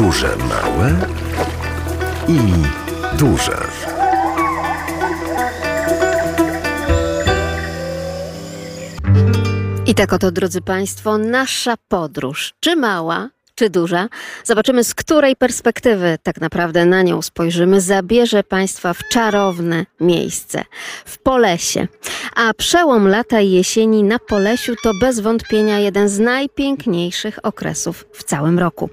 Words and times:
Podróże 0.00 0.36
małe 0.36 0.96
i 2.28 2.38
duże. 3.18 3.58
I 9.86 9.94
tak 9.94 10.12
oto, 10.12 10.30
drodzy 10.30 10.60
Państwo, 10.60 11.18
nasza 11.18 11.74
podróż, 11.88 12.54
czy 12.60 12.76
mała, 12.76 13.28
czy 13.60 13.70
duża, 13.70 14.08
zobaczymy 14.44 14.84
z 14.84 14.94
której 14.94 15.36
perspektywy 15.36 16.18
tak 16.22 16.40
naprawdę 16.40 16.86
na 16.86 17.02
nią 17.02 17.22
spojrzymy, 17.22 17.80
zabierze 17.80 18.44
Państwa 18.44 18.94
w 18.94 19.08
czarowne 19.08 19.86
miejsce, 20.00 20.64
w 21.04 21.18
Polesie. 21.18 21.86
A 22.36 22.54
przełom 22.54 23.08
lata 23.08 23.40
i 23.40 23.50
jesieni 23.50 24.02
na 24.02 24.18
Polesiu 24.18 24.74
to 24.82 24.92
bez 25.00 25.20
wątpienia 25.20 25.78
jeden 25.78 26.08
z 26.08 26.18
najpiękniejszych 26.18 27.38
okresów 27.42 28.04
w 28.12 28.24
całym 28.24 28.58
roku. 28.58 28.90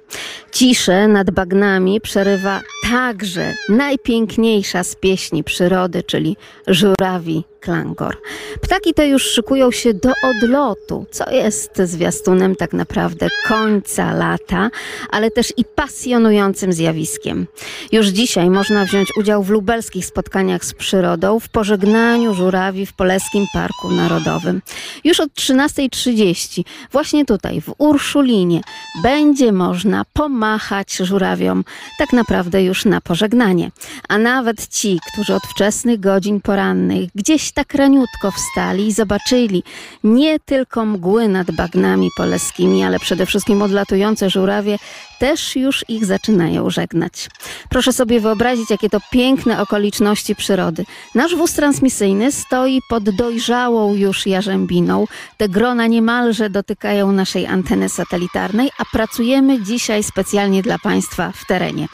Ciszę 0.52 1.08
nad 1.08 1.32
bagnami 1.32 2.02
przerywa 2.02 2.62
także 2.92 3.54
najpiękniejsza 3.70 4.84
z 4.84 4.96
pieśni 4.96 5.44
przyrody, 5.44 6.04
czyli 6.04 6.38
żurawi 6.68 7.44
klangor. 7.60 8.18
Ptaki 8.62 8.94
te 8.94 9.08
już 9.08 9.24
szykują 9.24 9.72
się 9.72 9.94
do 9.94 10.12
odlotu, 10.24 11.06
co 11.12 11.32
jest 11.32 11.72
zwiastunem 11.84 12.56
tak 12.56 12.74
naprawdę 12.74 13.28
końca 13.48 14.14
lata, 14.14 14.70
ale 15.10 15.32
też 15.32 15.54
i 15.58 15.66
pasjonującym 15.66 16.74
zjawiskiem. 16.74 17.48
Już 17.92 18.08
dzisiaj 18.08 18.50
można 18.50 18.86
wziąć 18.86 19.18
udział 19.18 19.44
w 19.44 19.50
lubelskich 19.50 20.06
spotkaniach 20.06 20.66
z 20.66 20.74
przyrodą, 20.74 21.40
w 21.40 21.50
pożegnaniu 21.50 22.34
żurawi 22.34 22.86
w 22.86 22.94
Poleskim 22.94 23.46
Parku 23.54 23.92
Narodowym. 23.92 24.62
Już 25.04 25.20
od 25.20 25.30
13.30 25.30 26.64
właśnie 26.92 27.26
tutaj 27.26 27.62
w 27.62 27.74
Urszulinie 27.78 28.62
będzie 29.04 29.52
można 29.52 30.06
pomachać 30.14 30.94
żurawiom 30.94 31.64
tak 31.98 32.14
naprawdę 32.14 32.64
już 32.64 32.86
na 32.86 33.02
pożegnanie. 33.02 33.72
A 34.10 34.18
nawet 34.18 34.68
ci, 34.68 35.00
którzy 35.14 35.36
od 35.36 35.44
wczesnych 35.44 36.00
godzin 36.00 36.42
porannych 36.42 37.10
gdzieś 37.16 37.47
tak 37.52 37.74
raniutko 37.74 38.32
wstali 38.32 38.88
i 38.88 38.92
zobaczyli 38.92 39.64
nie 40.04 40.40
tylko 40.40 40.86
mgły 40.86 41.28
nad 41.28 41.52
bagnami 41.52 42.10
poleskimi, 42.18 42.84
ale 42.84 43.00
przede 43.00 43.26
wszystkim 43.26 43.62
odlatujące 43.62 44.30
żurawie, 44.30 44.78
też 45.20 45.56
już 45.56 45.86
ich 45.88 46.06
zaczynają 46.06 46.70
żegnać. 46.70 47.30
Proszę 47.70 47.94
sobie 47.94 48.20
wyobrazić, 48.20 48.70
jakie 48.70 48.90
to 48.90 49.00
piękne 49.12 49.62
okoliczności 49.62 50.36
przyrody. 50.36 50.86
Nasz 51.16 51.36
wóz 51.36 51.54
transmisyjny 51.54 52.32
stoi 52.32 52.82
pod 52.90 53.10
dojrzałą 53.10 53.96
już 53.96 54.28
jarzębiną. 54.28 55.06
Te 55.38 55.50
grona 55.50 55.88
niemalże 55.88 56.50
dotykają 56.50 57.12
naszej 57.12 57.46
anteny 57.46 57.90
satelitarnej, 57.90 58.70
a 58.78 58.84
pracujemy 58.92 59.64
dzisiaj 59.64 60.04
specjalnie 60.04 60.62
dla 60.62 60.80
Państwa 60.80 61.32
w 61.32 61.46
terenie. 61.46 61.88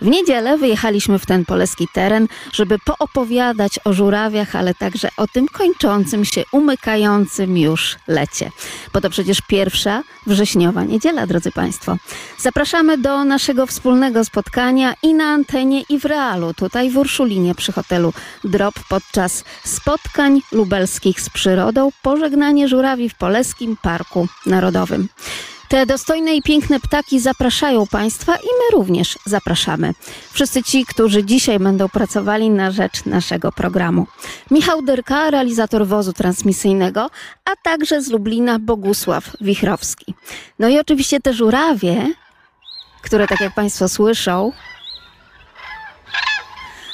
W 0.00 0.06
niedzielę 0.06 0.58
wyjechaliśmy 0.58 1.18
w 1.18 1.26
ten 1.26 1.44
poleski 1.44 1.88
teren, 1.92 2.28
żeby 2.52 2.78
poopowiadać 2.78 3.78
o 3.84 3.92
żurawiach, 3.92 4.56
ale 4.56 4.74
także 4.74 5.08
o 5.16 5.26
tym 5.26 5.48
kończącym 5.48 6.24
się, 6.24 6.44
umykającym 6.52 7.58
już 7.58 7.96
lecie. 8.08 8.50
Bo 8.92 9.00
to 9.00 9.10
przecież 9.10 9.40
pierwsza 9.48 10.02
wrześniowa 10.26 10.84
niedziela, 10.84 11.26
drodzy 11.26 11.52
Państwo. 11.52 11.96
Zapraszamy 12.38 12.98
do 12.98 13.24
naszego 13.24 13.66
wspólnego 13.66 14.24
spotkania 14.24 14.94
i 15.02 15.14
na 15.14 15.24
antenie, 15.24 15.82
i 15.88 15.98
w 15.98 16.04
realu, 16.04 16.54
tutaj 16.54 16.90
w 16.90 16.98
Urszulinie 16.98 17.54
przy 17.54 17.72
hotelu 17.72 18.12
Drop 18.44 18.74
podczas 18.88 19.44
spotkań 19.64 20.40
lubelskich 20.52 21.20
z 21.20 21.30
przyrodą, 21.30 21.90
pożegnanie 22.02 22.68
żurawi 22.68 23.08
w 23.08 23.14
Poleskim 23.14 23.76
Parku 23.82 24.28
Narodowym. 24.46 25.08
Te 25.74 25.86
dostojne 25.86 26.34
i 26.34 26.42
piękne 26.42 26.80
ptaki 26.80 27.20
zapraszają 27.20 27.86
Państwa 27.86 28.36
i 28.36 28.46
my 28.46 28.76
również 28.76 29.18
zapraszamy. 29.26 29.94
Wszyscy 30.32 30.62
ci, 30.62 30.84
którzy 30.86 31.24
dzisiaj 31.24 31.58
będą 31.58 31.88
pracowali 31.88 32.50
na 32.50 32.70
rzecz 32.70 33.04
naszego 33.04 33.52
programu. 33.52 34.06
Michał 34.50 34.82
Dyrka, 34.82 35.30
realizator 35.30 35.86
wozu 35.86 36.12
transmisyjnego, 36.12 37.10
a 37.44 37.50
także 37.62 38.02
z 38.02 38.10
Lublina 38.10 38.58
Bogusław 38.58 39.30
Wichrowski. 39.40 40.14
No 40.58 40.68
i 40.68 40.78
oczywiście 40.78 41.20
te 41.20 41.32
żurawie, 41.32 42.12
które 43.02 43.26
tak 43.26 43.40
jak 43.40 43.54
Państwo 43.54 43.88
słyszą, 43.88 44.52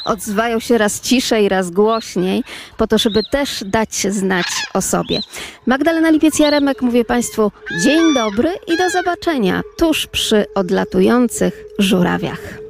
odzywają 0.05 0.61
się 0.61 0.79
raz 0.79 1.01
ciszej, 1.01 1.49
raz 1.49 1.71
głośniej, 1.71 2.43
po 2.77 2.87
to, 2.87 2.99
żeby 2.99 3.23
też 3.31 3.65
dać 3.67 4.07
znać 4.11 4.47
o 4.75 4.83
sobie. 4.83 5.21
Magdalena 5.67 6.13
Lipiec-Jaremek, 6.13 6.83
mówię 6.83 7.05
Państwu 7.05 7.53
dzień 7.83 8.15
dobry 8.15 8.51
i 8.67 8.77
do 8.77 8.91
zobaczenia 8.91 9.63
tuż 9.77 10.07
przy 10.07 10.47
odlatujących 10.55 11.65
żurawiach. 11.79 12.61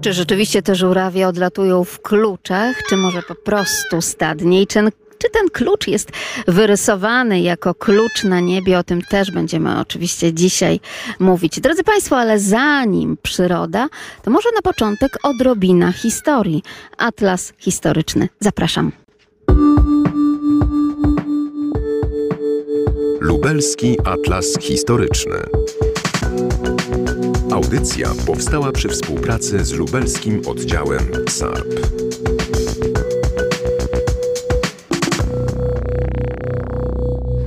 Czy 0.00 0.12
rzeczywiście 0.12 0.62
te 0.62 0.74
żurawie 0.74 1.28
odlatują 1.28 1.84
w 1.84 2.00
kluczach, 2.00 2.82
czy 2.88 2.96
może 2.96 3.22
po 3.22 3.34
prostu 3.34 4.02
stadnie? 4.02 4.62
I 4.62 4.66
czy 4.66 4.82
czy 5.18 5.30
ten 5.30 5.50
klucz 5.50 5.86
jest 5.86 6.10
wyrysowany 6.48 7.40
jako 7.40 7.74
klucz 7.74 8.24
na 8.24 8.40
niebie? 8.40 8.78
O 8.78 8.82
tym 8.82 9.02
też 9.02 9.30
będziemy 9.30 9.80
oczywiście 9.80 10.32
dzisiaj 10.32 10.80
mówić. 11.18 11.60
Drodzy 11.60 11.84
Państwo, 11.84 12.16
ale 12.16 12.38
zanim 12.38 13.16
przyroda, 13.22 13.88
to 14.22 14.30
może 14.30 14.48
na 14.54 14.62
początek 14.62 15.18
odrobina 15.22 15.92
historii. 15.92 16.62
Atlas 16.98 17.52
historyczny. 17.58 18.28
Zapraszam. 18.40 18.92
Lubelski 23.20 23.96
Atlas 24.04 24.58
Historyczny. 24.60 25.36
Audycja 27.52 28.08
powstała 28.26 28.72
przy 28.72 28.88
współpracy 28.88 29.64
z 29.64 29.72
lubelskim 29.72 30.42
oddziałem 30.46 31.08
SARP. 31.28 32.05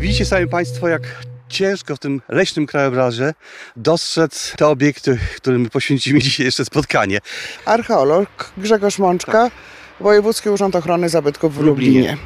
Widzicie 0.09 0.25
sami 0.25 0.47
Państwo, 0.47 0.87
jak 0.87 1.01
ciężko 1.49 1.95
w 1.95 1.99
tym 1.99 2.21
leśnym 2.29 2.65
krajobrazie 2.65 3.33
dostrzec 3.75 4.53
te 4.57 4.67
obiekty, 4.67 5.19
którym 5.35 5.69
poświęcimy 5.69 6.19
dzisiaj 6.19 6.45
jeszcze 6.45 6.65
spotkanie. 6.65 7.19
Archeolog 7.65 8.51
Grzegorz 8.57 8.99
Mączka, 8.99 9.51
Wojewódzki 9.99 10.49
Urząd 10.49 10.75
Ochrony 10.75 11.09
Zabytków 11.09 11.55
w 11.55 11.59
Lublinie. 11.59 11.99
Lublinie. 11.99 12.17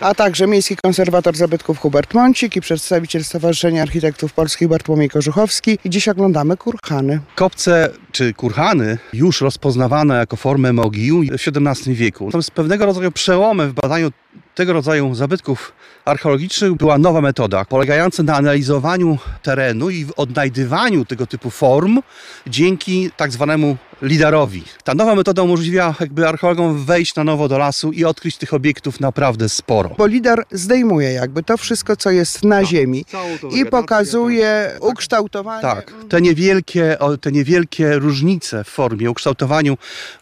A 0.00 0.14
także 0.14 0.46
Miejski 0.46 0.76
Konserwator 0.76 1.36
Zabytków 1.36 1.78
Hubert 1.78 2.14
Mącik 2.14 2.56
i 2.56 2.60
przedstawiciel 2.60 3.24
Stowarzyszenia 3.24 3.82
Architektów 3.82 4.32
Polskich 4.32 4.68
Bartłomiej 4.68 5.08
Kożuchowski. 5.08 5.78
I 5.84 5.90
dziś 5.90 6.08
oglądamy 6.08 6.56
kurhany. 6.56 7.20
Kopce 7.34 7.90
czy 8.12 8.34
kurhany 8.34 8.98
już 9.12 9.40
rozpoznawane 9.40 10.16
jako 10.16 10.36
formę 10.36 10.72
mogił 10.72 11.22
w 11.22 11.48
XVII 11.48 11.94
wieku. 11.94 12.24
Natomiast 12.26 12.50
pewnego 12.50 12.86
rodzaju 12.86 13.12
przełomem 13.12 13.70
w 13.70 13.72
badaniu 13.72 14.10
tego 14.54 14.72
rodzaju 14.72 15.14
zabytków 15.14 15.72
archeologicznych 16.04 16.74
była 16.74 16.98
nowa 16.98 17.20
metoda, 17.20 17.64
polegająca 17.64 18.22
na 18.22 18.36
analizowaniu 18.36 19.18
terenu 19.42 19.90
i 19.90 20.04
w 20.04 20.12
odnajdywaniu 20.16 21.04
tego 21.04 21.26
typu 21.26 21.50
form 21.50 22.00
dzięki 22.46 23.10
tak 23.16 23.32
zwanemu 23.32 23.76
lidarowi. 24.02 24.62
Ta 24.84 24.94
nowa 24.94 25.14
metoda 25.14 25.42
umożliwia 25.42 25.94
jakby 26.00 26.28
archeologom 26.28 26.84
wejść 26.84 27.14
na 27.14 27.24
nowo 27.24 27.48
do 27.48 27.58
lasu 27.58 27.92
i 27.92 28.04
odkryć 28.04 28.36
tych 28.36 28.54
obiektów 28.54 29.00
naprawdę 29.00 29.48
sporo. 29.48 29.90
Bo 29.98 30.06
lidar 30.06 30.44
zdejmuje 30.50 31.12
jakby 31.12 31.42
to 31.42 31.56
wszystko, 31.56 31.96
co 31.96 32.10
jest 32.10 32.44
na 32.44 32.64
ziemi 32.64 33.04
i 33.50 33.66
pokazuje 33.66 34.70
ukształtowanie. 34.80 35.62
Tak, 35.62 35.92
te 36.08 36.20
niewielkie, 36.20 36.96
te 37.20 37.32
niewielkie 37.32 37.98
różnice 37.98 38.64
w 38.64 38.68
formie, 38.68 39.10
ukształtowaniu 39.10 39.78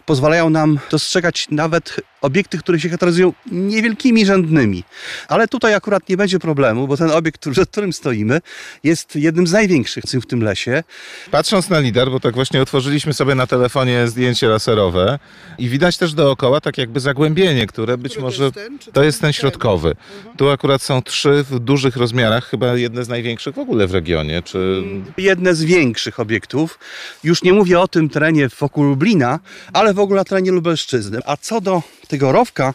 pozwalają 0.06 0.50
nam 0.50 0.78
dostrzegać 0.90 1.46
nawet 1.50 2.00
obiekty, 2.20 2.58
które 2.58 2.80
się 2.80 2.88
charakteryzują 2.88 3.32
niewielkimi 3.52 3.99
rzędnymi. 4.26 4.84
Ale 5.28 5.48
tutaj 5.48 5.74
akurat 5.74 6.08
nie 6.08 6.16
będzie 6.16 6.38
problemu, 6.38 6.88
bo 6.88 6.96
ten 6.96 7.10
obiekt, 7.10 7.48
przed 7.50 7.70
którym 7.70 7.92
stoimy, 7.92 8.40
jest 8.84 9.16
jednym 9.16 9.46
z 9.46 9.52
największych 9.52 10.04
w 10.04 10.26
tym 10.26 10.42
lesie. 10.42 10.82
Patrząc 11.30 11.68
na 11.68 11.78
lidar, 11.80 12.10
bo 12.10 12.20
tak 12.20 12.34
właśnie 12.34 12.62
otworzyliśmy 12.62 13.14
sobie 13.14 13.34
na 13.34 13.46
telefonie 13.46 14.08
zdjęcie 14.08 14.48
laserowe 14.48 15.18
i 15.58 15.68
widać 15.68 15.96
też 15.96 16.14
dookoła 16.14 16.60
tak 16.60 16.78
jakby 16.78 17.00
zagłębienie, 17.00 17.66
które 17.66 17.98
być 17.98 18.12
Który 18.12 18.20
to 18.22 18.26
może 18.26 18.44
jest 18.44 18.54
ten, 18.54 18.78
to 18.78 18.92
ten? 18.92 19.04
jest 19.04 19.20
ten 19.20 19.32
środkowy. 19.32 19.94
Tu 20.36 20.50
akurat 20.50 20.82
są 20.82 21.02
trzy 21.02 21.44
w 21.50 21.58
dużych 21.58 21.96
rozmiarach, 21.96 22.46
chyba 22.48 22.76
jedne 22.76 23.04
z 23.04 23.08
największych 23.08 23.54
w 23.54 23.58
ogóle 23.58 23.86
w 23.86 23.92
regionie. 23.94 24.42
Czy 24.42 24.82
Jedne 25.18 25.54
z 25.54 25.64
większych 25.64 26.20
obiektów. 26.20 26.78
Już 27.24 27.42
nie 27.42 27.52
mówię 27.52 27.80
o 27.80 27.88
tym 27.88 28.08
terenie 28.08 28.48
wokół 28.48 28.84
Lublina, 28.84 29.38
ale 29.72 29.94
w 29.94 29.98
ogóle 29.98 30.20
na 30.20 30.24
terenie 30.24 30.50
Lubelszczyzny. 30.52 31.18
A 31.26 31.36
co 31.36 31.60
do 31.60 31.82
tego 32.08 32.32
rowka, 32.32 32.74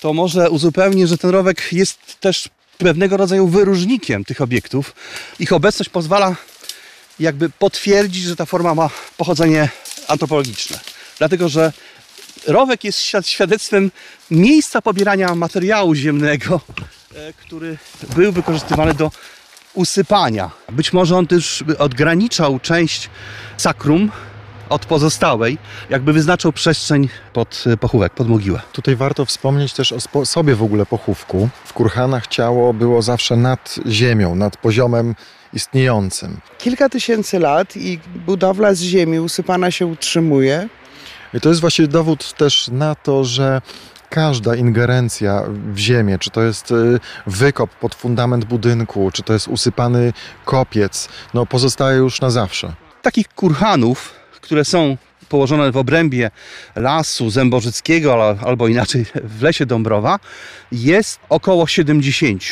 to 0.00 0.12
może 0.12 0.50
uzupełnię, 0.50 1.06
że 1.06 1.18
ten 1.18 1.30
rowek 1.30 1.72
jest 1.72 2.20
też 2.20 2.48
pewnego 2.78 3.16
rodzaju 3.16 3.48
wyróżnikiem 3.48 4.24
tych 4.24 4.40
obiektów. 4.40 4.94
Ich 5.38 5.52
obecność 5.52 5.90
pozwala 5.90 6.36
jakby 7.20 7.50
potwierdzić, 7.50 8.24
że 8.24 8.36
ta 8.36 8.46
forma 8.46 8.74
ma 8.74 8.90
pochodzenie 9.16 9.68
antropologiczne. 10.08 10.78
Dlatego, 11.18 11.48
że 11.48 11.72
rowek 12.46 12.84
jest 12.84 12.98
świad- 12.98 13.26
świadectwem 13.26 13.90
miejsca 14.30 14.82
pobierania 14.82 15.34
materiału 15.34 15.94
ziemnego, 15.94 16.60
e, 17.14 17.32
który 17.32 17.78
był 18.16 18.32
wykorzystywany 18.32 18.94
do 18.94 19.10
usypania. 19.74 20.50
Być 20.72 20.92
może 20.92 21.16
on 21.16 21.26
też 21.26 21.64
odgraniczał 21.78 22.60
część 22.60 23.10
sakrum 23.56 24.10
od 24.68 24.86
pozostałej, 24.86 25.58
jakby 25.90 26.12
wyznaczał 26.12 26.52
przestrzeń 26.52 27.08
pod 27.32 27.64
e, 27.66 27.76
pochówek, 27.76 28.12
pod 28.12 28.28
mogiłę. 28.28 28.60
Tutaj 28.72 28.96
warto 28.96 29.24
wspomnieć 29.24 29.72
też 29.72 29.92
o 29.92 30.00
sposobie 30.00 30.54
w 30.54 30.62
ogóle 30.62 30.86
pochówku. 30.86 31.48
W 31.64 31.72
kurhanach 31.72 32.26
ciało 32.26 32.74
było 32.74 33.02
zawsze 33.02 33.36
nad 33.36 33.76
ziemią, 33.86 34.34
nad 34.34 34.56
poziomem 34.56 35.14
istniejącym. 35.52 36.40
Kilka 36.58 36.88
tysięcy 36.88 37.38
lat 37.38 37.76
i 37.76 38.00
budowla 38.26 38.74
z 38.74 38.80
ziemi 38.80 39.20
usypana 39.20 39.70
się 39.70 39.86
utrzymuje. 39.86 40.68
I 41.34 41.40
to 41.40 41.48
jest 41.48 41.60
właśnie 41.60 41.86
dowód 41.86 42.32
też 42.32 42.68
na 42.68 42.94
to, 42.94 43.24
że 43.24 43.62
każda 44.10 44.56
ingerencja 44.56 45.42
w 45.72 45.78
ziemię, 45.78 46.18
czy 46.18 46.30
to 46.30 46.42
jest 46.42 46.70
y, 46.70 47.00
wykop 47.26 47.70
pod 47.70 47.94
fundament 47.94 48.44
budynku, 48.44 49.10
czy 49.12 49.22
to 49.22 49.32
jest 49.32 49.48
usypany 49.48 50.12
kopiec, 50.44 51.08
no 51.34 51.46
pozostaje 51.46 51.98
już 51.98 52.20
na 52.20 52.30
zawsze. 52.30 52.72
Takich 53.02 53.28
kurhanów, 53.28 54.14
które 54.48 54.64
są 54.64 54.96
położone 55.28 55.72
w 55.72 55.76
obrębie 55.76 56.30
lasu 56.76 57.30
zębożyckiego 57.30 58.12
al- 58.14 58.38
albo 58.46 58.68
inaczej 58.68 59.04
w 59.24 59.42
lesie 59.42 59.66
Dąbrowa 59.66 60.18
jest 60.72 61.20
około 61.28 61.66
70. 61.66 62.42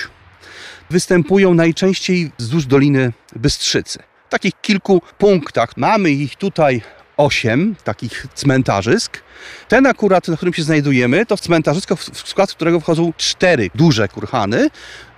Występują 0.91 1.55
najczęściej 1.55 2.31
wzdłuż 2.39 2.67
Doliny 2.67 3.13
Bystrzycy. 3.37 3.99
W 4.27 4.31
takich 4.31 4.53
kilku 4.63 5.03
punktach 5.19 5.77
mamy 5.77 6.11
ich 6.11 6.37
tutaj 6.37 6.83
8 7.17 7.77
takich 7.85 8.27
cmentarzysk. 8.35 9.23
Ten 9.69 9.87
akurat, 9.87 10.29
na 10.29 10.37
którym 10.37 10.55
się 10.55 10.63
znajdujemy, 10.63 11.27
to 11.27 11.37
cmentarzysko, 11.37 11.97
w 11.97 12.29
skład 12.29 12.51
którego 12.51 12.81
wchodzą 12.81 13.13
cztery 13.17 13.71
duże 13.75 14.09
kurhany, 14.09 14.71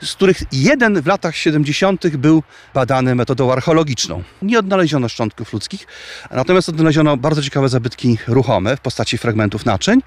z 0.02 0.12
których 0.14 0.42
jeden 0.52 1.02
w 1.02 1.06
latach 1.06 1.36
70. 1.36 2.16
był 2.16 2.42
badany 2.74 3.14
metodą 3.14 3.52
archeologiczną. 3.52 4.22
Nie 4.42 4.58
odnaleziono 4.58 5.08
szczątków 5.08 5.52
ludzkich, 5.52 5.86
natomiast 6.30 6.68
odnaleziono 6.68 7.16
bardzo 7.16 7.42
ciekawe 7.42 7.68
zabytki 7.68 8.18
ruchome 8.26 8.76
w 8.76 8.80
postaci 8.80 9.18
fragmentów 9.18 9.66
naczyń, 9.66 10.00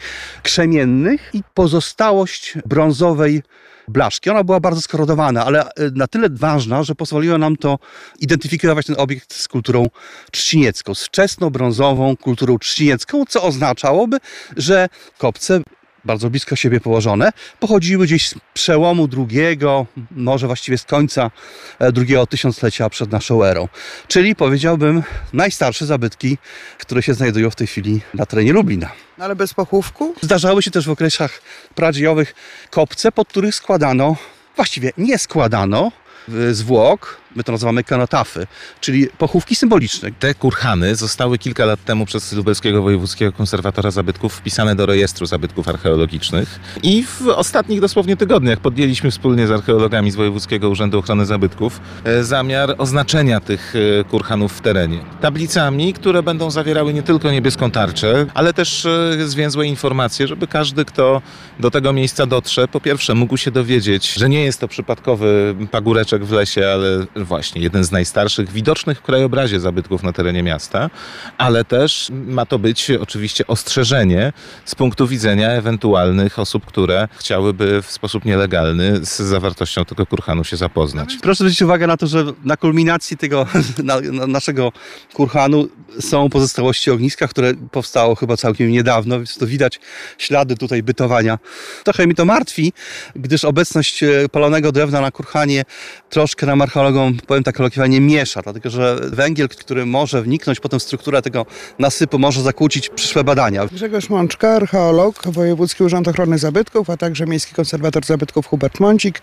krzemiennych 0.43 1.29
i 1.33 1.43
pozostałość 1.53 2.53
brązowej 2.65 3.41
blaszki. 3.91 4.29
Ona 4.29 4.43
była 4.43 4.59
bardzo 4.59 4.81
skorodowana, 4.81 5.45
ale 5.45 5.65
e, 5.65 5.69
na 5.95 6.07
tyle 6.07 6.29
ważna, 6.29 6.83
że 6.83 6.95
pozwoliło 6.95 7.37
nam 7.37 7.57
to 7.57 7.79
identyfikować 8.19 8.85
ten 8.85 8.95
obiekt 8.99 9.33
z 9.33 9.47
kulturą 9.47 9.87
trzciniecką, 10.31 10.95
z 10.95 11.07
wczesno-brązową 11.07 12.17
kulturą 12.17 12.59
trzciniecką, 12.59 13.25
co 13.25 13.43
oznaczałoby, 13.43 14.17
że 14.57 14.89
kopce 15.17 15.61
bardzo 16.05 16.29
blisko 16.29 16.55
siebie 16.55 16.79
położone, 16.79 17.31
pochodziły 17.59 18.05
gdzieś 18.05 18.29
z 18.29 18.35
przełomu 18.53 19.07
drugiego, 19.07 19.85
może 20.11 20.47
właściwie 20.47 20.77
z 20.77 20.83
końca 20.83 21.31
e, 21.79 21.91
drugiego 21.91 22.27
tysiąclecia 22.27 22.89
przed 22.89 23.11
naszą 23.11 23.43
erą. 23.43 23.67
Czyli 24.07 24.35
powiedziałbym 24.35 25.03
najstarsze 25.33 25.85
zabytki, 25.85 26.37
które 26.77 27.03
się 27.03 27.13
znajdują 27.13 27.49
w 27.49 27.55
tej 27.55 27.67
chwili 27.67 28.01
na 28.13 28.25
terenie 28.25 28.53
Lublina. 28.53 28.91
No 29.17 29.25
ale 29.25 29.35
bez 29.35 29.53
pochówku? 29.53 30.15
Zdarzały 30.21 30.63
się 30.63 30.71
też 30.71 30.87
w 30.87 30.89
okresach 30.89 31.41
pradziejowych 31.75 32.35
kopce, 32.69 33.11
pod 33.11 33.27
których 33.27 33.55
składano, 33.55 34.15
właściwie 34.55 34.91
nie 34.97 35.17
składano 35.17 35.91
zwłok, 36.51 37.17
my 37.35 37.43
to 37.43 37.51
nazywamy 37.51 37.83
kanotafy, 37.83 38.47
czyli 38.81 39.07
pochówki 39.17 39.55
symboliczne. 39.55 40.09
Te 40.19 40.33
kurhany 40.33 40.95
zostały 40.95 41.37
kilka 41.37 41.65
lat 41.65 41.85
temu 41.85 42.05
przez 42.05 42.33
Lubelskiego 42.33 42.81
Wojewódzkiego 42.81 43.31
Konserwatora 43.31 43.91
Zabytków 43.91 44.33
wpisane 44.33 44.75
do 44.75 44.85
rejestru 44.85 45.25
zabytków 45.25 45.67
archeologicznych. 45.67 46.59
I 46.83 47.03
w 47.03 47.27
ostatnich 47.27 47.81
dosłownie 47.81 48.17
tygodniach 48.17 48.59
podjęliśmy 48.59 49.11
wspólnie 49.11 49.47
z 49.47 49.51
archeologami 49.51 50.11
z 50.11 50.15
Wojewódzkiego 50.15 50.69
Urzędu 50.69 50.99
Ochrony 50.99 51.25
Zabytków 51.25 51.81
e, 52.03 52.23
zamiar 52.23 52.75
oznaczenia 52.77 53.39
tych 53.39 53.73
e, 53.99 54.03
kurhanów 54.03 54.57
w 54.57 54.61
terenie. 54.61 54.99
Tablicami, 55.21 55.93
które 55.93 56.23
będą 56.23 56.51
zawierały 56.51 56.93
nie 56.93 57.03
tylko 57.03 57.31
niebieską 57.31 57.71
tarczę, 57.71 58.25
ale 58.33 58.53
też 58.53 58.85
e, 58.85 59.27
zwięzłe 59.27 59.67
informacje, 59.67 60.27
żeby 60.27 60.47
każdy, 60.47 60.85
kto 60.85 61.21
do 61.59 61.71
tego 61.71 61.93
miejsca 61.93 62.25
dotrze, 62.25 62.67
po 62.67 62.81
pierwsze 62.81 63.15
mógł 63.15 63.37
się 63.37 63.51
dowiedzieć, 63.51 64.13
że 64.13 64.29
nie 64.29 64.43
jest 64.43 64.59
to 64.59 64.67
przypadkowy 64.67 65.55
pagóreczek 65.71 66.25
w 66.25 66.31
lesie, 66.31 66.67
ale 66.73 67.05
właśnie 67.25 67.61
jeden 67.61 67.83
z 67.83 67.91
najstarszych, 67.91 68.51
widocznych 68.51 68.97
w 68.97 69.01
krajobrazie 69.01 69.59
zabytków 69.59 70.03
na 70.03 70.13
terenie 70.13 70.43
miasta, 70.43 70.89
ale 71.37 71.65
też 71.65 72.11
ma 72.11 72.45
to 72.45 72.59
być 72.59 72.91
oczywiście 72.91 73.47
ostrzeżenie 73.47 74.33
z 74.65 74.75
punktu 74.75 75.07
widzenia 75.07 75.49
ewentualnych 75.49 76.39
osób, 76.39 76.65
które 76.65 77.07
chciałyby 77.17 77.81
w 77.81 77.91
sposób 77.91 78.25
nielegalny 78.25 79.05
z 79.05 79.17
zawartością 79.17 79.85
tego 79.85 80.05
kurhanu 80.05 80.43
się 80.43 80.57
zapoznać. 80.57 81.17
Proszę 81.21 81.37
zwrócić 81.37 81.61
uwagę 81.61 81.87
na 81.87 81.97
to, 81.97 82.07
że 82.07 82.25
na 82.43 82.57
kulminacji 82.57 83.17
tego 83.17 83.47
na, 83.83 83.99
na 84.01 84.27
naszego 84.27 84.71
kurhanu 85.13 85.67
są 85.99 86.29
pozostałości 86.29 86.91
ogniska, 86.91 87.27
które 87.27 87.53
powstało 87.53 88.15
chyba 88.15 88.37
całkiem 88.37 88.71
niedawno, 88.71 89.15
więc 89.17 89.37
to 89.37 89.47
widać 89.47 89.79
ślady 90.17 90.57
tutaj 90.57 90.83
bytowania. 90.83 91.39
Trochę 91.83 92.07
mi 92.07 92.15
to 92.15 92.25
martwi, 92.25 92.73
gdyż 93.15 93.45
obecność 93.45 94.03
e, 94.03 94.29
palonego 94.31 94.71
drewna 94.71 95.01
na 95.01 95.11
kurhanie 95.11 95.63
troszkę 96.09 96.45
nam 96.45 96.61
archeologom, 96.61 97.10
powiem 97.27 97.43
tak 97.43 97.55
kolokwialnie, 97.55 98.01
miesza, 98.01 98.41
dlatego 98.41 98.69
że 98.69 98.99
węgiel, 99.11 99.49
który 99.49 99.85
może 99.85 100.21
wniknąć 100.21 100.59
potem 100.59 100.79
w 100.79 100.83
strukturę 100.83 101.21
tego 101.21 101.45
nasypu, 101.79 102.19
może 102.19 102.41
zakłócić 102.41 102.89
przyszłe 102.89 103.23
badania. 103.23 103.65
Grzegorz 103.65 104.09
Mączka, 104.09 104.49
archeolog, 104.49 105.21
Wojewódzki 105.27 105.83
Urząd 105.83 106.07
Ochrony 106.07 106.37
Zabytków, 106.37 106.89
a 106.89 106.97
także 106.97 107.25
Miejski 107.25 107.55
Konserwator 107.55 108.05
Zabytków 108.05 108.47
Hubert 108.47 108.79
Mącik 108.79 109.21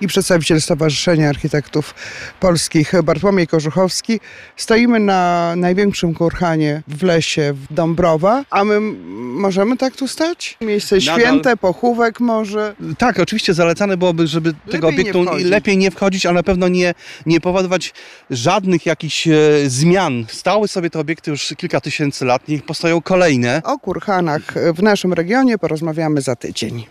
i 0.00 0.06
przedstawiciel 0.06 0.60
Stowarzyszenia 0.60 1.28
Architektów 1.28 1.94
Polskich 2.40 2.92
Bartłomiej 3.04 3.46
Kożuchowski. 3.46 4.20
Stoimy 4.56 5.00
na 5.00 5.52
największym 5.56 6.14
kurhanie 6.14 6.82
w 6.88 7.02
lesie 7.02 7.54
w 7.54 7.74
Dąbrowa, 7.74 8.44
a 8.50 8.64
my 8.64 8.80
możemy 9.18 9.76
tak 9.76 9.96
tu 9.96 10.08
stać? 10.08 10.56
Miejsce 10.60 10.96
Nadal- 10.96 11.20
święte, 11.20 11.56
pochówek 11.56 12.20
może. 12.20 12.74
Tak, 12.98 13.18
oczywiście 13.20 13.54
zalecane 13.54 13.96
byłoby, 13.96 14.26
żeby 14.26 14.54
tego 14.70 14.86
Lepiej 14.90 15.04
nie 15.04 15.10
obiektu 15.10 15.24
wchodzić. 15.24 15.46
lepiej 15.50 15.78
nie 15.78 15.90
wchodzić, 15.90 16.26
ale 16.26 16.34
na 16.34 16.42
pewno 16.42 16.68
nie, 16.68 16.94
nie 17.28 17.40
powodować 17.40 17.94
żadnych 18.30 18.86
jakichś 18.86 19.28
e, 19.28 19.32
zmian. 19.66 20.26
Stały 20.28 20.68
sobie 20.68 20.90
te 20.90 20.98
obiekty 20.98 21.30
już 21.30 21.54
kilka 21.56 21.80
tysięcy 21.80 22.24
lat, 22.24 22.48
niech 22.48 22.62
powstają 22.62 23.02
kolejne. 23.02 23.62
O 23.64 23.78
kurhanach 23.78 24.54
w 24.74 24.82
naszym 24.82 25.12
regionie 25.12 25.58
porozmawiamy 25.58 26.20
za 26.20 26.36
tydzień. 26.36 26.86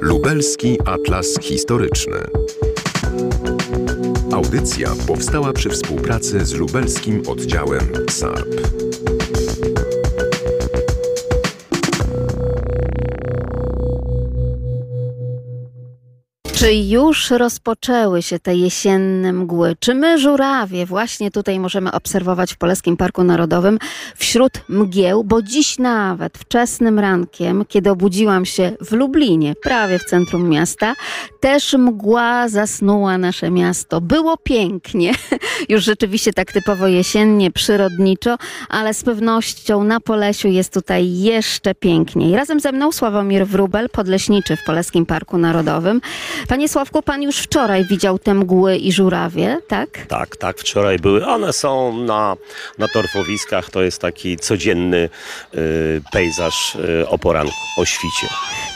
Lubelski 0.00 0.78
Atlas 0.86 1.38
Historyczny. 1.42 2.18
Audycja 4.32 4.88
powstała 5.06 5.52
przy 5.52 5.70
współpracy 5.70 6.44
z 6.44 6.52
lubelskim 6.52 7.22
oddziałem 7.28 7.92
SARP. 8.10 8.89
Czy 16.60 16.74
już 16.74 17.30
rozpoczęły 17.30 18.22
się 18.22 18.38
te 18.38 18.56
jesienne 18.56 19.32
mgły? 19.32 19.76
Czy 19.80 19.94
my, 19.94 20.18
żurawie, 20.18 20.86
właśnie 20.86 21.30
tutaj 21.30 21.60
możemy 21.60 21.92
obserwować 21.92 22.52
w 22.52 22.56
Polskim 22.56 22.96
Parku 22.96 23.24
Narodowym 23.24 23.78
wśród 24.16 24.52
mgieł? 24.68 25.24
Bo 25.24 25.42
dziś 25.42 25.78
nawet 25.78 26.38
wczesnym 26.38 26.98
rankiem, 26.98 27.64
kiedy 27.68 27.90
obudziłam 27.90 28.44
się 28.44 28.72
w 28.80 28.92
Lublinie, 28.92 29.54
prawie 29.62 29.98
w 29.98 30.04
centrum 30.04 30.48
miasta, 30.48 30.94
też 31.40 31.72
mgła 31.72 32.48
zasnuła 32.48 33.18
nasze 33.18 33.50
miasto. 33.50 34.00
Było 34.00 34.36
pięknie, 34.36 35.12
już 35.68 35.84
rzeczywiście 35.84 36.32
tak 36.32 36.52
typowo 36.52 36.86
jesiennie, 36.86 37.50
przyrodniczo, 37.50 38.36
ale 38.68 38.94
z 38.94 39.02
pewnością 39.02 39.84
na 39.84 40.00
Polesiu 40.00 40.48
jest 40.48 40.74
tutaj 40.74 41.18
jeszcze 41.18 41.74
piękniej. 41.74 42.36
Razem 42.36 42.60
ze 42.60 42.72
mną 42.72 42.92
Sławomir 42.92 43.46
Wróbel, 43.46 43.88
podleśniczy 43.88 44.56
w 44.56 44.64
Polskim 44.64 45.06
Parku 45.06 45.38
Narodowym. 45.38 46.00
Panie 46.50 46.68
Sławku, 46.68 47.02
pan 47.02 47.22
już 47.22 47.36
wczoraj 47.36 47.84
widział 47.84 48.18
te 48.18 48.34
mgły 48.34 48.76
i 48.76 48.92
żurawie, 48.92 49.58
tak? 49.68 50.06
Tak, 50.08 50.36
tak, 50.36 50.58
wczoraj 50.58 50.98
były. 50.98 51.26
One 51.26 51.52
są 51.52 51.96
na, 52.04 52.36
na 52.78 52.88
torfowiskach. 52.88 53.70
To 53.70 53.82
jest 53.82 54.00
taki 54.00 54.36
codzienny 54.36 55.08
y, 55.54 56.02
pejzaż 56.12 56.74
y, 56.74 57.08
o 57.08 57.18
poranku, 57.18 57.52
o 57.78 57.84
świcie. 57.84 58.26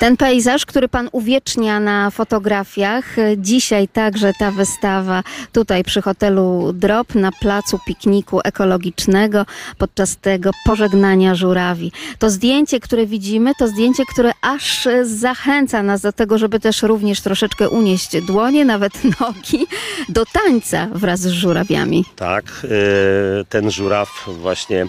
Ten 0.00 0.16
pejzaż, 0.16 0.66
który 0.66 0.88
pan 0.88 1.08
uwiecznia 1.12 1.80
na 1.80 2.10
fotografiach, 2.10 3.18
e, 3.18 3.38
dzisiaj 3.38 3.88
także 3.88 4.32
ta 4.38 4.50
wystawa 4.50 5.22
tutaj 5.52 5.84
przy 5.84 6.02
hotelu 6.02 6.72
Drop 6.72 7.14
na 7.14 7.30
placu 7.32 7.78
pikniku 7.86 8.40
ekologicznego 8.44 9.46
podczas 9.78 10.16
tego 10.16 10.50
pożegnania 10.66 11.34
żurawi. 11.34 11.92
To 12.18 12.30
zdjęcie, 12.30 12.80
które 12.80 13.06
widzimy, 13.06 13.52
to 13.58 13.68
zdjęcie, 13.68 14.02
które 14.12 14.32
aż 14.42 14.88
zachęca 15.02 15.82
nas 15.82 16.00
do 16.00 16.12
tego, 16.12 16.38
żeby 16.38 16.60
też 16.60 16.82
również 16.82 17.20
troszeczkę 17.20 17.63
unieść 17.68 18.20
dłonie, 18.20 18.64
nawet 18.64 18.92
nogi 19.20 19.66
do 20.08 20.26
tańca 20.26 20.88
wraz 20.92 21.20
z 21.20 21.28
żurawiami. 21.30 22.04
Tak, 22.16 22.44
y, 22.64 23.44
ten 23.48 23.70
żuraw 23.70 24.08
właśnie 24.26 24.86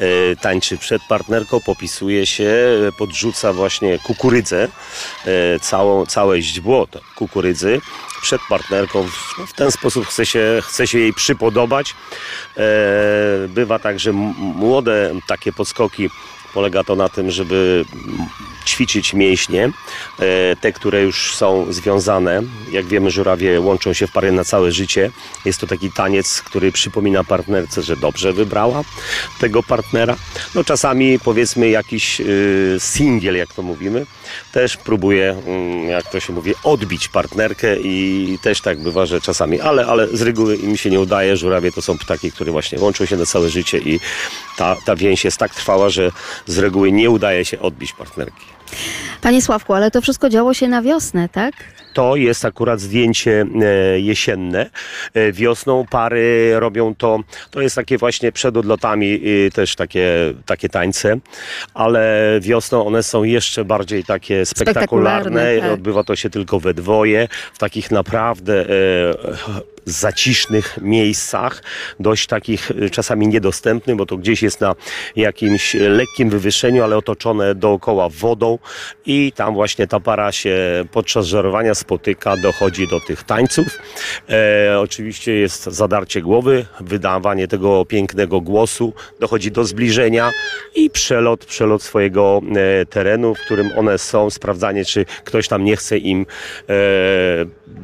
y, 0.00 0.36
tańczy 0.40 0.78
przed 0.78 1.02
partnerką, 1.08 1.60
popisuje 1.60 2.26
się, 2.26 2.54
podrzuca 2.98 3.52
właśnie 3.52 3.98
kukurydzę 3.98 4.68
e, 5.26 5.60
całą, 5.60 6.06
całe 6.06 6.42
źdźbło 6.42 6.86
kukurydzy 7.16 7.80
przed 8.22 8.40
partnerką. 8.48 9.02
W, 9.02 9.34
no, 9.38 9.46
w 9.46 9.52
ten 9.52 9.70
sposób 9.70 10.06
chce 10.06 10.26
się, 10.26 10.62
chce 10.62 10.86
się 10.86 10.98
jej 10.98 11.12
przypodobać. 11.12 11.94
E, 12.56 12.62
bywa 13.48 13.78
tak, 13.78 14.00
że 14.00 14.10
m- 14.10 14.34
młode 14.38 15.14
takie 15.28 15.52
podskoki 15.52 16.10
polega 16.56 16.84
to 16.84 16.96
na 16.96 17.08
tym, 17.08 17.30
żeby 17.30 17.84
ćwiczyć 18.66 19.14
mięśnie, 19.14 19.64
e, 20.18 20.56
te, 20.56 20.72
które 20.72 21.02
już 21.02 21.34
są 21.34 21.72
związane. 21.72 22.42
Jak 22.72 22.86
wiemy, 22.86 23.10
żurawie 23.10 23.60
łączą 23.60 23.92
się 23.92 24.06
w 24.06 24.12
pary 24.12 24.32
na 24.32 24.44
całe 24.44 24.72
życie. 24.72 25.10
Jest 25.44 25.60
to 25.60 25.66
taki 25.66 25.92
taniec, 25.92 26.42
który 26.42 26.72
przypomina 26.72 27.24
partnerce, 27.24 27.82
że 27.82 27.96
dobrze 27.96 28.32
wybrała 28.32 28.82
tego 29.40 29.62
partnera. 29.62 30.16
No 30.54 30.64
czasami 30.64 31.18
powiedzmy 31.18 31.68
jakiś 31.68 32.20
y, 32.20 32.76
singiel, 32.78 33.36
jak 33.36 33.52
to 33.52 33.62
mówimy, 33.62 34.06
też 34.52 34.76
próbuje, 34.76 35.36
mm, 35.46 35.88
jak 35.88 36.10
to 36.10 36.20
się 36.20 36.32
mówi, 36.32 36.54
odbić 36.64 37.08
partnerkę 37.08 37.76
i 37.80 38.38
też 38.42 38.60
tak 38.60 38.82
bywa, 38.82 39.06
że 39.06 39.20
czasami, 39.20 39.60
ale, 39.60 39.86
ale 39.86 40.08
z 40.08 40.22
reguły 40.22 40.56
im 40.56 40.76
się 40.76 40.90
nie 40.90 41.00
udaje. 41.00 41.36
Żurawie 41.36 41.72
to 41.72 41.82
są 41.82 41.98
ptaki, 41.98 42.32
które 42.32 42.52
właśnie 42.52 42.78
łączą 42.78 43.04
się 43.06 43.16
na 43.16 43.26
całe 43.26 43.48
życie 43.48 43.78
i 43.78 44.00
ta, 44.56 44.76
ta 44.84 44.96
więź 44.96 45.24
jest 45.24 45.38
tak 45.38 45.54
trwała, 45.54 45.88
że 45.88 46.10
z 46.46 46.58
reguły 46.58 46.92
nie 46.92 47.10
udaje 47.10 47.44
się 47.44 47.60
odbić 47.60 47.92
partnerki. 47.92 48.46
Panie 49.22 49.42
Sławku, 49.42 49.72
ale 49.72 49.90
to 49.90 50.00
wszystko 50.00 50.28
działo 50.28 50.54
się 50.54 50.68
na 50.68 50.82
wiosnę, 50.82 51.28
tak? 51.28 51.54
To 51.96 52.16
jest 52.16 52.44
akurat 52.44 52.80
zdjęcie 52.80 53.46
e, 53.62 54.00
jesienne. 54.00 54.70
E, 55.14 55.32
Wiosną 55.32 55.86
pary 55.90 56.52
robią 56.60 56.94
to, 56.94 57.20
to 57.50 57.60
jest 57.60 57.76
takie 57.76 57.98
właśnie 57.98 58.32
przed 58.32 58.56
odlotami 58.56 59.20
e, 59.46 59.50
też 59.50 59.76
takie, 59.76 60.08
takie 60.46 60.68
tańce, 60.68 61.18
ale 61.74 62.22
wiosną 62.40 62.86
one 62.86 63.02
są 63.02 63.24
jeszcze 63.24 63.64
bardziej 63.64 64.04
takie 64.04 64.46
spektakularne. 64.46 65.30
Spektakularne, 65.30 65.60
tak. 65.60 65.72
Odbywa 65.72 66.04
to 66.04 66.16
się 66.16 66.30
tylko 66.30 66.60
we 66.60 66.74
dwoje, 66.74 67.28
w 67.54 67.58
takich 67.58 67.90
naprawdę 67.90 68.66
e, 68.70 69.56
zacisznych 69.86 70.78
miejscach, 70.82 71.62
dość 72.00 72.26
takich 72.26 72.72
czasami 72.92 73.28
niedostępnych, 73.28 73.96
bo 73.96 74.06
to 74.06 74.16
gdzieś 74.16 74.42
jest 74.42 74.60
na 74.60 74.74
jakimś 75.16 75.74
lekkim 75.74 76.30
wywyższeniu, 76.30 76.84
ale 76.84 76.96
otoczone 76.96 77.54
dookoła 77.54 78.08
wodą 78.08 78.58
i 79.06 79.32
tam 79.32 79.54
właśnie 79.54 79.86
ta 79.86 80.00
para 80.00 80.32
się 80.32 80.84
podczas 80.92 81.26
żerowania 81.26 81.74
spotyka, 81.86 82.36
dochodzi 82.36 82.88
do 82.88 83.00
tych 83.00 83.22
tańców. 83.22 83.66
E, 84.28 84.80
oczywiście 84.80 85.32
jest 85.34 85.64
zadarcie 85.64 86.22
głowy, 86.22 86.66
wydawanie 86.80 87.48
tego 87.48 87.84
pięknego 87.84 88.40
głosu, 88.40 88.92
dochodzi 89.20 89.50
do 89.50 89.64
zbliżenia 89.64 90.30
i 90.74 90.90
przelot, 90.90 91.44
przelot 91.44 91.82
swojego 91.82 92.40
e, 92.56 92.86
terenu, 92.86 93.34
w 93.34 93.40
którym 93.40 93.70
one 93.76 93.98
są, 93.98 94.30
sprawdzanie, 94.30 94.84
czy 94.84 95.04
ktoś 95.24 95.48
tam 95.48 95.64
nie 95.64 95.76
chce 95.76 95.98
im 95.98 96.26
e, 96.68 96.74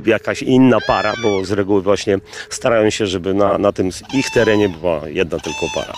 jakaś 0.07 0.43
inna 0.43 0.79
para, 0.87 1.13
bo 1.23 1.45
z 1.45 1.53
reguły 1.53 1.83
właśnie 1.83 2.19
starają 2.51 2.91
się, 2.91 3.07
żeby 3.07 3.35
na, 3.35 3.59
na 3.59 3.73
tym 3.73 3.91
ich 4.15 4.31
terenie 4.31 4.69
była 4.69 5.09
jedna 5.09 5.39
tylko 5.39 5.67
para. 5.75 5.93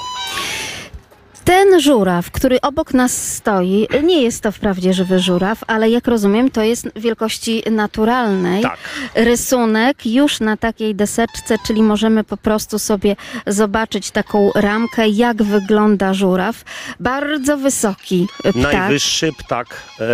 Ten 1.44 1.80
żuraw, 1.80 2.30
który 2.30 2.60
obok 2.60 2.94
nas 2.94 3.34
stoi, 3.34 3.88
nie 4.02 4.22
jest 4.22 4.42
to 4.42 4.52
wprawdzie 4.52 4.94
żywy 4.94 5.18
żuraw, 5.18 5.58
ale 5.66 5.90
jak 5.90 6.06
rozumiem, 6.08 6.50
to 6.50 6.62
jest 6.62 6.88
wielkości 6.96 7.62
naturalnej. 7.70 8.62
Tak. 8.62 8.78
Rysunek 9.14 10.06
już 10.06 10.40
na 10.40 10.56
takiej 10.56 10.94
deseczce, 10.94 11.56
czyli 11.66 11.82
możemy 11.82 12.24
po 12.24 12.36
prostu 12.36 12.78
sobie 12.78 13.16
zobaczyć 13.46 14.10
taką 14.10 14.50
ramkę, 14.54 15.08
jak 15.08 15.42
wygląda 15.42 16.14
żuraw. 16.14 16.64
Bardzo 17.00 17.56
wysoki 17.56 18.26
ptak. 18.38 18.54
Najwyższy 18.54 19.32
ptak, 19.38 19.82
e, 20.00 20.04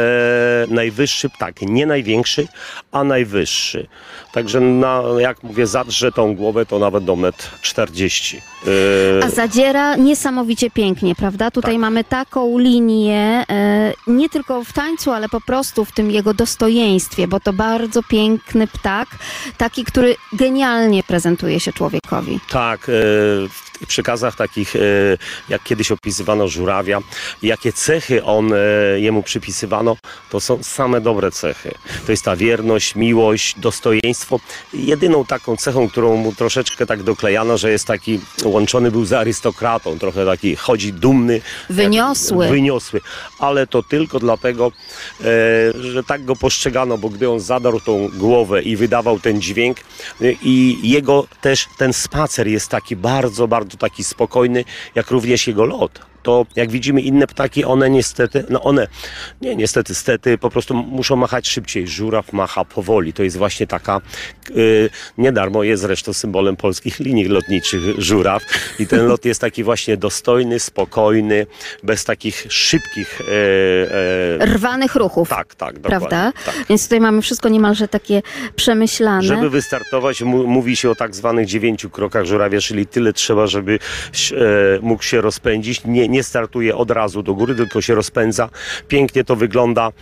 najwyższy 0.75 1.30
ptak, 1.30 1.62
nie 1.62 1.87
największy, 1.87 2.49
a 2.92 3.04
najwyższy. 3.04 3.87
Także 4.32 4.60
na, 4.60 5.02
jak 5.18 5.42
mówię, 5.42 5.66
zadrze 5.66 6.12
tą 6.12 6.34
głowę 6.34 6.66
to 6.66 6.78
nawet 6.78 7.04
do 7.04 7.16
metr 7.16 7.50
40. 7.60 8.40
E, 8.67 9.25
A 9.25 9.31
zadziera 9.31 9.97
niesamowicie 9.97 10.71
pięknie, 10.71 11.14
prawda? 11.14 11.50
Tutaj 11.50 11.73
Tak. 11.75 11.81
mamy 11.81 12.05
taką 12.05 12.59
linię, 12.59 13.45
e, 13.50 13.93
nie 14.07 14.29
tylko 14.29 14.64
w 14.64 14.73
tańcu, 14.73 15.11
ale 15.12 15.29
po 15.29 15.40
prostu 15.40 15.85
w 15.85 15.93
tym 15.93 16.11
jego 16.11 16.35
dostojeństwie, 16.35 17.29
bo 17.29 17.40
to 17.40 17.52
bardzo 17.52 18.02
piękny 18.02 18.67
ptak, 18.67 19.09
taki, 19.59 19.85
który 19.85 20.17
genialnie 20.33 21.02
prezentuje 21.02 21.61
się 21.61 21.73
człowiekowi. 21.73 22.40
Tak, 22.50 22.90
przekazach 23.87 24.37
takich, 24.37 24.76
e, 24.76 24.80
jak 25.49 25.62
kiedyś 25.62 25.92
opisywano 25.92 26.49
żurawia, 26.49 27.00
jakie 27.42 27.72
cechy 27.72 28.25
on, 28.25 28.52
e, 28.52 28.56
jemu 29.00 29.22
przypisywano, 29.22 29.96
to 30.30 30.40
są 30.40 30.62
same 30.62 31.00
dobre 31.00 31.30
cechy. 31.30 31.75
To 32.06 32.12
jest 32.12 32.25
ta 32.25 32.37
wierność, 32.37 32.94
miłość, 32.94 33.58
dostojeństwo. 33.58 34.40
Jedyną 34.75 35.25
taką 35.25 35.56
cechą, 35.56 35.88
którą 35.88 36.16
mu 36.16 36.34
troszeczkę 36.34 36.87
tak 36.87 37.02
doklejano, 37.02 37.58
że 37.58 37.70
jest 37.70 37.87
taki, 37.87 38.20
łączony 38.44 38.90
był 38.90 39.04
z 39.04 39.12
arystokratą, 39.12 39.99
trochę 39.99 40.26
taki, 40.26 40.56
chodzi 40.56 40.92
dumny. 40.92 41.40
Wyniosły. 41.70 42.44
Jak, 42.44 42.54
wyniosły. 42.54 43.00
Ale 43.38 43.66
to 43.66 43.82
tylko 43.82 44.18
dlatego, 44.18 44.72
e, 45.20 45.25
że 45.80 46.04
tak 46.04 46.25
go 46.25 46.37
postrzegano, 46.37 46.99
bo 46.99 47.08
gdy 47.08 47.30
on 47.30 47.40
zadarł 47.40 47.80
tą 47.80 48.08
głowę 48.14 48.62
i 48.62 48.76
wydawał 48.76 49.20
ten 49.20 49.40
dźwięk 49.40 49.76
i 50.42 50.78
jego 50.82 51.26
też 51.40 51.66
ten 51.78 51.92
spacer 51.92 52.49
jest 52.49 52.68
taki 52.68 52.96
bardzo, 52.96 53.49
bardzo 53.49 53.70
taki 53.77 54.05
spokojny, 54.05 54.65
jak 54.95 55.11
również 55.11 55.47
jego 55.47 55.65
lot. 55.65 56.10
To 56.23 56.47
jak 56.57 56.71
widzimy 56.71 57.00
inne 57.00 57.27
ptaki, 57.27 57.65
one 57.65 57.91
niestety, 57.91 58.45
no 58.50 58.62
one, 58.62 58.87
nie 59.41 59.57
niestety, 59.57 59.95
stety, 59.95 60.39
po 60.39 60.50
prostu 60.50 60.75
muszą 60.75 61.17
machać 61.17 61.49
szybciej. 61.49 61.89
Żuraw 61.89 62.33
macha 62.33 62.65
powoli. 62.65 63.12
To 63.12 63.23
jest 63.23 63.37
właśnie 63.37 63.67
taka, 63.67 64.00
yy, 64.55 64.91
nie 65.19 65.33
darmo 65.33 65.62
jest 65.62 65.83
zresztą 65.83 66.12
symbolem 66.12 66.57
polskich 66.57 66.99
linii 67.00 67.25
lotniczych 67.25 67.83
żuraw. 67.99 68.43
I 68.79 68.87
ten 68.87 69.07
lot 69.07 69.25
jest 69.25 69.41
taki 69.41 69.65
właśnie 69.65 69.97
dostojny, 69.97 70.61
spokojny, 70.61 71.47
bez 71.83 72.05
takich 72.05 72.47
szybkich... 72.49 73.21
Yy, 73.21 74.37
yy, 74.41 74.47
Rwanych 74.47 74.95
ruchów. 74.95 75.29
tak, 75.29 75.55
tak, 75.55 75.79
dokładnie. 75.79 76.09
Prawda? 76.09 76.33
Tak. 76.45 76.55
Więc 76.69 76.83
tutaj 76.83 77.00
mamy 77.00 77.23
wszystko 77.23 77.49
niemalże 77.49 77.89
takie 77.89 78.23
przemyślane. 78.57 79.23
Żeby 79.23 79.50
wystartować, 79.50 80.23
mówi 80.23 80.77
się 80.77 80.91
o 80.91 80.95
tak 80.95 81.15
zwanych 81.15 81.47
dziewięciu 81.47 81.91
krokach 81.91 82.25
żurawia, 82.25 82.61
czyli 82.61 82.87
tyle 82.87 83.12
trzeba, 83.12 83.47
żeby 83.47 83.79
e, 84.33 84.37
mógł 84.83 85.03
się 85.03 85.21
rozpędzić. 85.21 85.85
Nie, 85.85 86.09
nie 86.11 86.23
startuje 86.23 86.76
od 86.76 86.90
razu 86.90 87.23
do 87.23 87.35
góry, 87.35 87.55
tylko 87.55 87.81
się 87.81 87.95
rozpędza. 87.95 88.49
Pięknie 88.88 89.25
to 89.25 89.37
wygląda 89.37 89.88
e, 89.88 89.93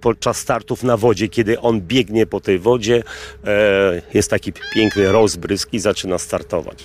podczas 0.00 0.36
startów 0.38 0.82
na 0.82 0.96
wodzie, 0.96 1.28
kiedy 1.28 1.60
on 1.60 1.80
biegnie 1.80 2.26
po 2.26 2.40
tej 2.40 2.58
wodzie. 2.58 3.02
E, 3.44 4.02
jest 4.14 4.30
taki 4.30 4.52
piękny 4.74 5.12
rozbrysk 5.12 5.72
i 5.72 5.78
zaczyna 5.78 6.18
startować. 6.18 6.84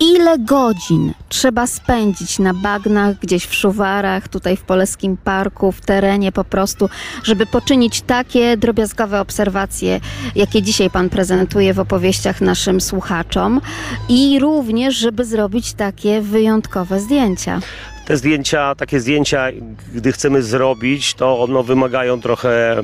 Ile 0.00 0.38
godzin 0.38 1.12
trzeba 1.28 1.66
spędzić 1.66 2.38
na 2.38 2.54
bagnach, 2.54 3.18
gdzieś 3.18 3.44
w 3.44 3.54
szuwarach, 3.54 4.28
tutaj 4.28 4.56
w 4.56 4.62
Polskim 4.62 5.16
Parku, 5.16 5.72
w 5.72 5.80
terenie 5.80 6.32
po 6.32 6.44
prostu, 6.44 6.88
żeby 7.22 7.46
poczynić 7.46 8.00
takie 8.00 8.56
drobiazgowe 8.56 9.20
obserwacje, 9.20 10.00
jakie 10.34 10.62
dzisiaj 10.62 10.90
Pan 10.90 11.08
prezentuje 11.08 11.74
w 11.74 11.80
opowieściach 11.80 12.40
naszym 12.40 12.80
słuchaczom 12.80 13.60
i 14.08 14.38
również, 14.38 14.94
żeby 14.96 15.24
zrobić 15.24 15.72
takie 15.72 16.20
wyjątkowe 16.20 17.00
zdjęcia. 17.00 17.60
Te 18.06 18.16
zdjęcia, 18.16 18.74
takie 18.74 19.00
zdjęcia, 19.00 19.46
gdy 19.94 20.12
chcemy 20.12 20.42
zrobić, 20.42 21.14
to 21.14 21.46
no, 21.48 21.62
wymagają 21.62 22.20
trochę, 22.20 22.82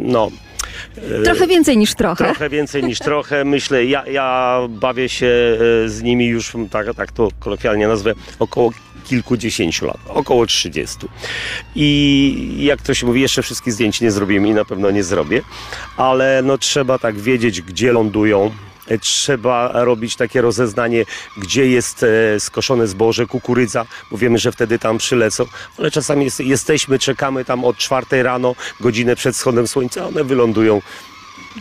no, 0.00 0.30
Trochę 1.24 1.46
więcej 1.46 1.76
niż 1.76 1.94
trochę. 1.94 2.24
Trochę 2.24 2.48
więcej 2.48 2.84
niż 2.84 2.98
trochę. 2.98 3.44
Myślę, 3.44 3.84
ja, 3.84 4.06
ja 4.06 4.58
bawię 4.68 5.08
się 5.08 5.26
e, 5.84 5.88
z 5.88 6.02
nimi 6.02 6.26
już, 6.26 6.52
tak, 6.70 6.94
tak 6.96 7.12
to 7.12 7.28
kolokwialnie 7.40 7.88
nazwę, 7.88 8.14
około 8.38 8.70
kilkudziesięciu 9.04 9.86
lat, 9.86 9.98
około 10.08 10.46
30. 10.46 10.98
I 11.76 12.56
jak 12.58 12.82
to 12.82 12.94
się 12.94 13.06
mówi, 13.06 13.20
jeszcze 13.20 13.42
wszystkich 13.42 13.72
zdjęć 13.72 14.00
nie 14.00 14.10
zrobiłem 14.10 14.46
i 14.46 14.50
na 14.54 14.64
pewno 14.64 14.90
nie 14.90 15.02
zrobię, 15.02 15.42
ale 15.96 16.42
no 16.44 16.58
trzeba 16.58 16.98
tak 16.98 17.18
wiedzieć, 17.18 17.62
gdzie 17.62 17.92
lądują. 17.92 18.50
E, 18.92 18.98
Trzeba 18.98 19.84
robić 19.84 20.16
takie 20.16 20.40
rozeznanie, 20.40 21.04
gdzie 21.36 21.66
jest 21.66 22.02
e, 22.02 22.40
skoszone 22.40 22.86
zboże, 22.86 23.26
kukurydza, 23.26 23.86
bo 24.10 24.18
wiemy, 24.18 24.38
że 24.38 24.52
wtedy 24.52 24.78
tam 24.78 24.98
przylecą, 24.98 25.44
ale 25.78 25.90
czasami 25.90 26.24
jest, 26.24 26.40
jesteśmy, 26.40 26.98
czekamy 26.98 27.44
tam 27.44 27.64
od 27.64 27.76
czwartej 27.76 28.22
rano, 28.22 28.54
godzinę 28.80 29.16
przed 29.16 29.34
wschodem 29.34 29.68
słońca, 29.68 30.06
one 30.06 30.24
wylądują 30.24 30.80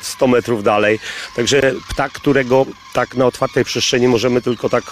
100 0.01 0.27
metrów 0.27 0.63
dalej. 0.63 0.99
Także 1.35 1.73
ptak, 1.89 2.11
którego 2.11 2.65
tak 2.93 3.15
na 3.15 3.25
otwartej 3.25 3.65
przestrzeni 3.65 4.07
możemy 4.07 4.41
tylko 4.41 4.69
tak 4.69 4.83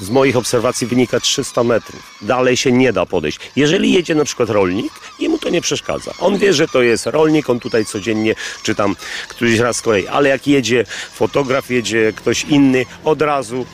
z 0.00 0.10
moich 0.10 0.36
obserwacji 0.36 0.86
wynika 0.86 1.20
300 1.20 1.64
metrów. 1.64 2.16
Dalej 2.22 2.56
się 2.56 2.72
nie 2.72 2.92
da 2.92 3.06
podejść. 3.06 3.38
Jeżeli 3.56 3.92
jedzie 3.92 4.14
na 4.14 4.24
przykład 4.24 4.50
rolnik, 4.50 4.92
jemu 5.18 5.38
to 5.38 5.50
nie 5.50 5.60
przeszkadza. 5.60 6.12
On 6.18 6.38
wie, 6.38 6.52
że 6.52 6.68
to 6.68 6.82
jest 6.82 7.06
rolnik, 7.06 7.50
on 7.50 7.60
tutaj 7.60 7.84
codziennie 7.84 8.34
czy 8.62 8.74
tam 8.74 8.96
któryś 9.28 9.58
raz 9.58 9.76
z 9.76 9.82
kolei. 9.82 10.08
Ale 10.08 10.28
jak 10.28 10.46
jedzie 10.46 10.84
fotograf, 11.12 11.70
jedzie 11.70 12.12
ktoś 12.16 12.44
inny, 12.44 12.86
od 13.04 13.22
razu 13.22 13.66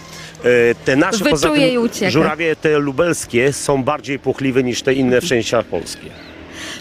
e, 0.45 0.75
te 0.75 0.97
nasze 0.97 1.25
poza 1.25 1.51
tym 1.51 2.11
żurawie 2.11 2.57
te 2.57 2.79
lubelskie 2.79 3.53
są 3.53 3.83
bardziej 3.83 4.19
puchliwe 4.19 4.63
niż 4.63 4.83
te 4.83 4.95
inne 4.95 5.21
w 5.21 5.25
częściach 5.25 5.67
polskie. 5.67 6.36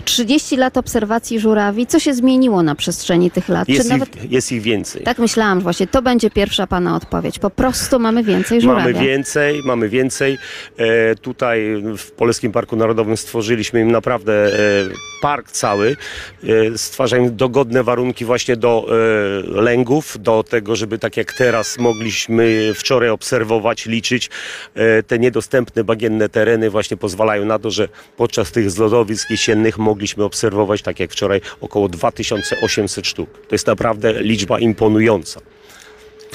30 0.05 0.57
lat 0.57 0.77
obserwacji 0.77 1.39
żurawi. 1.39 1.87
Co 1.87 1.99
się 1.99 2.13
zmieniło 2.13 2.63
na 2.63 2.75
przestrzeni 2.75 3.31
tych 3.31 3.49
lat? 3.49 3.69
Jest, 3.69 3.83
Czy 3.83 3.89
nawet... 3.89 4.23
ich, 4.23 4.31
jest 4.31 4.51
ich 4.51 4.61
więcej. 4.61 5.03
Tak 5.03 5.19
myślałam, 5.19 5.59
że 5.59 5.63
właśnie 5.63 5.87
to 5.87 6.01
będzie 6.01 6.29
pierwsza 6.29 6.67
pana 6.67 6.95
odpowiedź. 6.95 7.39
Po 7.39 7.49
prostu 7.49 7.99
mamy 7.99 8.23
więcej 8.23 8.61
żurawia. 8.61 8.93
Mamy 8.93 9.05
więcej, 9.07 9.61
mamy 9.65 9.89
więcej. 9.89 10.37
E, 10.77 11.15
tutaj 11.15 11.83
w 11.97 12.11
Polskim 12.11 12.51
Parku 12.51 12.75
Narodowym 12.75 13.17
stworzyliśmy 13.17 13.81
im 13.81 13.91
naprawdę 13.91 14.33
e, 14.33 15.15
park 15.21 15.51
cały. 15.51 15.95
E, 16.43 16.77
stwarzają 16.77 17.35
dogodne 17.35 17.83
warunki 17.83 18.25
właśnie 18.25 18.55
do 18.57 18.87
e, 18.87 19.61
lęgów, 19.61 20.17
do 20.19 20.43
tego, 20.43 20.75
żeby 20.75 20.99
tak 20.99 21.17
jak 21.17 21.33
teraz 21.33 21.77
mogliśmy 21.77 22.73
wczoraj 22.75 23.09
obserwować, 23.09 23.85
liczyć 23.85 24.29
e, 24.75 25.03
te 25.03 25.19
niedostępne 25.19 25.83
bagienne 25.83 26.29
tereny 26.29 26.69
właśnie 26.69 26.97
pozwalają 26.97 27.45
na 27.45 27.59
to, 27.59 27.71
że 27.71 27.87
podczas 28.17 28.51
tych 28.51 28.71
zlodowisk 28.71 29.29
jesiennych 29.29 29.77
mogliśmy 29.85 30.23
obserwować 30.23 30.81
tak 30.81 30.99
jak 30.99 31.11
wczoraj 31.11 31.41
około 31.61 31.89
2800 31.89 33.07
sztuk. 33.07 33.29
To 33.47 33.55
jest 33.55 33.67
naprawdę 33.67 34.23
liczba 34.23 34.59
imponująca. 34.59 35.41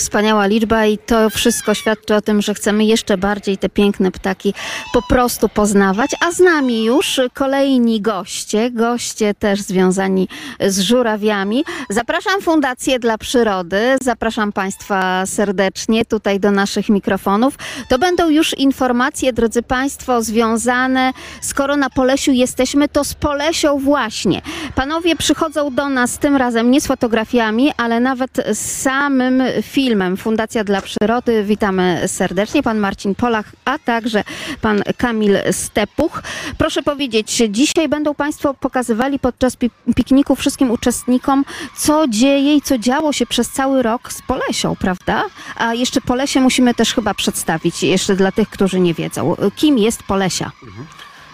Wspaniała 0.00 0.46
liczba 0.46 0.86
i 0.86 0.98
to 0.98 1.30
wszystko 1.30 1.74
świadczy 1.74 2.14
o 2.14 2.20
tym, 2.20 2.42
że 2.42 2.54
chcemy 2.54 2.84
jeszcze 2.84 3.18
bardziej 3.18 3.58
te 3.58 3.68
piękne 3.68 4.10
ptaki 4.10 4.54
po 4.92 5.02
prostu 5.02 5.48
poznawać. 5.48 6.10
A 6.20 6.32
z 6.32 6.38
nami 6.38 6.84
już 6.84 7.20
kolejni 7.34 8.00
goście, 8.00 8.70
goście 8.70 9.34
też 9.34 9.60
związani 9.60 10.28
z 10.60 10.80
żurawiami. 10.80 11.64
Zapraszam 11.90 12.40
Fundację 12.40 12.98
dla 12.98 13.18
Przyrody, 13.18 13.96
zapraszam 14.02 14.52
Państwa 14.52 15.26
serdecznie 15.26 16.04
tutaj 16.04 16.40
do 16.40 16.50
naszych 16.50 16.88
mikrofonów. 16.88 17.54
To 17.88 17.98
będą 17.98 18.28
już 18.28 18.58
informacje, 18.58 19.32
drodzy 19.32 19.62
Państwo, 19.62 20.22
związane, 20.22 21.12
skoro 21.40 21.76
na 21.76 21.90
Polesiu 21.90 22.32
jesteśmy, 22.32 22.88
to 22.88 23.04
z 23.04 23.14
Polesią 23.14 23.78
właśnie. 23.78 24.42
Panowie 24.74 25.16
przychodzą 25.16 25.74
do 25.74 25.88
nas 25.88 26.18
tym 26.18 26.36
razem 26.36 26.70
nie 26.70 26.80
z 26.80 26.86
fotografiami, 26.86 27.72
ale 27.76 28.00
nawet 28.00 28.30
z 28.52 28.82
samym 28.82 29.42
filmem 29.62 29.89
Fundacja 30.16 30.64
dla 30.64 30.82
Przyrody. 30.82 31.44
Witamy 31.44 32.02
serdecznie. 32.06 32.62
Pan 32.62 32.78
Marcin 32.78 33.14
Polach, 33.14 33.52
a 33.64 33.78
także 33.78 34.24
pan 34.60 34.82
Kamil 34.96 35.36
Stepuch. 35.52 36.22
Proszę 36.58 36.82
powiedzieć, 36.82 37.42
dzisiaj 37.48 37.88
będą 37.88 38.14
Państwo 38.14 38.54
pokazywali 38.54 39.18
podczas 39.18 39.56
pi- 39.56 39.70
pikniku 39.96 40.36
wszystkim 40.36 40.70
uczestnikom, 40.70 41.44
co 41.76 42.08
dzieje 42.08 42.56
i 42.56 42.62
co 42.62 42.78
działo 42.78 43.12
się 43.12 43.26
przez 43.26 43.50
cały 43.50 43.82
rok 43.82 44.12
z 44.12 44.22
Polesią, 44.22 44.76
prawda? 44.76 45.24
A 45.56 45.74
jeszcze 45.74 46.00
Polesie 46.00 46.40
musimy 46.40 46.74
też 46.74 46.94
chyba 46.94 47.14
przedstawić, 47.14 47.82
jeszcze 47.82 48.16
dla 48.16 48.32
tych, 48.32 48.48
którzy 48.48 48.80
nie 48.80 48.94
wiedzą. 48.94 49.36
Kim 49.56 49.78
jest 49.78 50.02
Polesia? 50.02 50.50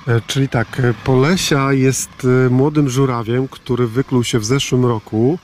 E, 0.08 0.20
Czyli 0.26 0.48
tak, 0.48 0.80
e, 0.80 0.94
Polesia 1.04 1.72
jest 1.72 2.10
e, 2.46 2.50
młodym 2.50 2.88
żurawiem, 2.88 3.48
który 3.48 3.86
wykluł 3.86 4.24
się 4.24 4.38
w 4.38 4.44
zeszłym 4.44 4.86
roku, 4.86 5.38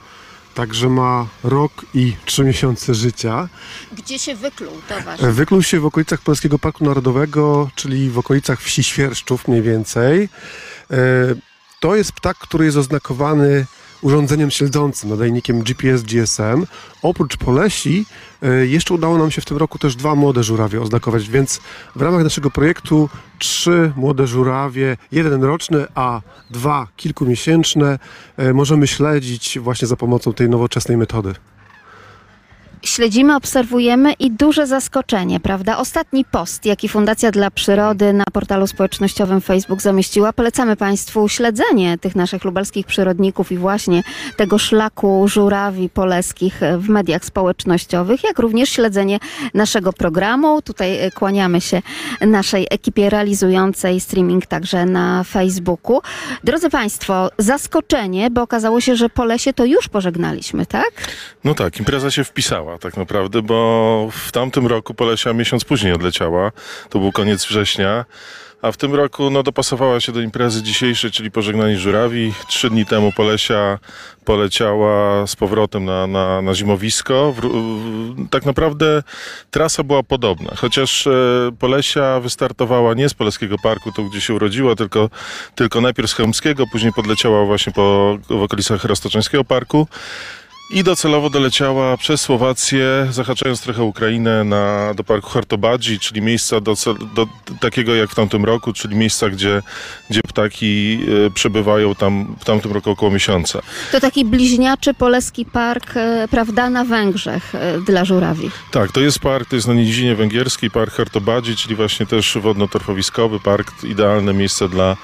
także 0.53 0.89
ma 0.89 1.27
rok 1.43 1.85
i 1.93 2.15
trzy 2.25 2.43
miesiące 2.43 2.95
życia. 2.95 3.49
Gdzie 3.91 4.19
się 4.19 4.35
wykluł, 4.35 4.73
to 4.89 5.27
E, 5.27 5.31
Wykluł 5.31 5.63
się 5.63 5.79
w 5.79 5.85
okolicach 5.85 6.21
Polskiego 6.21 6.59
Parku 6.59 6.85
Narodowego, 6.85 7.69
czyli 7.75 8.09
w 8.09 8.17
okolicach 8.19 8.61
wsi 8.61 8.83
Świerszczów 8.83 9.47
mniej 9.47 9.61
więcej. 9.61 10.29
E, 10.91 10.97
To 11.79 11.95
jest 11.95 12.11
ptak, 12.11 12.37
który 12.37 12.65
jest 12.65 12.77
oznakowany 12.77 13.65
urządzeniem 14.03 14.51
śledzącym, 14.51 15.09
nadajnikiem 15.09 15.63
GPS-GSM. 15.63 16.65
Oprócz 17.01 17.37
Polesi 17.37 18.05
e, 18.41 18.65
jeszcze 18.65 18.93
udało 18.93 19.17
nam 19.17 19.31
się 19.31 19.41
w 19.41 19.45
tym 19.45 19.57
roku 19.57 19.79
też 19.79 19.95
dwa 19.95 20.15
młode 20.15 20.43
żurawie 20.43 20.81
oznakować, 20.81 21.29
więc 21.29 21.61
w 21.95 22.01
ramach 22.01 22.23
naszego 22.23 22.51
projektu 22.51 23.09
trzy 23.39 23.93
młode 23.95 24.27
żurawie, 24.27 24.97
jeden 25.11 25.43
roczny, 25.43 25.85
a 25.95 26.21
dwa 26.51 26.87
kilkumiesięczne 26.95 27.99
e, 28.37 28.53
możemy 28.53 28.87
śledzić 28.87 29.59
właśnie 29.59 29.87
za 29.87 29.95
pomocą 29.95 30.33
tej 30.33 30.49
nowoczesnej 30.49 30.97
metody. 30.97 31.33
Śledzimy, 32.83 33.35
obserwujemy 33.35 34.13
i 34.13 34.31
duże 34.31 34.67
zaskoczenie, 34.67 35.39
prawda? 35.39 35.77
Ostatni 35.77 36.25
post, 36.25 36.65
jaki 36.65 36.89
Fundacja 36.89 37.31
dla 37.31 37.51
Przyrody 37.51 38.13
na 38.13 38.23
portalu 38.33 38.67
społecznościowym 38.67 39.41
Facebook 39.41 39.81
zamieściła, 39.81 40.33
polecamy 40.33 40.75
Państwu 40.75 41.29
śledzenie 41.29 41.97
tych 41.97 42.15
naszych 42.15 42.43
lubelskich 42.43 42.85
przyrodników 42.85 43.51
i 43.51 43.57
właśnie 43.57 44.03
tego 44.37 44.57
szlaku 44.57 45.27
żurawi 45.27 45.89
poleskich 45.89 46.59
w 46.77 46.89
mediach 46.89 47.25
społecznościowych, 47.25 48.23
jak 48.23 48.39
również 48.39 48.69
śledzenie 48.69 49.19
naszego 49.53 49.93
programu. 49.93 50.61
Tutaj 50.61 50.99
e, 50.99 51.11
kłaniamy 51.11 51.61
się 51.61 51.81
naszej 52.21 52.67
ekipie 52.69 53.09
realizującej 53.09 53.99
streaming 53.99 54.45
także 54.45 54.85
na 54.85 55.23
Facebooku. 55.23 56.01
Drodzy 56.43 56.69
Państwo, 56.69 57.29
zaskoczenie, 57.37 58.29
bo 58.31 58.41
okazało 58.41 58.81
się, 58.81 58.95
że 58.95 59.09
Polesie 59.09 59.53
to 59.53 59.65
już 59.65 59.87
pożegnaliśmy, 59.87 60.65
tak? 60.65 60.91
No 61.43 61.53
tak, 61.55 61.79
impreza 61.79 62.11
się 62.11 62.23
wpisała 62.23 62.72
tak 62.77 62.97
naprawdę, 62.97 63.41
bo 63.41 64.09
w 64.11 64.31
tamtym 64.31 64.67
roku 64.67 64.93
Polesia 64.93 65.33
miesiąc 65.33 65.63
później 65.65 65.93
odleciała. 65.93 66.51
To 66.89 66.99
był 66.99 67.11
koniec 67.11 67.45
września. 67.45 68.05
A 68.61 68.71
w 68.71 68.77
tym 68.77 68.95
roku 68.95 69.29
no, 69.29 69.43
dopasowała 69.43 69.99
się 69.99 70.11
do 70.11 70.21
imprezy 70.21 70.63
dzisiejszej, 70.63 71.11
czyli 71.11 71.31
pożegnanie 71.31 71.77
żurawi. 71.77 72.33
Trzy 72.47 72.69
dni 72.69 72.85
temu 72.85 73.11
Polesia 73.11 73.79
poleciała 74.25 75.27
z 75.27 75.35
powrotem 75.35 75.85
na, 75.85 76.07
na, 76.07 76.41
na 76.41 76.53
zimowisko. 76.53 77.33
Wró- 77.37 78.29
tak 78.29 78.45
naprawdę 78.45 79.03
trasa 79.51 79.83
była 79.83 80.03
podobna, 80.03 80.51
chociaż 80.55 81.07
e, 81.07 81.11
Polesia 81.59 82.19
wystartowała 82.19 82.93
nie 82.93 83.09
z 83.09 83.13
Poleskiego 83.13 83.55
Parku, 83.63 83.91
to 83.91 84.03
gdzie 84.03 84.21
się 84.21 84.33
urodziła, 84.33 84.75
tylko, 84.75 85.09
tylko 85.55 85.81
najpierw 85.81 86.09
z 86.09 86.13
Chełmskiego, 86.13 86.65
później 86.71 86.93
podleciała 86.93 87.45
właśnie 87.45 87.73
po, 87.73 88.17
w 88.29 88.43
okolicach 88.43 88.83
Roztoczeńskiego 88.83 89.43
Parku. 89.43 89.87
I 90.69 90.83
docelowo 90.83 91.29
doleciała 91.29 91.97
przez 91.97 92.21
Słowację, 92.21 93.07
zahaczając 93.11 93.61
trochę 93.61 93.83
Ukrainę 93.83 94.43
na, 94.43 94.93
do 94.93 95.03
parku 95.03 95.29
Hartobadzi, 95.29 95.99
czyli 95.99 96.21
miejsca 96.21 96.61
do, 96.61 96.75
do, 97.15 97.27
takiego 97.59 97.95
jak 97.95 98.09
w 98.09 98.15
tamtym 98.15 98.45
roku, 98.45 98.73
czyli 98.73 98.95
miejsca, 98.95 99.29
gdzie, 99.29 99.61
gdzie 100.09 100.21
ptaki 100.21 100.99
e, 101.25 101.29
przebywają 101.29 101.95
tam 101.95 102.35
w 102.39 102.45
tamtym 102.45 102.71
roku 102.71 102.89
około 102.89 103.11
miesiąca. 103.11 103.61
To 103.91 103.99
taki 103.99 104.25
bliźniaczy 104.25 104.93
poleski 104.93 105.45
park, 105.45 105.97
e, 105.97 106.27
prawda, 106.31 106.69
na 106.69 106.83
Węgrzech 106.83 107.55
e, 107.55 107.79
dla 107.81 108.05
żurawi. 108.05 108.51
Tak, 108.71 108.91
to 108.91 109.01
jest 109.01 109.19
park, 109.19 109.49
to 109.49 109.55
jest 109.55 109.67
na 109.67 109.73
nizinie 109.73 110.15
węgierskiej, 110.15 110.71
park 110.71 110.93
Hartobadzi, 110.93 111.55
czyli 111.55 111.75
właśnie 111.75 112.05
też 112.05 112.37
wodno-torfowiskowy 112.37 113.39
park, 113.39 113.83
idealne 113.83 114.33
miejsce 114.33 114.69
dla, 114.69 114.97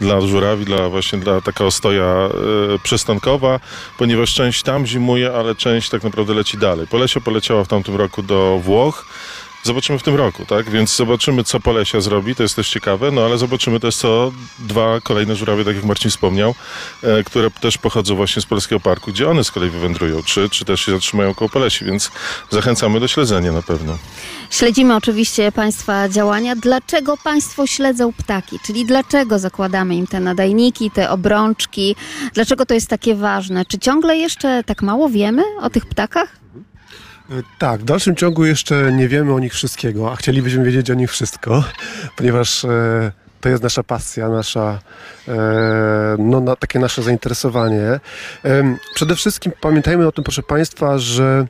dla 0.00 0.20
żurawi, 0.20 0.64
dla 0.64 0.88
właśnie 0.88 1.18
dla 1.18 1.40
taka 1.40 1.64
ostoja 1.64 2.28
przystankowa, 2.82 3.60
ponieważ 3.98 4.34
część 4.34 4.62
tam 4.62 4.86
ale 5.34 5.54
część 5.54 5.90
tak 5.90 6.02
naprawdę 6.02 6.34
leci 6.34 6.58
dalej. 6.58 6.86
Polesia 6.86 7.20
poleciała 7.20 7.64
w 7.64 7.68
tamtym 7.68 7.96
roku 7.96 8.22
do 8.22 8.60
Włoch, 8.62 9.06
Zobaczymy 9.66 9.98
w 9.98 10.02
tym 10.02 10.14
roku, 10.14 10.46
tak? 10.46 10.70
Więc 10.70 10.96
zobaczymy, 10.96 11.44
co 11.44 11.60
Polesia 11.60 12.00
zrobi, 12.00 12.34
to 12.34 12.42
jest 12.42 12.56
też 12.56 12.68
ciekawe, 12.68 13.10
no 13.10 13.24
ale 13.24 13.38
zobaczymy 13.38 13.80
też, 13.80 13.96
co 13.96 14.32
dwa 14.58 15.00
kolejne 15.00 15.36
żurawie, 15.36 15.64
tak 15.64 15.76
jak 15.76 15.84
Marcin 15.84 16.10
wspomniał, 16.10 16.54
e, 17.02 17.24
które 17.24 17.50
też 17.50 17.78
pochodzą 17.78 18.16
właśnie 18.16 18.42
z 18.42 18.46
Polskiego 18.46 18.80
Parku, 18.80 19.10
gdzie 19.10 19.30
one 19.30 19.44
z 19.44 19.50
kolei 19.50 19.70
wywędrują, 19.70 20.22
czy, 20.22 20.50
czy 20.50 20.64
też 20.64 20.80
się 20.80 20.92
zatrzymają 20.92 21.34
koło 21.34 21.48
Polesi, 21.48 21.84
więc 21.84 22.10
zachęcamy 22.50 23.00
do 23.00 23.08
śledzenia 23.08 23.52
na 23.52 23.62
pewno. 23.62 23.98
Śledzimy 24.50 24.96
oczywiście 24.96 25.52
Państwa 25.52 26.08
działania. 26.08 26.56
Dlaczego 26.56 27.16
Państwo 27.16 27.66
śledzą 27.66 28.12
ptaki? 28.12 28.58
Czyli 28.66 28.84
dlaczego 28.84 29.38
zakładamy 29.38 29.96
im 29.96 30.06
te 30.06 30.20
nadajniki, 30.20 30.90
te 30.90 31.10
obrączki? 31.10 31.96
Dlaczego 32.34 32.66
to 32.66 32.74
jest 32.74 32.88
takie 32.88 33.14
ważne? 33.14 33.64
Czy 33.64 33.78
ciągle 33.78 34.16
jeszcze 34.16 34.64
tak 34.64 34.82
mało 34.82 35.08
wiemy 35.08 35.42
o 35.60 35.70
tych 35.70 35.86
ptakach? 35.86 36.46
E, 37.30 37.42
Tak, 37.58 37.80
w 37.80 37.84
dalszym 37.84 38.16
ciągu 38.16 38.44
jeszcze 38.44 38.92
nie 38.92 39.08
wiemy 39.08 39.34
o 39.34 39.38
nich 39.38 39.52
wszystkiego, 39.52 40.12
a 40.12 40.16
chcielibyśmy 40.16 40.64
wiedzieć 40.64 40.90
o 40.90 40.94
nich 40.94 41.10
wszystko, 41.10 41.64
ponieważ 42.16 42.64
e, 42.64 43.12
to 43.40 43.48
jest 43.48 43.62
nasza 43.62 43.82
pasja, 43.82 44.28
nasza, 44.28 44.78
e, 45.28 45.32
no, 46.18 46.40
na, 46.40 46.56
takie 46.56 46.78
nasze 46.78 47.02
zainteresowanie. 47.02 48.00
Em, 48.42 48.76
przede 48.94 49.16
wszystkim 49.16 49.52
pamiętajmy 49.60 50.06
o 50.06 50.12
tym, 50.12 50.24
proszę 50.24 50.42
Państwa, 50.42 50.98
że 50.98 51.46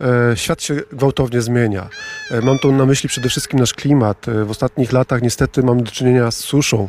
e, 0.00 0.36
świat 0.36 0.62
się 0.62 0.74
gwałtownie 0.92 1.40
zmienia. 1.42 1.88
E, 2.30 2.40
Mam 2.40 2.58
tu 2.58 2.72
na 2.72 2.86
myśli 2.86 3.08
przede 3.08 3.28
wszystkim 3.28 3.58
nasz 3.60 3.74
klimat. 3.74 4.28
E, 4.28 4.44
W 4.44 4.50
ostatnich 4.50 4.92
latach 4.92 5.22
niestety 5.22 5.62
mamy 5.62 5.82
do 5.82 5.90
czynienia 5.90 6.30
z 6.30 6.36
suszą, 6.36 6.88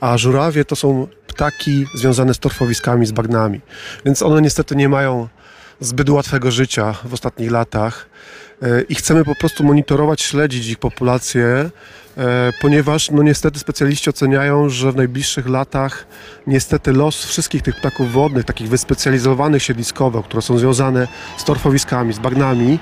a 0.00 0.18
żurawie 0.18 0.64
to 0.64 0.76
są 0.76 1.06
ptaki 1.26 1.86
związane 1.94 2.34
z 2.34 2.38
torfowiskami, 2.38 3.06
z 3.06 3.12
bagnami, 3.12 3.60
więc 4.04 4.22
one 4.22 4.42
niestety 4.42 4.76
nie 4.76 4.88
mają 4.88 5.28
zbyt 5.82 6.10
łatwego 6.10 6.50
życia 6.50 6.94
w 7.04 7.14
ostatnich 7.14 7.50
latach 7.50 8.06
e, 8.62 8.82
i 8.82 8.94
chcemy 8.94 9.24
po 9.24 9.34
prostu 9.34 9.64
monitorować, 9.64 10.22
śledzić 10.22 10.68
ich 10.68 10.78
populację, 10.78 11.70
e, 12.16 12.52
ponieważ 12.60 13.10
no 13.10 13.22
niestety 13.22 13.58
specjaliści 13.58 14.10
oceniają, 14.10 14.68
że 14.68 14.92
w 14.92 14.96
najbliższych 14.96 15.48
latach 15.48 16.06
niestety 16.46 16.92
los 16.92 17.24
wszystkich 17.24 17.62
tych 17.62 17.76
ptaków 17.76 18.12
wodnych, 18.12 18.44
takich 18.44 18.68
wyspecjalizowanych 18.68 19.62
siedliskowo, 19.62 20.22
które 20.22 20.42
są 20.42 20.58
związane 20.58 21.08
z 21.36 21.44
torfowiskami, 21.44 22.12
z 22.12 22.18
bagnami, 22.18 22.78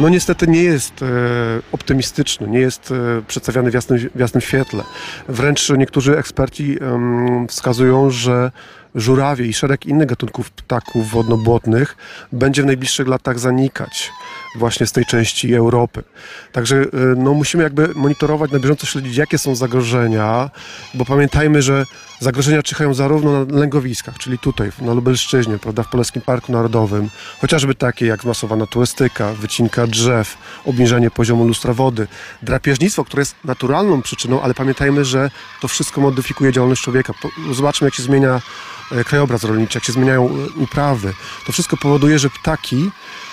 no 0.00 0.08
niestety 0.08 0.46
nie 0.46 0.62
jest 0.62 1.02
e, 1.02 1.06
optymistyczny, 1.72 2.48
nie 2.48 2.60
jest 2.60 2.94
przedstawiany 3.28 3.70
w 3.70 3.74
jasnym, 3.74 3.98
w 4.14 4.18
jasnym 4.18 4.40
świetle. 4.40 4.84
Wręcz 5.28 5.70
niektórzy 5.70 6.18
eksperci 6.18 6.78
wskazują, 7.48 8.10
że 8.10 8.50
żurawie 8.94 9.46
i 9.46 9.52
szereg 9.52 9.86
innych 9.86 10.06
gatunków 10.06 10.50
ptaków 10.50 11.10
wodno-błotnych 11.10 11.96
będzie 12.32 12.62
w 12.62 12.66
najbliższych 12.66 13.08
latach 13.08 13.38
zanikać 13.38 14.10
właśnie 14.54 14.86
z 14.86 14.92
tej 14.92 15.06
części 15.06 15.54
Europy. 15.54 16.02
Także 16.52 16.76
y, 16.76 16.88
no, 17.16 17.34
musimy 17.34 17.62
jakby 17.62 17.88
monitorować, 17.94 18.50
na 18.50 18.58
bieżąco 18.58 18.86
śledzić, 18.86 19.16
jakie 19.16 19.38
są 19.38 19.54
zagrożenia, 19.54 20.50
bo 20.94 21.04
pamiętajmy, 21.04 21.62
że 21.62 21.86
zagrożenia 22.20 22.62
czyhają 22.62 22.94
zarówno 22.94 23.44
na 23.44 23.58
lęgowiskach, 23.58 24.18
czyli 24.18 24.38
tutaj 24.38 24.70
na 24.80 24.92
Lubelszczyźnie, 24.94 25.58
prawda, 25.58 25.82
w 25.82 25.90
Polskim 25.90 26.22
Parku 26.22 26.52
Narodowym, 26.52 27.10
chociażby 27.40 27.74
takie 27.74 28.06
jak 28.06 28.22
zmasowana 28.22 28.66
turystyka, 28.66 29.32
wycinka 29.32 29.86
drzew, 29.86 30.38
obniżanie 30.64 31.10
poziomu 31.10 31.44
lustra 31.44 31.72
wody, 31.72 32.06
drapieżnictwo, 32.42 33.04
które 33.04 33.20
jest 33.20 33.34
naturalną 33.44 34.02
przyczyną, 34.02 34.42
ale 34.42 34.54
pamiętajmy, 34.54 35.04
że 35.04 35.30
to 35.60 35.68
wszystko 35.68 36.00
modyfikuje 36.00 36.52
działalność 36.52 36.82
człowieka. 36.82 37.12
Zobaczmy, 37.52 37.86
jak 37.86 37.94
się 37.94 38.02
zmienia 38.02 38.40
e, 38.92 39.04
krajobraz 39.04 39.44
rolniczy, 39.44 39.78
jak 39.78 39.84
się 39.84 39.92
zmieniają 39.92 40.28
e, 40.28 40.60
uprawy. 40.62 41.12
To 41.46 41.52
wszystko 41.52 41.76
powoduje, 41.76 42.18
że 42.18 42.30
ptaki 42.30 42.90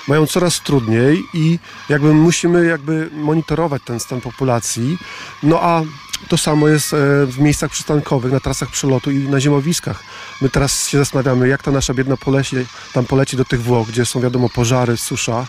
mają 0.08 0.28
coraz 0.28 0.62
trudniej 0.62 1.24
i 1.34 1.60
jakby 1.90 2.14
musimy 2.14 2.66
jakby 2.66 3.10
monitorować 3.14 3.82
ten 3.86 4.00
stan 4.00 4.22
populacji. 4.22 4.98
No 5.44 5.62
a 5.62 5.82
to 6.28 6.38
samo 6.38 6.68
jest 6.68 6.94
e, 6.94 6.98
w 7.26 7.40
miejscach 7.40 7.72
przystankowych, 7.72 8.32
na 8.32 8.40
trasach 8.40 8.70
przelotu 8.70 9.12
i 9.12 9.18
na 9.18 9.40
zimowiskach. 9.40 10.04
My 10.42 10.50
teraz 10.50 10.88
się 10.88 10.98
zastanawiamy, 10.98 11.48
jak 11.48 11.64
ta 11.64 11.72
nasza 11.72 11.94
biedna 11.94 12.18
poleci, 12.18 12.56
tam 12.94 13.06
poleci 13.06 13.38
do 13.38 13.46
tych 13.46 13.64
Włoch, 13.64 13.88
gdzie 13.88 14.06
są 14.06 14.22
wiadomo 14.22 14.50
pożary, 14.50 14.98
susza, 14.98 15.48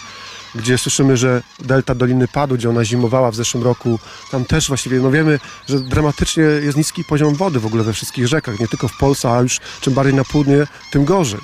gdzie 0.55 0.79
słyszymy, 0.79 1.17
że 1.17 1.43
delta 1.59 1.95
Doliny 1.95 2.29
Padu, 2.29 2.55
gdzie 2.55 2.71
ona 2.71 2.85
zimowała 2.85 3.31
w 3.31 3.35
zeszłym 3.35 3.63
roku, 3.63 3.99
tam 4.31 4.45
też 4.45 4.69
właściwie, 4.69 5.01
no 5.01 5.11
wiemy, 5.11 5.41
że 5.69 5.81
dramatycznie 5.81 6.43
jest 6.43 6.79
niski 6.79 7.05
poziom 7.05 7.35
wody 7.35 7.61
w 7.61 7.67
ogóle 7.67 7.85
we 7.85 7.93
wszystkich 7.93 8.27
rzekach, 8.27 8.61
nie 8.61 8.69
tylko 8.69 8.89
w 8.89 8.99
Polsce, 8.99 9.31
a 9.31 9.41
już 9.41 9.61
czym 9.81 9.95
bardziej 9.95 10.15
na 10.15 10.25
południe, 10.25 10.67
tym 10.91 11.05
gorzej. 11.05 11.41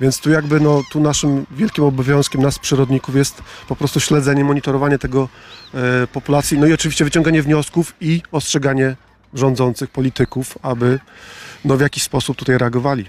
Więc 0.00 0.20
tu 0.20 0.30
jakby, 0.30 0.60
no, 0.60 0.82
tu 0.90 1.00
naszym 1.00 1.46
wielkim 1.50 1.84
obowiązkiem 1.84 2.42
nas 2.42 2.58
przyrodników 2.58 3.16
jest 3.16 3.42
po 3.68 3.76
prostu 3.76 4.00
śledzenie, 4.00 4.44
monitorowanie 4.44 4.98
tego 4.98 5.28
e, 5.74 6.06
populacji, 6.06 6.58
no 6.58 6.66
i 6.66 6.72
oczywiście 6.72 7.04
wyciąganie 7.04 7.42
wniosków 7.42 7.94
i 8.00 8.22
ostrzeganie 8.32 8.96
rządzących, 9.34 9.90
polityków, 9.90 10.58
aby 10.62 11.00
no, 11.64 11.76
w 11.76 11.80
jakiś 11.80 12.02
sposób 12.02 12.36
tutaj 12.36 12.58
reagowali. 12.58 13.04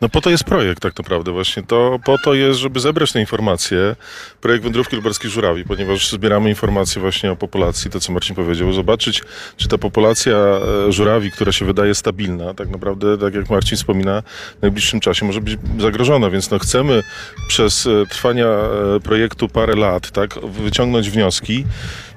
No 0.00 0.08
po 0.08 0.20
to 0.20 0.30
jest 0.30 0.44
projekt 0.44 0.82
tak 0.82 0.98
naprawdę 0.98 1.32
właśnie. 1.32 1.62
To 1.62 1.98
po 2.04 2.18
to 2.18 2.34
jest, 2.34 2.60
żeby 2.60 2.80
zebrać 2.80 3.12
te 3.12 3.20
informacje. 3.20 3.96
Projekt 4.40 4.64
Wędrówki 4.64 4.96
Lubelskich 4.96 5.30
Żurawi, 5.30 5.64
ponieważ 5.64 6.10
zbieramy 6.10 6.48
informacje 6.48 7.02
właśnie 7.02 7.32
o 7.32 7.36
populacji, 7.36 7.90
to 7.90 8.00
co 8.00 8.12
Marcin 8.12 8.36
powiedział, 8.36 8.72
zobaczyć, 8.72 9.22
czy 9.56 9.68
ta 9.68 9.78
populacja 9.78 10.36
e, 10.36 10.92
żurawi, 10.92 11.30
która 11.30 11.52
się 11.52 11.64
wydaje 11.64 11.94
stabilna, 11.94 12.54
tak 12.54 12.68
naprawdę, 12.68 13.18
tak 13.18 13.34
jak 13.34 13.50
Marcin 13.50 13.76
wspomina, 13.78 14.22
w 14.58 14.62
najbliższym 14.62 15.00
czasie 15.00 15.26
może 15.26 15.40
być 15.40 15.58
zagrożona, 15.78 16.30
więc 16.30 16.50
no 16.50 16.58
chcemy 16.58 17.02
przez 17.48 17.86
e, 17.86 18.06
trwania 18.06 18.46
e, 18.46 19.00
projektu 19.00 19.48
parę 19.48 19.74
lat, 19.74 20.10
tak, 20.10 20.38
wyciągnąć 20.46 21.10
wnioski 21.10 21.64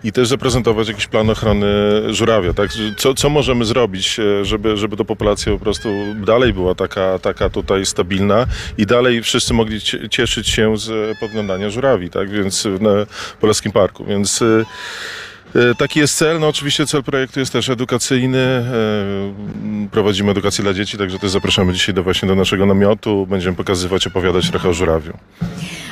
i 0.05 0.11
też 0.11 0.27
zaprezentować 0.27 0.87
jakiś 0.87 1.07
plan 1.07 1.29
ochrony 1.29 1.65
żurawia, 2.13 2.53
tak? 2.53 2.69
Co, 2.97 3.13
co 3.13 3.29
możemy 3.29 3.65
zrobić, 3.65 4.19
e, 4.19 4.45
żeby, 4.45 4.77
żeby 4.77 4.97
ta 4.97 5.03
populacja 5.03 5.53
po 5.53 5.59
prostu 5.59 5.89
dalej 6.25 6.53
była 6.53 6.75
taka, 6.75 7.19
taka 7.19 7.49
tutaj 7.49 7.85
stabilna 7.85 8.45
i 8.77 8.85
dalej 8.85 9.21
wszyscy 9.23 9.53
mogli 9.53 9.81
cie- 9.81 10.09
cieszyć 10.09 10.47
się 10.49 10.77
z 10.77 10.89
e, 10.89 11.19
podglądania 11.19 11.69
żurawi, 11.69 12.09
tak? 12.09 12.29
Więc 12.29 12.65
na 12.79 12.89
Polskim 13.41 13.71
Parku, 13.71 14.05
więc 14.05 14.41
e, 14.41 14.45
e, 14.45 14.65
Taki 15.77 15.99
jest 15.99 16.17
cel. 16.17 16.39
No 16.39 16.47
oczywiście 16.47 16.85
cel 16.85 17.03
projektu 17.03 17.39
jest 17.39 17.53
też 17.53 17.69
edukacyjny. 17.69 18.37
E, 18.37 19.89
Prowadzimy 19.91 20.31
edukację 20.31 20.63
dla 20.63 20.73
dzieci, 20.73 20.97
także 20.97 21.19
też 21.19 21.31
zapraszamy 21.31 21.73
dzisiaj 21.73 21.95
do 21.95 22.03
właśnie 22.03 22.27
do 22.27 22.35
naszego 22.35 22.65
namiotu. 22.65 23.27
Będziemy 23.27 23.55
pokazywać, 23.55 24.07
opowiadać 24.07 24.49
trochę 24.49 24.69
o 24.69 24.73
żurawiu. 24.73 25.13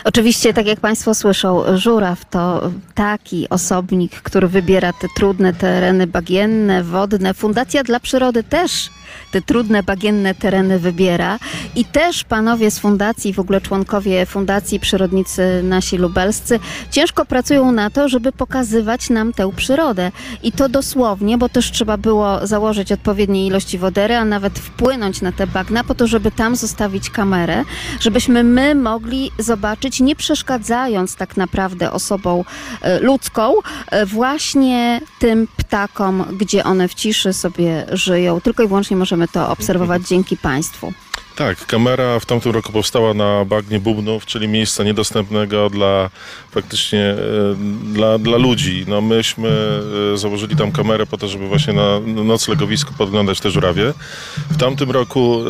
Oczywiście, 0.04 0.54
tak 0.54 0.66
jak 0.66 0.80
Państwo 0.80 1.16
słyszą, 1.16 1.78
żuraw 1.78 2.30
to 2.30 2.72
taki 2.94 3.50
osobnik, 3.50 4.22
który 4.22 4.48
wybiera 4.48 4.94
te 4.94 5.08
trudne 5.16 5.54
tereny 5.54 6.08
bagienne, 6.08 6.84
wodne. 6.84 7.34
Fundacja 7.34 7.84
dla 7.84 8.00
Przyrody 8.00 8.44
też 8.44 8.90
te 9.32 9.42
trudne 9.42 9.84
bagienne 9.84 10.36
tereny 10.36 10.80
wybiera 10.80 11.40
i 11.76 11.86
też 11.86 12.24
panowie 12.24 12.72
z 12.72 12.80
fundacji, 12.80 13.34
w 13.34 13.40
ogóle 13.40 13.62
członkowie 13.62 14.26
fundacji 14.26 14.80
Przyrodnicy 14.80 15.62
Nasi 15.64 15.98
Lubelscy 15.98 16.60
ciężko 16.92 17.26
pracują 17.26 17.72
na 17.72 17.90
to, 17.90 18.10
żeby 18.10 18.32
pokazywać 18.32 19.10
nam 19.10 19.34
tę 19.34 19.52
przyrodę. 19.56 20.12
I 20.44 20.52
to 20.52 20.70
dosłownie, 20.70 21.38
bo 21.38 21.50
też 21.50 21.72
trzeba 21.72 21.98
było 21.98 22.48
założyć 22.48 22.92
odpowiednie 22.92 23.48
ilości 23.48 23.78
wodery, 23.78 24.16
a 24.16 24.26
nawet 24.26 24.60
wpłynąć 24.60 25.22
na 25.22 25.32
te 25.32 25.48
bagna 25.48 25.84
po 25.84 25.96
to, 25.96 26.08
żeby 26.08 26.32
tam 26.32 26.56
zostawić 26.56 27.10
kamerę, 27.10 27.64
żebyśmy 28.00 28.44
my 28.44 28.76
mogli 28.76 29.32
zobaczyć, 29.40 30.00
nie 30.00 30.16
przeszkadzając 30.16 31.16
tak 31.16 31.38
naprawdę 31.38 31.92
osobą 31.92 32.46
e, 32.82 33.00
ludzką, 33.00 33.54
e, 33.92 34.06
właśnie 34.06 35.02
tym 35.20 35.48
ptakom, 35.58 36.26
gdzie 36.38 36.64
one 36.64 36.88
w 36.88 36.94
ciszy 36.94 37.34
sobie 37.34 37.86
żyją. 37.92 38.42
Tylko 38.42 38.64
i 38.64 38.68
wyłącznie 38.68 38.98
możemy 39.04 39.28
to 39.28 39.50
obserwować 39.50 40.08
dzięki 40.08 40.38
Państwu. 40.38 40.94
Tak, 41.36 41.66
kamera 41.66 42.20
w 42.20 42.26
tamtym 42.26 42.52
roku 42.52 42.72
powstała 42.72 43.14
na 43.14 43.46
bagnie 43.46 43.80
Bubnów, 43.80 44.26
czyli 44.26 44.48
miejsca 44.48 44.84
niedostępnego 44.84 45.70
dla 45.70 46.10
faktycznie 46.52 47.00
e, 47.00 47.18
dla, 47.94 48.18
dla 48.18 48.38
ludzi. 48.38 48.86
No 48.88 49.02
myśmy 49.02 49.50
e, 50.14 50.18
założyli 50.18 50.56
tam 50.56 50.72
kamerę 50.72 51.06
po 51.06 51.18
to, 51.18 51.28
żeby 51.28 51.48
właśnie 51.48 51.74
na 51.74 52.00
noclegowisku 52.24 52.94
podglądać 52.98 53.40
te 53.40 53.52
żurawie. 53.52 53.94
W 54.50 54.58
tamtym 54.58 54.92
roku 54.92 55.44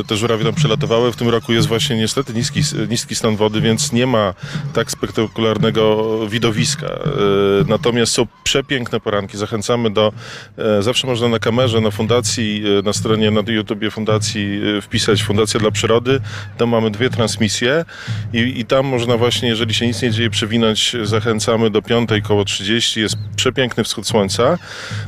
e, 0.00 0.04
te 0.04 0.16
żurawie 0.16 0.44
tam 0.44 0.54
przelatywały, 0.54 1.12
w 1.12 1.16
tym 1.16 1.28
roku 1.28 1.52
jest 1.52 1.68
właśnie 1.68 1.96
niestety 1.96 2.34
niski, 2.34 2.60
niski 2.88 3.14
stan 3.14 3.36
wody, 3.36 3.60
więc 3.60 3.92
nie 3.92 4.06
ma 4.06 4.34
tak 4.72 4.90
spektakularnego 4.90 6.08
widowiska. 6.28 6.86
Natomiast 7.68 8.12
są 8.12 8.26
przepiękne 8.44 9.00
poranki. 9.00 9.38
Zachęcamy 9.38 9.90
do, 9.90 10.12
zawsze 10.80 11.06
można 11.06 11.28
na 11.28 11.38
kamerze, 11.38 11.80
na 11.80 11.90
fundacji, 11.90 12.62
na 12.84 12.92
stronie, 12.92 13.30
na 13.30 13.42
YouTubie 13.52 13.90
fundacji 13.90 14.60
wpisać 14.82 15.22
Fundacja 15.30 15.60
dla 15.60 15.70
Przyrody. 15.70 16.20
Tam 16.56 16.68
mamy 16.68 16.90
dwie 16.90 17.10
transmisje 17.10 17.84
i, 18.32 18.38
i 18.38 18.64
tam 18.64 18.86
można 18.86 19.16
właśnie, 19.16 19.48
jeżeli 19.48 19.74
się 19.74 19.86
nic 19.86 20.02
nie 20.02 20.10
dzieje, 20.10 20.30
przewinąć. 20.30 20.96
Zachęcamy 21.02 21.70
do 21.70 21.82
piątej 21.82 22.22
koło 22.22 22.44
30. 22.44 23.00
Jest 23.00 23.16
przepiękny 23.36 23.84
wschód 23.84 24.06
słońca. 24.06 24.58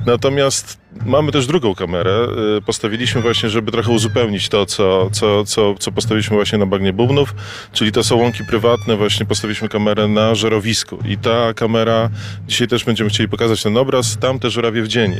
Natomiast 0.06 0.81
mamy 1.06 1.32
też 1.32 1.46
drugą 1.46 1.74
kamerę. 1.74 2.26
Y, 2.58 2.62
Postawiliśmy 2.62 3.20
właśnie, 3.20 3.50
żeby 3.50 3.72
trochę 3.72 3.92
uzupełnić 3.92 4.48
to, 4.48 4.66
co, 4.66 5.10
co, 5.12 5.44
co, 5.44 5.74
co 5.78 5.92
postawiliśmy 5.92 6.36
właśnie 6.36 6.58
na 6.58 6.66
bagnie 6.66 6.92
Bubnów, 6.92 7.34
czyli 7.72 7.92
to 7.92 8.04
są 8.04 8.16
łąki 8.16 8.44
prywatne. 8.44 8.96
Właśnie 8.96 9.26
postawiliśmy 9.26 9.68
kamerę 9.68 10.08
na 10.08 10.34
żerowisku 10.34 10.98
i 11.08 11.18
ta 11.18 11.54
kamera, 11.54 12.10
dzisiaj 12.48 12.68
też 12.68 12.84
będziemy 12.84 13.10
chcieli 13.10 13.28
pokazać 13.28 13.62
ten 13.62 13.76
obraz, 13.76 14.18
tam 14.18 14.38
te 14.38 14.50
żurawie 14.50 14.82
w 14.82 14.88
dzień 14.88 15.12
y, 15.12 15.16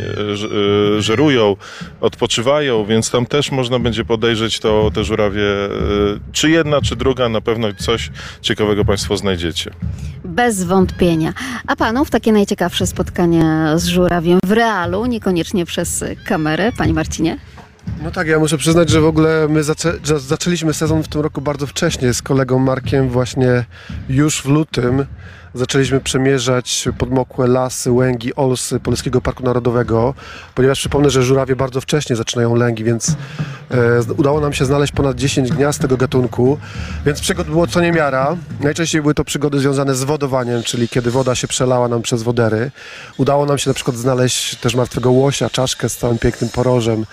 y, 0.99 1.03
żerują, 1.03 1.57
odpoczywają, 2.01 2.85
więc 2.85 3.11
tam 3.11 3.27
też 3.27 3.51
można 3.51 3.79
będzie 3.79 4.05
podejrzeć 4.05 4.61
to, 4.61 4.91
te 4.95 5.05
żurawie, 5.05 5.43
czy 6.33 6.51
jedna, 6.51 6.81
czy 6.81 6.97
druga, 6.97 7.29
na 7.29 7.41
pewno 7.41 7.69
coś 7.79 8.11
ciekawego 8.41 8.85
Państwo 8.85 9.17
znajdziecie. 9.17 9.71
Bez 10.25 10.65
wątpienia. 10.65 11.33
A 11.67 11.77
panów 11.77 12.11
takie 12.11 12.33
najciekawsze 12.33 12.87
spotkania 12.87 13.79
z 13.79 13.87
żurawiem 13.87 14.39
w 14.45 14.53
realu, 14.53 15.07
niekoniecznie 15.07 15.67
przez 15.67 16.05
kamerę, 16.27 16.73
Panie 16.73 16.95
Marcinie? 16.95 17.39
No 18.03 18.11
tak, 18.11 18.29
ja 18.29 18.39
muszę 18.39 18.59
przyznać, 18.59 18.91
że 18.91 19.01
w 19.01 19.07
ogóle 19.07 19.49
my 19.49 19.63
zaczę, 19.63 19.93
zaczęliśmy 20.19 20.75
sezon 20.75 21.03
w 21.03 21.09
tym 21.09 21.21
roku 21.21 21.41
bardzo 21.41 21.67
wcześnie 21.67 22.15
z 22.15 22.23
kolegą 22.23 22.59
Markiem 22.59 23.09
właśnie 23.09 23.65
już 24.09 24.43
w 24.43 24.47
lutym 24.47 25.07
zaczęliśmy 25.55 26.01
przemierzać 26.01 26.89
podmokłe 26.99 27.47
lasy, 27.47 27.93
łęgi, 27.93 28.35
olsy 28.35 28.81
Polskiego 28.81 29.21
Parku 29.21 29.43
Narodowego, 29.43 30.15
ponieważ 30.55 30.79
przypomnę, 30.79 31.11
że 31.11 31.23
żurawie 31.23 31.57
bardzo 31.57 31.81
wcześnie 31.81 32.17
zaczynają 32.17 32.55
lęgi, 32.55 32.85
więc 32.85 33.09
e, 33.71 34.13
udało 34.17 34.41
nam 34.41 34.53
się 34.53 34.65
znaleźć 34.65 34.93
ponad 34.93 35.17
10 35.17 35.53
gniazd 35.53 35.81
tego 35.81 35.97
gatunku, 35.97 36.59
więc 37.07 37.21
przygód 37.21 37.47
było 37.47 37.67
co 37.67 37.81
niemiara. 37.81 38.37
Najczęściej 38.61 39.03
były 39.03 39.15
to 39.15 39.25
przygody 39.25 39.59
związane 39.59 39.95
z 39.95 40.05
wodowaniem, 40.05 40.63
czyli 40.63 40.89
kiedy 40.89 41.11
woda 41.11 41.35
się 41.35 41.49
przelała 41.49 41.89
nam 41.89 42.03
przez 42.03 42.23
wodery. 42.23 42.71
Udało 43.17 43.47
nam 43.47 43.59
się 43.59 43.71
na 43.71 43.75
przykład 43.75 43.97
znaleźć 43.97 44.57
też 44.57 44.75
martwego 44.75 45.11
łosia, 45.11 45.51
czaszkę 45.51 45.89
z 45.89 45.97
całym 45.97 46.19
pięknym 46.19 46.51
porożem. 46.51 47.07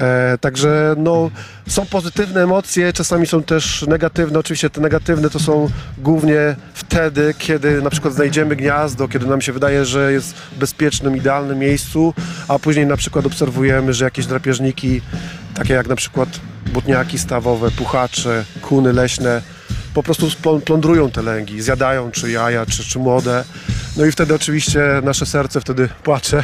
E, 0.00 0.38
także 0.38 0.94
no, 0.98 1.30
są 1.68 1.86
pozytywne 1.86 2.42
emocje, 2.42 2.92
czasami 2.92 3.26
są 3.26 3.42
też 3.42 3.82
negatywne. 3.82 4.38
Oczywiście 4.38 4.70
te 4.70 4.80
negatywne 4.80 5.30
to 5.30 5.38
są 5.38 5.70
głównie 5.98 6.56
wtedy, 6.74 7.34
kiedy 7.38 7.75
na 7.82 7.90
przykład 7.90 8.14
znajdziemy 8.14 8.56
gniazdo, 8.56 9.08
kiedy 9.08 9.26
nam 9.26 9.40
się 9.40 9.52
wydaje, 9.52 9.84
że 9.84 10.12
jest 10.12 10.34
w 10.34 10.58
bezpiecznym, 10.58 11.16
idealnym 11.16 11.58
miejscu, 11.58 12.14
a 12.48 12.58
później 12.58 12.86
na 12.86 12.96
przykład 12.96 13.26
obserwujemy, 13.26 13.94
że 13.94 14.04
jakieś 14.04 14.26
drapieżniki, 14.26 15.00
takie 15.54 15.74
jak 15.74 15.88
na 15.88 15.96
przykład 15.96 16.28
butniaki 16.72 17.18
stawowe, 17.18 17.70
puchacze, 17.70 18.44
kuny 18.62 18.92
leśne, 18.92 19.42
po 19.94 20.02
prostu 20.02 20.28
plądrują 20.64 21.10
te 21.10 21.22
lęgi, 21.22 21.62
zjadają 21.62 22.10
czy 22.10 22.30
jaja, 22.30 22.66
czy, 22.66 22.84
czy 22.84 22.98
młode. 22.98 23.44
No 23.96 24.04
i 24.04 24.12
wtedy 24.12 24.34
oczywiście 24.34 24.80
nasze 25.04 25.26
serce 25.26 25.60
wtedy 25.60 25.88
płacze, 26.02 26.42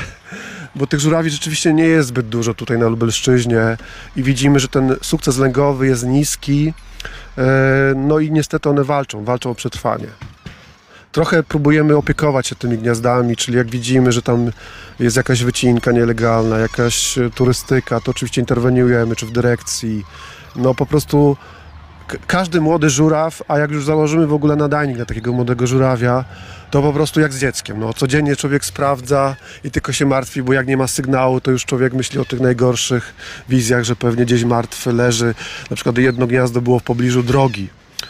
bo 0.74 0.86
tych 0.86 1.00
żurawi 1.00 1.30
rzeczywiście 1.30 1.74
nie 1.74 1.84
jest 1.84 2.08
zbyt 2.08 2.28
dużo 2.28 2.54
tutaj 2.54 2.78
na 2.78 2.88
Lubelszczyźnie 2.88 3.76
i 4.16 4.22
widzimy, 4.22 4.60
że 4.60 4.68
ten 4.68 4.96
sukces 5.02 5.38
lęgowy 5.38 5.86
jest 5.86 6.06
niski. 6.06 6.74
E, 7.38 7.42
No 7.96 8.18
i 8.18 8.32
niestety 8.32 8.68
one 8.68 8.84
walczą, 8.84 9.24
walczą 9.24 9.50
o 9.50 9.54
przetrwanie. 9.54 10.06
Trochę 11.12 11.42
próbujemy 11.42 11.96
opiekować 11.96 12.46
się 12.46 12.56
tymi 12.56 12.78
gniazdami, 12.78 13.36
czyli 13.36 13.56
jak 13.56 13.70
widzimy, 13.70 14.12
że 14.12 14.22
tam 14.22 14.50
jest 15.00 15.16
jakaś 15.16 15.44
wycinka 15.44 15.92
nielegalna, 15.92 16.58
jakaś 16.58 17.18
e, 17.18 17.30
turystyka, 17.30 18.00
to 18.00 18.10
oczywiście 18.10 18.40
interweniujemy, 18.40 19.16
czy 19.16 19.26
w 19.26 19.30
dyrekcji. 19.30 20.04
No 20.56 20.74
po 20.74 20.86
prostu 20.86 21.36
każdy 22.26 22.60
młody 22.60 22.90
żuraw, 22.90 23.42
a 23.48 23.58
jak 23.58 23.70
już 23.70 23.84
założymy 23.84 24.26
w 24.26 24.32
ogóle 24.32 24.56
nadajnik 24.56 24.98
na 24.98 25.04
takiego 25.04 25.32
młodego 25.32 25.66
żurawia, 25.66 26.24
to 26.70 26.82
po 26.82 26.92
prostu 26.92 27.20
jak 27.20 27.32
z 27.32 27.40
dzieckiem. 27.40 27.80
No, 27.80 27.94
codziennie 27.94 28.36
człowiek 28.36 28.64
sprawdza 28.64 29.36
i 29.64 29.70
tylko 29.70 29.92
się 29.92 30.06
martwi, 30.06 30.42
bo 30.42 30.52
jak 30.52 30.66
nie 30.66 30.76
ma 30.76 30.86
sygnału, 30.86 31.40
to 31.40 31.50
już 31.50 31.64
człowiek 31.64 31.92
myśli 31.92 32.18
o 32.18 32.24
tych 32.24 32.40
najgorszych 32.40 33.14
wizjach, 33.48 33.84
że 33.84 33.96
pewnie 33.96 34.24
gdzieś 34.24 34.44
martwy 34.44 34.92
leży. 34.92 35.34
Na 35.70 35.76
przykład 35.76 35.98
jedno 35.98 36.26
gniazdo 36.26 36.60
było 36.60 36.78
w 36.78 36.82
pobliżu 36.82 37.22
drogi, 37.22 37.68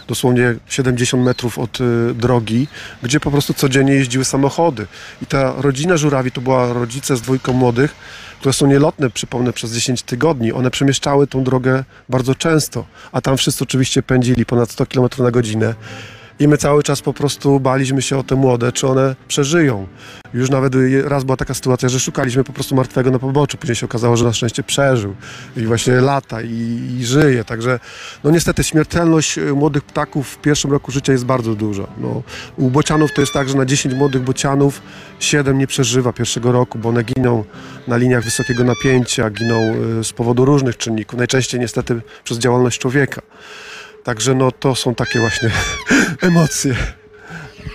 dosłownie 0.09 0.55
70 0.67 1.25
metrów 1.25 1.59
od 1.59 1.81
y, 1.81 2.15
drogi, 2.15 2.69
gdzie 3.03 3.21
po 3.21 3.31
prostu 3.31 3.55
codziennie 3.55 3.93
jeździły 3.93 4.25
samochody. 4.25 4.87
I 5.23 5.27
ta 5.27 5.55
rodzina 5.57 5.97
żurawi 5.97 6.33
to 6.33 6.41
była 6.41 6.73
rodzice 6.73 7.17
z 7.17 7.21
dwójką 7.21 7.53
młodych, 7.53 7.95
które 8.41 8.53
są 8.53 8.67
nielotne, 8.67 9.11
przypomnę, 9.11 9.53
przez 9.53 9.73
10 9.73 10.03
tygodni. 10.03 10.53
One 10.53 10.71
przemieszczały 10.71 11.27
tą 11.27 11.45
drogę 11.45 11.85
bardzo 12.09 12.35
często, 12.35 12.85
a 13.13 13.21
tam 13.21 13.37
wszyscy 13.37 13.65
oczywiście 13.65 14.03
pędzili 14.03 14.47
ponad 14.47 14.71
100 14.71 14.87
km 14.87 15.09
na 15.19 15.31
godzinę. 15.31 15.75
I 16.43 16.49
my 16.49 16.59
cały 16.59 16.83
czas 16.83 17.03
po 17.03 17.13
prostu 17.13 17.61
baliśmy 17.61 18.03
się 18.03 18.19
o 18.19 18.23
te 18.23 18.35
młode, 18.35 18.73
czy 18.73 18.89
one 18.89 19.17
przeżyją. 19.29 19.87
Już 20.35 20.51
nawet 20.51 20.73
raz 21.05 21.25
była 21.25 21.37
taka 21.37 21.55
sytuacja, 21.55 21.89
że 21.89 22.01
szukaliśmy 22.01 22.45
po 22.45 22.53
prostu 22.53 22.75
martwego 22.75 23.11
na 23.11 23.19
poboczu. 23.19 23.59
Później 23.59 23.77
się 23.77 23.87
okazało, 23.87 24.17
że 24.17 24.25
na 24.25 24.33
szczęście 24.33 24.63
przeżył 24.63 25.15
i 25.57 25.67
właśnie 25.67 25.93
lata 25.93 26.43
i, 26.43 26.81
i 27.01 27.05
żyje. 27.05 27.45
Także 27.45 27.81
no 28.25 28.31
niestety 28.31 28.65
śmiertelność 28.65 29.39
y, 29.39 29.53
młodych 29.53 29.83
ptaków 29.83 30.29
w 30.29 30.39
pierwszym 30.39 30.73
roku 30.73 30.93
życia 30.93 31.13
jest 31.13 31.25
bardzo 31.25 31.55
duża. 31.55 31.87
No, 31.99 32.23
u 32.57 32.71
bocianów 32.71 33.13
to 33.15 33.21
jest 33.21 33.33
tak, 33.33 33.49
że 33.49 33.57
na 33.57 33.65
10 33.65 33.95
młodych 33.95 34.23
bocianów 34.23 34.83
7 35.21 35.59
nie 35.59 35.67
przeżywa 35.67 36.13
pierwszego 36.13 36.53
roku, 36.53 36.79
bo 36.79 36.89
one 36.89 37.03
giną 37.03 37.45
na 37.89 37.97
liniach 37.97 38.25
wysokiego 38.25 38.65
napięcia, 38.65 39.31
giną 39.31 39.75
y, 40.01 40.05
z 40.05 40.13
powodu 40.13 40.45
różnych 40.45 40.77
czynników. 40.77 41.19
Najczęściej 41.19 41.61
niestety 41.61 42.01
przez 42.25 42.39
działalność 42.39 42.79
człowieka. 42.79 43.23
Także 44.05 44.35
no 44.35 44.53
to 44.53 44.75
są 44.75 44.95
takie 44.95 45.19
właśnie 45.19 45.51
emocje. 46.21 47.02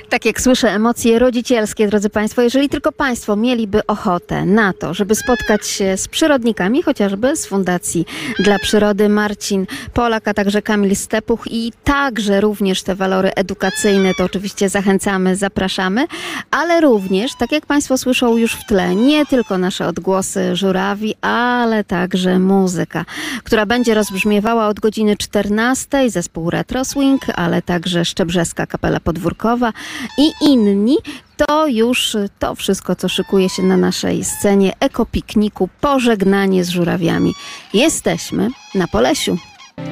Tak 0.10 0.26
jak 0.26 0.42
słyszę, 0.42 0.72
emocje 0.72 1.20
rodzicielskie, 1.20 1.88
drodzy 1.88 2.10
Państwo, 2.10 2.42
jeżeli 2.42 2.70
tylko 2.70 2.92
Państwo 2.92 3.36
mieliby 3.36 3.88
ochotę 3.88 4.46
na 4.46 4.74
to, 4.74 4.94
żeby 4.94 5.16
spotkać 5.16 5.68
się 5.68 5.98
z 5.98 6.08
przyrodnikami, 6.08 6.84
chociażby 6.84 7.36
z 7.36 7.46
Fundacji 7.46 8.06
dla 8.40 8.60
Przyrody 8.60 9.10
Marcin 9.10 9.66
Polak, 9.94 10.28
a 10.28 10.34
także 10.34 10.62
Kamil 10.62 10.96
Stepuch 10.96 11.44
i 11.52 11.72
także 11.84 12.42
również 12.42 12.84
te 12.84 12.96
walory 12.96 13.32
edukacyjne, 13.36 14.14
to 14.14 14.24
oczywiście 14.24 14.70
zachęcamy, 14.70 15.36
zapraszamy, 15.36 16.06
ale 16.52 16.82
również, 16.82 17.32
tak 17.40 17.52
jak 17.52 17.66
Państwo 17.66 17.98
słyszą 17.98 18.38
już 18.38 18.54
w 18.54 18.66
tle, 18.66 18.96
nie 18.96 19.26
tylko 19.26 19.58
nasze 19.58 19.88
odgłosy 19.88 20.56
żurawi, 20.56 21.16
ale 21.22 21.84
także 21.84 22.40
muzyka, 22.40 23.06
która 23.44 23.66
będzie 23.66 23.94
rozbrzmiewała 23.94 24.68
od 24.68 24.80
godziny 24.80 25.18
14, 25.18 26.10
zespół 26.10 26.50
Retro 26.50 26.86
Swing, 26.86 27.22
ale 27.36 27.62
także 27.62 28.06
Szczebrzeska 28.06 28.68
Kapela 28.68 29.00
Podwórkowa 29.00 29.74
i 30.18 30.32
inni. 30.42 30.98
To 31.38 31.68
już 31.68 32.18
to 32.40 32.56
wszystko, 32.56 32.96
co 32.96 33.10
szykuje 33.10 33.50
się 33.50 33.64
na 33.64 33.78
naszej 33.78 34.24
scenie 34.24 34.74
ekopikniku 34.80 35.70
Pożegnanie 35.82 36.64
z 36.64 36.70
żurawiami. 36.70 37.34
Jesteśmy 37.74 38.50
na 38.76 38.88
Polesiu. 38.88 39.38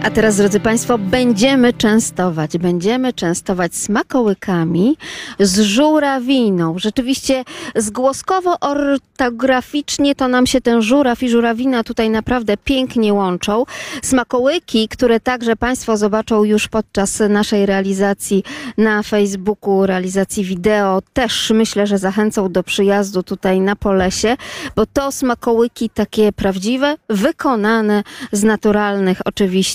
A 0.06 0.12
teraz, 0.12 0.38
drodzy 0.38 0.60
Państwo, 0.60 0.98
będziemy 0.98 1.74
częstować, 1.74 2.58
będziemy 2.58 3.14
częstować 3.14 3.76
smakołykami 3.76 4.98
z 5.40 5.60
żurawiną. 5.60 6.80
Rzeczywiście 6.80 7.44
zgłoskowo-ortograficznie 7.76 10.16
to 10.16 10.28
nam 10.28 10.48
się 10.48 10.62
ten 10.62 10.82
żuraw 10.82 11.24
i 11.24 11.30
żurawina 11.30 11.84
tutaj 11.84 12.10
naprawdę 12.10 12.58
pięknie 12.58 13.14
łączą. 13.14 13.64
Smakołyki, 14.04 14.88
które 14.88 15.20
także 15.20 15.56
Państwo 15.56 15.98
zobaczą 15.98 16.44
już 16.44 16.68
podczas 16.68 17.20
naszej 17.30 17.66
realizacji 17.66 18.44
na 18.78 19.04
Facebooku, 19.04 19.86
realizacji 19.86 20.44
wideo, 20.44 21.02
też 21.14 21.52
myślę, 21.56 21.88
że 21.88 21.98
zachęcą 21.98 22.52
do 22.52 22.64
przyjazdu 22.64 23.24
tutaj 23.24 23.62
na 23.62 23.76
Polesie, 23.76 24.38
bo 24.76 24.86
to 24.86 25.12
smakołyki 25.12 25.90
takie 25.90 26.32
prawdziwe, 26.32 26.96
wykonane 27.10 28.04
z 28.32 28.44
naturalnych 28.44 29.22
oczywiście 29.26 29.75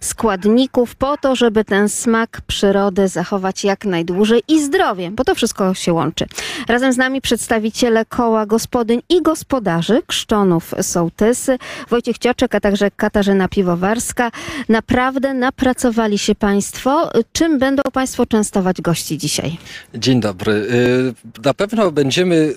składników 0.00 0.94
po 0.94 1.16
to, 1.16 1.36
żeby 1.36 1.64
ten 1.64 1.88
smak 1.88 2.40
przyrody 2.46 3.08
zachować 3.08 3.64
jak 3.64 3.84
najdłużej 3.84 4.42
i 4.48 4.62
zdrowie, 4.62 5.10
bo 5.10 5.24
to 5.24 5.34
wszystko 5.34 5.74
się 5.74 5.92
łączy. 5.92 6.26
Razem 6.68 6.92
z 6.92 6.96
nami 6.96 7.20
przedstawiciele 7.20 8.04
koła 8.04 8.46
gospodyń 8.46 9.02
i 9.08 9.22
gospodarzy 9.22 10.02
Krzczonów 10.06 10.74
Sołtysy, 10.82 11.58
Wojciech 11.90 12.18
Cioczek, 12.18 12.54
a 12.54 12.60
także 12.60 12.90
Katarzyna 12.90 13.48
Piwowarska. 13.48 14.30
Naprawdę 14.68 15.34
napracowali 15.34 16.18
się 16.18 16.34
Państwo. 16.34 17.10
Czym 17.32 17.58
będą 17.58 17.82
Państwo 17.92 18.26
częstować 18.26 18.80
gości 18.82 19.18
dzisiaj? 19.18 19.58
Dzień 19.94 20.20
dobry. 20.20 20.52
Y, 20.52 21.14
Na 21.44 21.54
pewno 21.54 21.90
będziemy 21.92 22.54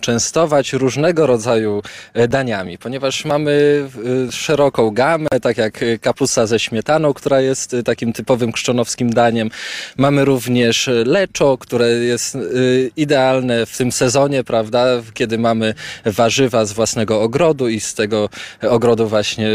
częstować 0.00 0.72
różnego 0.72 1.26
rodzaju 1.26 1.82
e, 2.14 2.28
daniami, 2.28 2.78
ponieważ 2.78 3.24
mamy 3.24 3.52
y, 4.28 4.32
szeroką 4.32 4.90
gamę, 4.90 5.28
tak 5.42 5.58
jak 5.58 5.82
y, 5.82 5.98
kapusa 5.98 6.46
ze 6.46 6.58
śmietaną, 6.58 7.14
która 7.14 7.40
jest 7.40 7.76
takim 7.84 8.12
typowym 8.12 8.52
krzczonowskim 8.52 9.10
daniem. 9.10 9.50
Mamy 9.96 10.24
również 10.24 10.90
leczo, 11.04 11.58
które 11.58 11.88
jest 11.88 12.38
idealne 12.96 13.66
w 13.66 13.76
tym 13.76 13.92
sezonie, 13.92 14.44
prawda, 14.44 14.86
kiedy 15.14 15.38
mamy 15.38 15.74
warzywa 16.04 16.64
z 16.64 16.72
własnego 16.72 17.22
ogrodu 17.22 17.68
i 17.68 17.80
z 17.80 17.94
tego 17.94 18.28
ogrodu 18.62 19.08
właśnie 19.08 19.48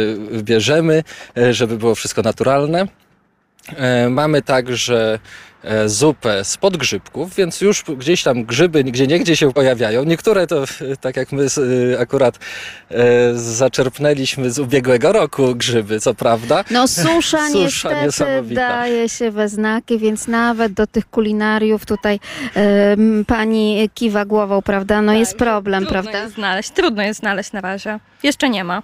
bierzemy, 0.44 1.04
e, 1.38 1.54
żeby 1.54 1.78
było 1.78 1.96
wszystko 1.96 2.22
naturalne. 2.22 2.88
E, 3.76 4.10
Mamy 4.10 4.42
także 4.42 5.20
e, 5.57 5.57
zupę 5.86 6.44
z 6.44 6.58
podgrzybków, 6.58 7.36
więc 7.36 7.62
już 7.62 7.84
gdzieś 7.84 8.24
tam 8.24 8.44
grzyby 8.44 8.84
gdzie 8.84 9.08
niegdzie 9.08 9.36
się 9.36 9.54
pojawiają. 9.54 10.04
Niektóre 10.04 10.48
to, 10.48 10.64
e, 10.64 10.98
tak 11.02 11.18
jak 11.18 11.32
my 11.32 11.46
e, 11.94 12.00
akurat 12.00 12.40
e, 12.92 12.98
zaczerpnęliśmy 13.36 14.52
z 14.52 14.60
ubiegłego 14.60 15.12
roku 15.12 15.56
grzyby, 15.56 16.00
co 16.00 16.14
prawda. 16.14 16.64
No 16.72 16.88
susza, 17.04 17.50
niestety 17.50 18.06
niesamowita. 18.06 18.70
daje 18.70 19.10
się 19.10 19.32
we 19.32 19.50
znaki, 19.50 19.98
więc 20.00 20.28
nawet 20.28 20.74
do 20.74 20.88
tych 20.88 21.10
kulinariów 21.10 21.86
tutaj 21.86 22.20
pani 23.28 23.90
kiwa 23.94 24.26
głową, 24.26 24.62
prawda? 24.62 25.02
No 25.02 25.14
jest 25.14 25.38
problem, 25.38 25.84
Trudno 25.86 26.02
prawda? 26.02 26.24
jest 26.24 26.36
znaleźć, 26.36 26.70
trudno 26.70 27.04
jest 27.04 27.20
znaleźć 27.20 27.52
na 27.52 27.62
razie. 27.62 28.00
Jeszcze 28.24 28.50
nie 28.50 28.64
ma. 28.64 28.84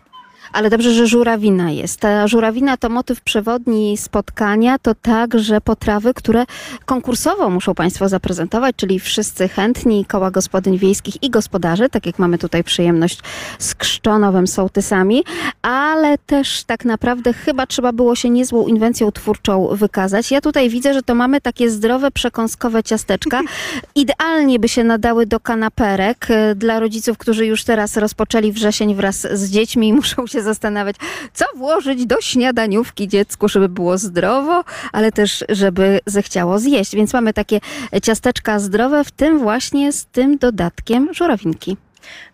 Ale 0.54 0.70
dobrze, 0.70 0.94
że 0.94 1.08
żurawina 1.08 1.72
jest. 1.72 2.00
Ta 2.00 2.28
żurawina 2.28 2.78
to 2.78 2.90
motyw 2.90 3.22
przewodni 3.22 3.98
spotkania, 3.98 4.80
to 4.80 4.96
także 4.96 5.62
potrawy, 5.62 6.14
które 6.14 6.46
konkursowo 6.86 7.50
muszą 7.50 7.76
Państwo 7.76 8.10
zaprezentować, 8.10 8.76
czyli 8.76 9.00
wszyscy 9.00 9.48
chętni, 9.48 10.06
koła 10.06 10.32
gospodyń 10.32 10.78
wiejskich 10.78 11.24
i 11.24 11.30
gospodarzy, 11.30 11.90
tak 11.90 12.06
jak 12.06 12.20
mamy 12.20 12.38
tutaj 12.38 12.64
przyjemność 12.64 13.20
z 13.60 13.76
krzczonowym 13.76 14.48
sołtysami, 14.48 15.24
ale 15.62 16.18
też 16.18 16.64
tak 16.64 16.86
naprawdę 16.86 17.34
chyba 17.34 17.68
trzeba 17.68 17.92
było 17.92 18.16
się 18.16 18.30
niezłą 18.30 18.68
inwencją 18.68 19.12
twórczą 19.12 19.68
wykazać. 19.76 20.32
Ja 20.32 20.42
tutaj 20.42 20.70
widzę, 20.70 20.94
że 20.94 21.04
to 21.04 21.16
mamy 21.16 21.42
takie 21.42 21.70
zdrowe, 21.70 22.12
przekąskowe 22.12 22.84
ciasteczka. 22.84 23.42
Idealnie 23.96 24.60
by 24.60 24.70
się 24.70 24.84
nadały 24.84 25.26
do 25.26 25.40
kanaperek 25.40 26.28
y, 26.30 26.56
dla 26.56 26.80
rodziców, 26.80 27.18
którzy 27.18 27.46
już 27.46 27.64
teraz 27.64 27.98
rozpoczęli 27.98 28.52
wrzesień 28.52 28.96
wraz 28.96 29.28
z 29.34 29.50
dziećmi 29.52 29.88
i 29.88 29.94
muszą 29.94 30.28
się 30.28 30.43
zastanawiać, 30.44 30.96
co 31.34 31.46
włożyć 31.56 32.06
do 32.06 32.22
śniadaniówki 32.22 33.08
dziecku, 33.08 33.50
żeby 33.50 33.70
było 33.70 33.98
zdrowo, 33.98 34.64
ale 34.92 35.12
też, 35.12 35.44
żeby 35.50 36.00
zechciało 36.06 36.60
zjeść. 36.60 36.96
Więc 36.96 37.14
mamy 37.14 37.34
takie 37.34 37.60
ciasteczka 38.04 38.60
zdrowe, 38.60 39.04
w 39.04 39.12
tym 39.12 39.40
właśnie 39.40 39.92
z 39.92 40.06
tym 40.06 40.38
dodatkiem 40.38 41.14
żurawinki. 41.14 41.78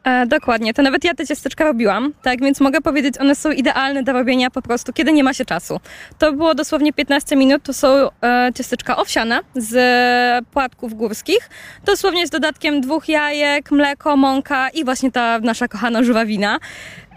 E, 0.04 0.26
dokładnie, 0.26 0.74
to 0.74 0.82
nawet 0.82 1.04
ja 1.04 1.14
te 1.14 1.28
ciasteczka 1.28 1.64
robiłam, 1.64 2.14
tak 2.22 2.42
więc 2.42 2.60
mogę 2.60 2.82
powiedzieć, 2.82 3.18
one 3.20 3.36
są 3.36 3.52
idealne 3.52 4.04
do 4.04 4.14
robienia 4.14 4.50
po 4.50 4.62
prostu, 4.62 4.94
kiedy 4.94 5.14
nie 5.14 5.24
ma 5.24 5.34
się 5.34 5.46
czasu. 5.46 5.80
To 6.18 6.34
było 6.34 6.56
dosłownie 6.56 6.94
15 6.94 7.36
minut, 7.36 7.64
to 7.64 7.74
są 7.74 7.88
e, 7.88 8.52
ciasteczka 8.56 8.98
owsiane 8.98 9.40
z 9.56 10.46
płatków 10.46 10.94
górskich, 10.94 11.50
dosłownie 11.86 12.28
z 12.28 12.30
dodatkiem 12.30 12.82
dwóch 12.82 13.10
jajek, 13.10 13.72
mleko, 13.72 14.18
mąka 14.18 14.70
i 14.70 14.86
właśnie 14.86 15.12
ta 15.12 15.40
nasza 15.40 15.68
kochana 15.68 16.04
żurawina. 16.04 16.60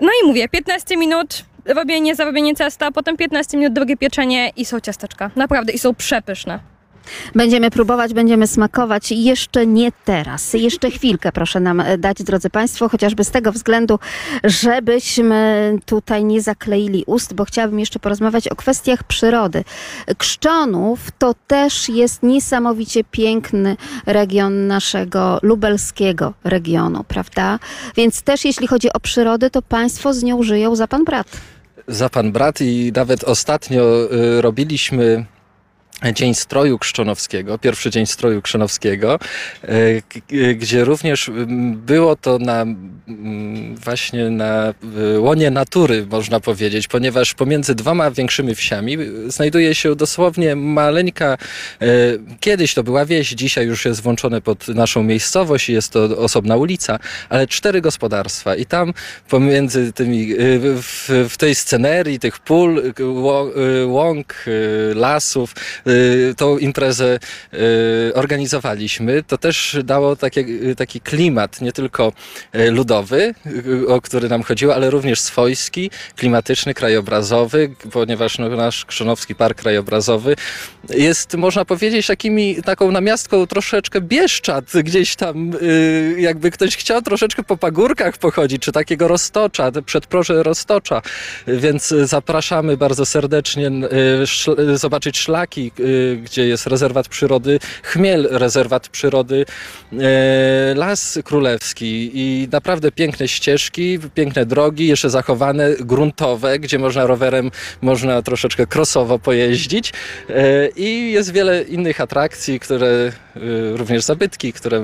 No 0.01 0.09
i 0.23 0.27
mówię, 0.27 0.49
15 0.49 0.97
minut, 0.97 1.45
robienie, 1.65 2.15
zarobienie 2.15 2.55
ciasta, 2.55 2.91
potem 2.91 3.17
15 3.17 3.59
minut 3.59 3.73
drugie 3.73 3.97
pieczenie 3.97 4.51
i 4.57 4.65
są 4.65 4.81
ciasteczka. 4.81 5.31
Naprawdę, 5.37 5.73
i 5.73 5.79
są 5.79 5.95
przepyszne. 5.95 6.73
Będziemy 7.35 7.71
próbować, 7.71 8.15
będziemy 8.15 8.47
smakować. 8.47 9.13
Jeszcze 9.13 9.67
nie 9.67 9.93
teraz. 10.05 10.55
Jeszcze 10.55 10.91
chwilkę 10.91 11.33
proszę 11.33 11.61
nam 11.61 11.81
e, 11.81 11.99
dać, 11.99 12.23
drodzy 12.23 12.51
Państwo, 12.51 12.89
chociażby 12.89 13.25
z 13.25 13.31
tego 13.31 13.53
względu, 13.53 13.99
żebyśmy 14.45 15.79
tutaj 15.87 16.25
nie 16.25 16.43
zakleili 16.43 17.05
ust, 17.07 17.35
bo 17.35 17.45
chciałabym 17.45 17.81
jeszcze 17.81 17.99
porozmawiać 17.99 18.49
o 18.49 18.57
kwestiach 18.57 19.05
przyrody. 19.05 19.65
Krzczonów 20.19 21.11
to 21.19 21.35
też 21.47 21.89
jest 21.89 22.23
niesamowicie 22.23 23.05
piękny 23.05 23.77
region 24.07 24.67
naszego 24.67 25.39
lubelskiego 25.43 26.33
regionu, 26.45 27.05
prawda? 27.05 27.59
Więc 27.97 28.23
też 28.23 28.45
jeśli 28.45 28.67
chodzi 28.67 28.93
o 28.93 29.01
przyrodę, 29.01 29.51
to 29.51 29.63
Państwo 29.63 30.15
z 30.15 30.23
nią 30.23 30.43
żyją 30.43 30.77
za 30.77 30.87
Pan 30.87 31.05
brat. 31.05 31.27
Za 31.89 32.09
pan 32.09 32.33
brat 32.33 32.61
i 32.61 32.93
nawet 32.97 33.25
ostatnio 33.25 33.83
y, 34.13 34.43
robiliśmy 34.43 35.25
Dzień 36.11 36.35
Stroju 36.35 36.79
Krzczonowskiego, 36.79 37.59
pierwszy 37.59 37.91
Dzień 37.91 38.07
Stroju 38.07 38.43
Krzczonowskiego, 38.43 39.19
e, 39.63 40.55
gdzie 40.55 40.85
również 40.85 41.31
było 41.75 42.17
to 42.17 42.39
na 42.39 42.67
właśnie 43.85 44.31
na 44.31 44.75
y, 45.15 45.21
łonie 45.21 45.51
natury, 45.51 46.07
można 46.11 46.41
powiedzieć, 46.41 46.89
ponieważ 46.89 47.35
pomiędzy 47.35 47.75
dwoma 47.75 48.11
większymi 48.11 48.55
wsiami 48.55 48.99
y, 48.99 49.31
znajduje 49.31 49.75
się 49.75 49.97
dosłownie 49.97 50.57
maleńka, 50.57 51.39
e, 51.81 51.87
kiedyś 52.41 52.75
to 52.75 52.83
była 52.83 53.07
wieś, 53.07 53.29
dzisiaj 53.29 53.67
już 53.67 53.85
jest 53.85 54.03
włączone 54.03 54.41
pod 54.41 54.69
naszą 54.69 55.03
miejscowość 55.03 55.69
i 55.69 55.73
jest 55.73 55.93
to 55.93 56.03
osobna 56.19 56.57
ulica, 56.57 56.99
ale 57.29 57.47
cztery 57.47 57.81
gospodarstwa 57.81 58.57
i 58.57 58.67
tam 58.67 58.95
pomiędzy 59.29 59.93
tymi, 59.93 60.35
w, 60.83 61.27
w 61.31 61.37
tej 61.37 61.55
scenerii 61.55 62.19
tych 62.19 62.39
pól, 62.39 62.83
łąk, 63.87 64.45
lasów, 64.95 65.55
tą 66.37 66.59
imprezę 66.59 67.19
y, 67.55 68.15
organizowaliśmy, 68.15 69.23
to 69.23 69.39
też 69.39 69.77
dało 69.85 70.17
y, 70.37 70.75
taki 70.77 71.01
klimat 71.01 71.61
nie 71.61 71.73
tylko 71.73 72.13
y, 72.55 72.71
ludowy, 72.71 73.35
y, 73.67 73.89
o 73.89 74.01
który 74.01 74.29
nam 74.29 74.43
chodziło, 74.43 74.75
ale 74.75 74.91
również 74.91 75.21
swojski, 75.21 75.91
klimatyczny, 76.17 76.75
krajobrazowy, 76.75 77.71
ponieważ 77.93 78.39
no, 78.39 78.49
nasz 78.49 78.85
Krzonowski 78.85 79.35
Park 79.35 79.59
Krajobrazowy 79.59 80.37
jest, 80.91 81.35
można 81.35 81.65
powiedzieć, 81.65 82.07
takimi, 82.07 82.63
taką 82.63 82.91
namiastką 82.91 83.47
troszeczkę 83.47 84.01
Bieszczad, 84.01 84.65
gdzieś 84.85 85.17
tam 85.17 85.53
y, 85.63 86.17
jakby 86.19 86.51
ktoś 86.51 86.77
chciał 86.77 87.03
troszeczkę 87.03 87.43
po 87.43 87.57
pagórkach 87.57 88.19
pochodzić, 88.19 88.63
czy 88.63 88.73
takiego 88.73 89.09
roztocza, 89.09 89.73
przedproże 89.87 90.43
roztocza, 90.43 91.03
więc 91.47 91.95
zapraszamy 92.05 92.77
bardzo 92.77 93.07
serdecznie 93.07 93.71
y, 94.73 94.79
zobaczyć 94.79 95.19
szlaki, 95.19 95.73
y, 95.81 95.82
gdzie 96.23 96.49
jest 96.49 96.67
rezerwat 96.67 97.09
przyrody 97.09 97.59
Chmiel, 97.83 98.29
rezerwat 98.31 98.89
przyrody 98.89 99.45
y, 99.93 99.97
Las 100.75 101.19
Królewski 101.25 102.11
i 102.15 102.49
naprawdę 102.53 102.93
piękne 102.93 103.29
ścieżki, 103.29 103.99
piękne 104.15 104.47
drogi, 104.47 104.87
jeszcze 104.87 105.11
zachowane, 105.11 105.71
gruntowe, 105.81 106.59
gdzie 106.59 106.79
można 106.79 107.07
rowerem, 107.07 107.51
można 107.81 108.23
troszeczkę 108.23 108.67
krosowo 108.67 109.19
pojeździć 109.19 109.93
y, 110.31 110.33
i 110.77 111.13
jest 111.13 111.33
wiele 111.33 111.63
innych 111.63 112.01
atrakcji, 112.01 112.61
które 112.61 113.13
y, 113.37 113.77
również 113.77 114.03
zabytki, 114.03 114.53
które, 114.53 114.79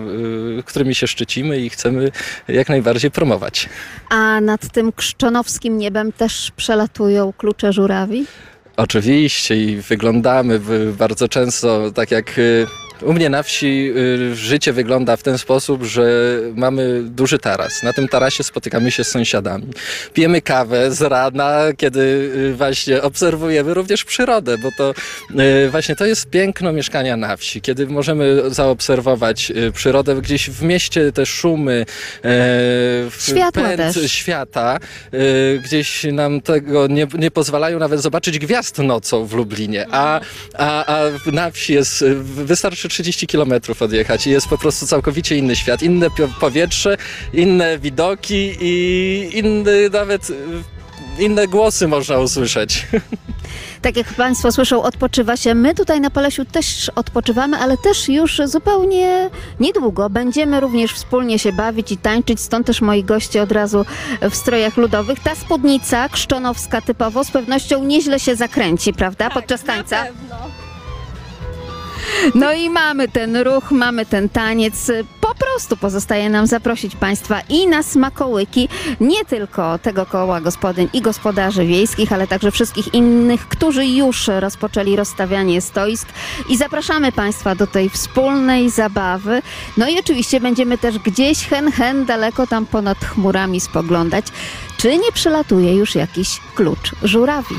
y, 0.59 0.63
którymi 0.63 0.95
się 0.95 1.07
szczycimy 1.07 1.61
i 1.61 1.71
chcemy 1.71 2.11
jak 2.49 2.69
najbardziej 2.69 3.11
promować. 3.11 3.69
A 4.11 4.41
nad 4.41 4.73
tym 4.73 4.93
krzczonowskim 4.93 5.79
niebem 5.79 6.13
też 6.13 6.53
przelatują 6.57 7.33
klucze 7.33 7.73
żurawi? 7.73 8.27
Oczywiście 8.79 9.57
i 9.57 9.77
wyglądamy 9.77 10.61
bardzo 10.99 11.29
często 11.29 11.91
tak 11.91 12.11
jak 12.11 12.39
y, 12.39 12.67
u 13.03 13.13
mnie 13.13 13.31
na 13.31 13.43
wsi 13.43 13.93
y, 13.97 14.37
życie 14.37 14.73
wygląda 14.73 15.17
w 15.17 15.23
ten 15.23 15.39
sposób, 15.39 15.83
że 15.83 16.09
mamy 16.55 17.03
duży 17.03 17.39
taras. 17.39 17.83
Na 17.83 17.93
tym 17.93 18.09
tarasie 18.09 18.45
spotykamy 18.45 18.91
się 18.91 19.05
z 19.05 19.09
sąsiadami. 19.09 19.67
Pijemy 20.15 20.43
kawę 20.43 20.91
z 20.91 21.03
rana, 21.03 21.61
kiedy 21.77 22.01
y, 22.01 22.55
właśnie 22.55 23.03
obserwujemy 23.03 23.75
również 23.75 24.05
przyrodę, 24.05 24.59
bo 24.59 24.69
to 24.79 24.95
y, 25.67 25.71
właśnie 25.71 25.97
to 25.97 26.07
jest 26.07 26.31
piękno 26.31 26.73
mieszkania 26.73 27.17
na 27.17 27.37
wsi, 27.37 27.61
kiedy 27.61 27.87
możemy 27.87 28.43
zaobserwować 28.51 29.53
przyrodę 29.75 30.15
gdzieś 30.15 30.51
w 30.51 30.63
mieście, 30.63 31.13
te 31.13 31.27
szumy, 31.27 31.87
Światła 33.19 33.63
pęd 33.63 33.95
też. 33.95 34.13
świata, 34.13 34.79
gdzieś 35.65 36.05
nam 36.13 36.41
tego 36.41 36.87
nie, 36.87 37.07
nie 37.19 37.31
pozwalają 37.31 37.79
nawet 37.79 38.01
zobaczyć 38.01 38.39
gwiazd 38.39 38.79
nocą 38.79 39.27
w 39.27 39.33
Lublinie, 39.33 39.87
a, 39.91 40.21
a, 40.55 40.87
a 40.87 41.03
na 41.33 41.51
wsi 41.51 41.73
jest, 41.73 42.03
y, 42.03 42.15
wystarczy 42.89 43.03
30 43.03 43.27
kilometrów 43.27 43.83
odjechać 43.83 44.27
i 44.27 44.31
jest 44.31 44.49
po 44.49 44.59
prostu 44.59 44.87
całkowicie 44.87 45.37
inny 45.37 45.57
świat, 45.57 45.83
inne 45.83 46.07
powietrze, 46.41 46.97
inne 47.33 47.79
widoki 47.79 48.57
i 48.61 49.31
inny 49.33 49.91
nawet, 49.91 50.31
y, 50.31 50.35
inne 51.19 51.47
głosy 51.47 51.89
można 51.89 52.19
usłyszeć. 52.19 52.87
Tak 53.83 53.97
jak 53.97 54.15
Państwo 54.15 54.53
słyszą, 54.53 54.83
odpoczywa 54.83 55.37
się. 55.37 55.55
My 55.55 55.75
tutaj 55.75 56.01
na 56.01 56.11
Polesiu 56.11 56.45
też 56.45 56.91
odpoczywamy, 56.95 57.57
ale 57.57 57.77
też 57.77 58.09
już 58.09 58.41
zupełnie 58.45 59.31
niedługo 59.61 60.11
będziemy 60.11 60.61
również 60.61 60.93
wspólnie 60.93 61.39
się 61.39 61.53
bawić 61.53 61.93
i 61.93 61.97
tańczyć. 61.97 62.41
Stąd 62.41 62.67
też 62.67 62.81
moi 62.81 63.05
goście 63.05 63.43
od 63.43 63.53
razu 63.53 63.85
w 64.31 64.35
strojach 64.35 64.77
ludowych. 64.77 65.21
Ta 65.21 65.35
spódnica 65.35 66.09
krzczonowska 66.09 66.81
typowo 66.81 67.25
z 67.25 67.31
pewnością 67.31 67.85
nieźle 67.85 68.21
się 68.21 68.37
zakręci, 68.37 68.93
prawda? 68.93 69.31
Podczas 69.31 69.63
tańca. 69.65 70.05
No 72.35 72.53
i 72.53 72.71
mamy 72.71 73.09
ten 73.09 73.37
ruch, 73.37 73.71
mamy 73.71 74.07
ten 74.07 74.29
taniec. 74.29 74.91
Po 75.21 75.35
prostu 75.35 75.77
pozostaje 75.77 76.31
nam 76.31 76.47
zaprosić 76.47 76.97
Państwa 76.97 77.41
i 77.49 77.67
na 77.67 77.83
smakołyki, 77.83 78.69
nie 79.01 79.25
tylko 79.25 79.79
tego 79.79 80.07
koła 80.07 80.41
gospodyń 80.41 80.89
i 80.93 81.01
gospodarzy 81.01 81.67
wiejskich, 81.67 82.13
ale 82.13 82.27
także 82.27 82.51
wszystkich 82.51 82.95
innych, 82.95 83.49
którzy 83.49 83.87
już 83.87 84.29
rozpoczęli 84.29 84.97
rozstawianie 84.97 85.61
stoisk 85.61 86.09
i 86.49 86.57
zapraszamy 86.57 87.13
Państwa 87.13 87.55
do 87.55 87.67
tej 87.67 87.91
wspólnej 87.91 88.71
zabawy. 88.71 89.43
No 89.77 89.89
i 89.89 89.99
oczywiście 89.99 90.41
będziemy 90.41 90.79
też 90.79 90.99
gdzieś 90.99 91.47
hen 91.47 91.73
hen 91.73 92.05
daleko 92.05 92.47
tam 92.47 92.67
ponad 92.67 92.99
chmurami 92.99 93.61
spoglądać, 93.61 94.27
czy 94.77 94.99
nie 94.99 95.13
przelatuje 95.13 95.75
już 95.75 95.95
jakiś 95.95 96.41
klucz 96.55 96.93
żurawi. 97.03 97.55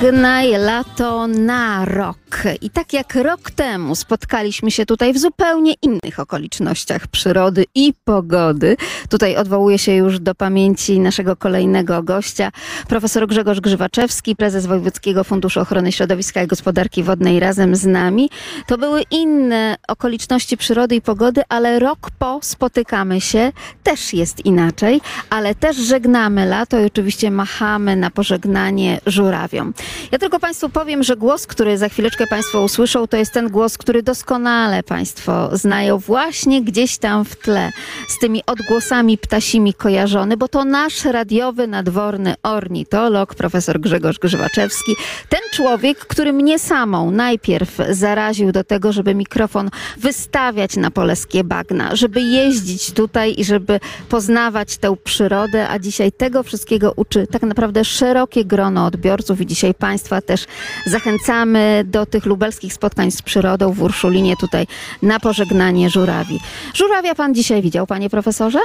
Żegnaj 0.00 0.50
lato 0.58 1.26
na 1.26 1.84
rok. 1.84 2.16
I 2.62 2.70
tak 2.70 2.92
jak 2.92 3.14
rok 3.14 3.50
temu 3.50 3.94
spotkaliśmy 3.94 4.70
się 4.70 4.86
tutaj 4.86 5.12
w 5.12 5.18
zupełnie 5.18 5.74
innych 5.82 6.20
okolicznościach 6.20 7.06
przyrody 7.06 7.64
i 7.74 7.92
pogody. 8.04 8.76
Tutaj 9.08 9.36
odwołuję 9.36 9.78
się 9.78 9.92
już 9.92 10.20
do 10.20 10.34
pamięci 10.34 11.00
naszego 11.00 11.36
kolejnego 11.36 12.02
gościa, 12.02 12.52
profesor 12.88 13.26
Grzegorz 13.28 13.60
Grzywaczewski, 13.60 14.36
prezes 14.36 14.66
Wojewódzkiego 14.66 15.24
Funduszu 15.24 15.60
Ochrony 15.60 15.92
Środowiska 15.92 16.42
i 16.42 16.46
Gospodarki 16.46 17.02
Wodnej 17.02 17.40
razem 17.40 17.76
z 17.76 17.86
nami. 17.86 18.30
To 18.66 18.78
były 18.78 19.02
inne 19.10 19.76
okoliczności 19.88 20.56
przyrody 20.56 20.94
i 20.94 21.00
pogody, 21.00 21.42
ale 21.48 21.78
rok 21.78 22.10
po 22.18 22.38
spotykamy 22.42 23.20
się, 23.20 23.52
też 23.82 24.14
jest 24.14 24.46
inaczej, 24.46 25.00
ale 25.30 25.54
też 25.54 25.76
żegnamy 25.76 26.46
lato 26.46 26.80
i 26.80 26.84
oczywiście 26.84 27.30
machamy 27.30 27.96
na 27.96 28.10
pożegnanie 28.10 29.00
żurawiom. 29.06 29.74
Ja 30.12 30.18
tylko 30.18 30.40
Państwu 30.40 30.68
powiem, 30.68 31.02
że 31.02 31.16
głos, 31.16 31.46
który 31.46 31.78
za 31.78 31.88
chwileczkę 31.88 32.26
Państwo 32.26 32.62
usłyszą, 32.62 33.06
to 33.06 33.16
jest 33.16 33.32
ten 33.32 33.48
głos, 33.48 33.78
który 33.78 34.02
doskonale 34.02 34.82
Państwo 34.82 35.56
znają, 35.56 35.98
właśnie 35.98 36.62
gdzieś 36.62 36.98
tam 36.98 37.24
w 37.24 37.36
tle, 37.36 37.70
z 38.08 38.18
tymi 38.18 38.42
odgłosami 38.46 39.18
ptasimi 39.18 39.74
kojarzony, 39.74 40.36
bo 40.36 40.48
to 40.48 40.64
nasz 40.64 41.04
radiowy, 41.04 41.66
nadworny 41.66 42.34
ornitolog, 42.42 43.34
profesor 43.34 43.80
Grzegorz 43.80 44.18
Grzywaczewski. 44.18 44.92
Ten 45.28 45.40
człowiek, 45.52 45.98
który 45.98 46.32
mnie 46.32 46.58
samą 46.58 47.10
najpierw 47.10 47.78
zaraził 47.90 48.52
do 48.52 48.64
tego, 48.64 48.92
żeby 48.92 49.14
mikrofon 49.14 49.70
wystawiać 49.96 50.76
na 50.76 50.90
polskie 50.90 51.44
bagna, 51.44 51.96
żeby 51.96 52.20
jeździć 52.20 52.90
tutaj 52.90 53.34
i 53.38 53.44
żeby 53.44 53.80
poznawać 54.08 54.76
tę 54.76 54.96
przyrodę, 55.04 55.68
a 55.68 55.78
dzisiaj 55.78 56.12
tego 56.12 56.42
wszystkiego 56.42 56.92
uczy 56.96 57.26
tak 57.26 57.42
naprawdę 57.42 57.84
szerokie 57.84 58.44
grono 58.44 58.86
odbiorców 58.86 59.40
i 59.40 59.46
dzisiaj 59.46 59.74
Państwa 59.76 60.20
też 60.20 60.46
zachęcamy 60.86 61.82
do 61.86 62.06
tych 62.06 62.26
lubelskich 62.26 62.72
spotkań 62.72 63.10
z 63.10 63.22
przyrodą 63.22 63.72
w 63.72 63.82
Urszulinie 63.82 64.36
tutaj 64.36 64.66
na 65.02 65.20
pożegnanie 65.20 65.90
żurawi. 65.90 66.40
Żurawia 66.74 67.14
Pan 67.14 67.34
dzisiaj 67.34 67.62
widział, 67.62 67.86
Panie 67.86 68.10
Profesorze? 68.10 68.58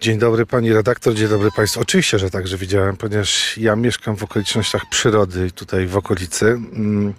Dzień 0.00 0.18
dobry 0.18 0.46
pani 0.46 0.72
redaktor, 0.72 1.14
dzień 1.14 1.28
dobry 1.28 1.50
państwu. 1.56 1.80
Oczywiście, 1.80 2.18
że 2.18 2.30
także 2.30 2.56
widziałem, 2.56 2.96
ponieważ 2.96 3.58
ja 3.58 3.76
mieszkam 3.76 4.16
w 4.16 4.24
okolicznościach 4.24 4.82
przyrody 4.90 5.50
tutaj 5.50 5.86
w 5.86 5.96
okolicy. 5.96 6.46
Mm, 6.46 7.14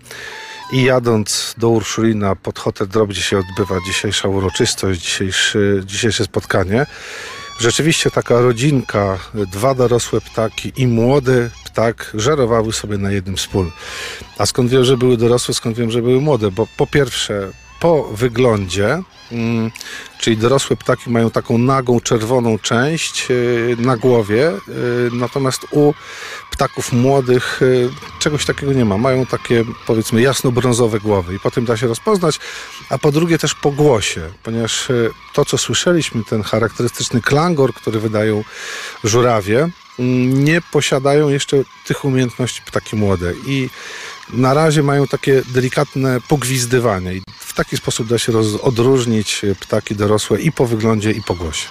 I 0.73 0.83
jadąc 0.83 1.55
do 1.57 1.69
Urszulina 1.69 2.35
pod 2.35 2.59
hotel 2.59 2.87
Drop, 2.87 3.09
gdzie 3.09 3.21
się 3.21 3.39
odbywa 3.39 3.75
dzisiejsza 3.87 4.27
uroczystość, 4.27 5.01
dzisiejszy, 5.01 5.83
dzisiejsze 5.85 6.23
spotkanie, 6.23 6.85
rzeczywiście 7.59 8.11
taka 8.11 8.41
rodzinka, 8.41 9.17
dwa 9.33 9.75
dorosłe 9.75 10.21
ptaki 10.21 10.73
i 10.77 10.87
młody 10.87 11.49
ptak 11.71 12.11
żerowały 12.13 12.73
sobie 12.73 12.97
na 12.97 13.11
jednym 13.11 13.37
z 13.37 13.47
pól. 13.47 13.71
A 14.37 14.45
skąd 14.45 14.69
wiem, 14.69 14.83
że 14.83 14.97
były 14.97 15.17
dorosłe, 15.17 15.53
skąd 15.53 15.77
wiem, 15.77 15.91
że 15.91 16.01
były 16.01 16.21
młode? 16.21 16.51
Bo 16.51 16.67
po 16.77 16.87
pierwsze, 16.87 17.51
po 17.79 18.03
wyglądzie, 18.03 19.01
mm, 19.31 19.71
czyli 20.19 20.37
dorosłe 20.37 20.77
ptaki 20.77 21.09
mają 21.09 21.31
taką 21.31 21.57
nagą, 21.57 21.99
czerwoną 21.99 22.59
część 22.59 23.29
yy, 23.29 23.75
na 23.79 23.97
głowie, 23.97 24.51
yy, 24.67 25.09
natomiast 25.13 25.67
u 25.71 25.93
ptaków 26.51 26.93
młodych 26.93 27.59
yy, 27.61 27.89
czegoś 28.19 28.45
takiego 28.45 28.73
nie 28.73 28.85
ma. 28.85 28.97
Mają 28.97 29.25
takie, 29.25 29.63
powiedzmy, 29.87 30.21
jasno-brązowe 30.21 30.99
głowy 30.99 31.35
i 31.35 31.39
po 31.39 31.51
tym 31.51 31.65
da 31.65 31.77
się 31.77 31.87
rozpoznać, 31.87 32.39
a 32.89 32.97
po 32.97 33.11
drugie 33.11 33.37
też 33.37 33.55
po 33.55 33.71
głosie, 33.71 34.21
ponieważ 34.43 34.87
to, 35.33 35.45
co 35.45 35.57
słyszeliśmy, 35.57 36.23
ten 36.23 36.43
charakterystyczny 36.43 37.21
klangor, 37.21 37.73
który 37.73 37.99
wydają 37.99 38.43
żurawie, 39.03 39.69
nie 40.27 40.61
posiadają 40.71 41.29
jeszcze 41.29 41.57
tych 41.85 42.05
umiejętności 42.05 42.61
ptaki 42.65 42.95
młode 42.95 43.33
i 43.47 43.69
na 44.33 44.53
razie 44.53 44.83
mają 44.83 45.07
takie 45.07 45.41
delikatne 45.53 46.17
pogwizdywanie 46.27 47.13
i 47.13 47.21
w 47.39 47.53
taki 47.53 47.77
sposób 47.77 48.07
da 48.07 48.17
się 48.17 48.33
odróżnić 48.61 49.41
ptaki 49.59 49.95
dorosłe 49.95 50.41
i 50.41 50.51
po 50.51 50.65
wyglądzie 50.65 51.11
i 51.11 51.21
po 51.21 51.35
głosie. 51.35 51.67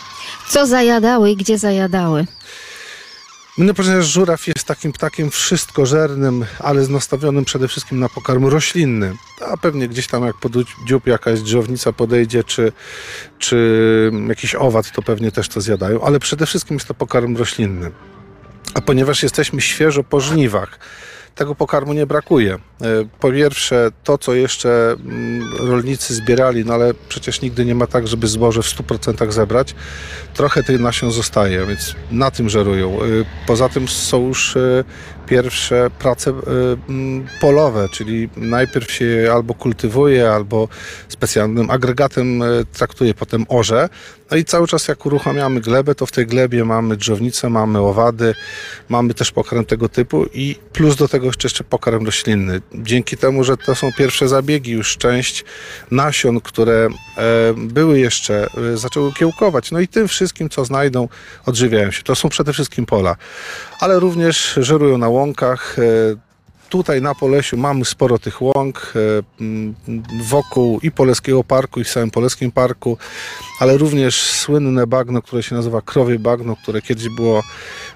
Co 0.48 0.66
zajadały 0.66 1.30
i 1.30 1.36
gdzie 1.36 1.58
zajadały? 1.58 2.26
No, 3.58 3.74
ponieważ 3.74 4.06
żuraw 4.06 4.46
jest 4.46 4.64
takim 4.64 4.92
ptakiem 4.92 5.30
wszystkożernym, 5.30 6.44
ale 6.58 6.88
nastawionym 6.88 7.44
przede 7.44 7.68
wszystkim 7.68 8.00
na 8.00 8.08
pokarm 8.08 8.46
roślinny. 8.46 9.16
A 9.52 9.56
pewnie 9.56 9.88
gdzieś 9.88 10.06
tam 10.06 10.26
jak 10.26 10.36
pod 10.36 10.52
dziób 10.86 11.06
jakaś 11.06 11.40
drzewnica 11.40 11.92
podejdzie, 11.92 12.44
czy, 12.44 12.72
czy 13.38 14.10
jakiś 14.28 14.54
owad, 14.54 14.92
to 14.92 15.02
pewnie 15.02 15.32
też 15.32 15.48
to 15.48 15.60
zjadają, 15.60 16.02
ale 16.02 16.18
przede 16.18 16.46
wszystkim 16.46 16.76
jest 16.76 16.88
to 16.88 16.94
pokarm 16.94 17.36
roślinny. 17.36 17.90
A 18.74 18.80
ponieważ 18.80 19.22
jesteśmy 19.22 19.60
świeżo 19.60 20.04
po 20.04 20.20
żniwach, 20.20 20.78
tego 21.34 21.54
pokarmu 21.54 21.92
nie 21.92 22.06
brakuje. 22.06 22.54
E, 22.54 22.58
Po 23.20 23.32
pierwsze, 23.32 23.88
to 24.04 24.18
co 24.18 24.34
jeszcze 24.34 24.92
mm, 24.92 25.42
rolnicy 25.58 26.14
zbierali, 26.14 26.64
no 26.64 26.74
ale 26.74 26.94
przecież 27.08 27.40
nigdy 27.40 27.64
nie 27.64 27.74
ma 27.74 27.86
tak, 27.86 28.08
żeby 28.08 28.28
zboże 28.28 28.62
w 28.62 28.66
100% 28.66 29.32
zebrać. 29.32 29.74
Trochę 30.34 30.62
tych 30.62 30.80
nasion 30.80 31.10
zostaje, 31.10 31.66
więc 31.66 31.94
na 32.10 32.30
tym 32.30 32.48
żerują. 32.48 33.02
E, 33.02 33.06
Poza 33.46 33.68
tym 33.68 33.88
są 33.88 34.26
już 34.26 34.56
e, 34.56 34.84
pierwsze 35.26 35.90
prace 35.98 36.32
mm, 36.88 37.26
polowe, 37.40 37.88
czyli 37.88 38.28
najpierw 38.36 38.92
się 38.92 39.04
je 39.04 39.32
albo 39.32 39.54
kultywuje, 39.54 40.30
albo 40.32 40.68
specjalnym 41.08 41.70
agregatem 41.70 42.42
traktuje, 42.72 43.14
potem 43.14 43.46
orze. 43.48 43.88
No 44.30 44.36
i 44.36 44.44
cały 44.44 44.66
czas 44.66 44.88
jak 44.88 45.06
uruchamiamy 45.06 45.60
glebę, 45.60 45.94
to 45.94 46.06
w 46.06 46.12
tej 46.12 46.26
glebie 46.26 46.64
mamy 46.64 46.96
drzewnicę, 46.96 47.50
mamy 47.50 47.78
owady, 47.78 48.34
mamy 48.88 49.14
też 49.14 49.32
pokarm 49.32 49.64
tego 49.64 49.88
typu 49.88 50.26
i 50.34 50.56
plus 50.72 50.96
do 50.96 51.08
tego 51.08 51.26
jeszcze, 51.26 51.46
jeszcze 51.46 51.64
pokarm 51.64 52.06
roślinny. 52.06 52.60
Dzięki 52.74 53.16
temu, 53.16 53.44
że 53.44 53.56
to 53.56 53.74
są 53.74 53.92
pierwsze 53.92 54.28
zabiegi, 54.28 54.72
już 54.72 54.96
część 54.96 55.44
nasion, 55.90 56.40
które 56.40 56.88
e, 57.16 57.54
były 57.56 57.98
jeszcze, 57.98 58.46
e, 58.72 58.76
zaczęły 58.76 59.12
kiełkować. 59.12 59.70
No 59.70 59.80
i 59.80 59.88
tym 59.88 60.08
wszystkim, 60.08 60.48
co 60.48 60.64
znajdą, 60.64 61.08
odżywiają 61.46 61.90
się. 61.90 62.02
To 62.02 62.14
są 62.14 62.28
przede 62.28 62.52
wszystkim 62.52 62.86
pola, 62.86 63.16
ale 63.80 63.98
również 63.98 64.54
żerują 64.56 64.98
na 64.98 65.08
łąkach. 65.08 65.76
Tutaj 66.70 67.02
na 67.02 67.14
Polesiu 67.14 67.56
mamy 67.56 67.84
sporo 67.84 68.18
tych 68.18 68.42
łąk 68.42 68.92
e, 68.96 69.00
wokół 70.22 70.80
i 70.82 70.90
Poleskiego 70.90 71.44
Parku 71.44 71.80
i 71.80 71.84
w 71.84 71.88
samym 71.88 72.10
Poleskim 72.10 72.52
Parku, 72.52 72.98
ale 73.60 73.78
również 73.78 74.22
słynne 74.22 74.86
bagno, 74.86 75.22
które 75.22 75.42
się 75.42 75.54
nazywa 75.54 75.82
Krowie 75.82 76.18
Bagno, 76.18 76.56
które 76.56 76.82
kiedyś 76.82 77.08
było 77.08 77.42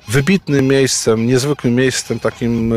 wybitnym 0.09 0.67
miejscem, 0.67 1.27
niezwykłym 1.27 1.75
miejscem, 1.75 2.21
takim 2.21 2.73
e, 2.73 2.77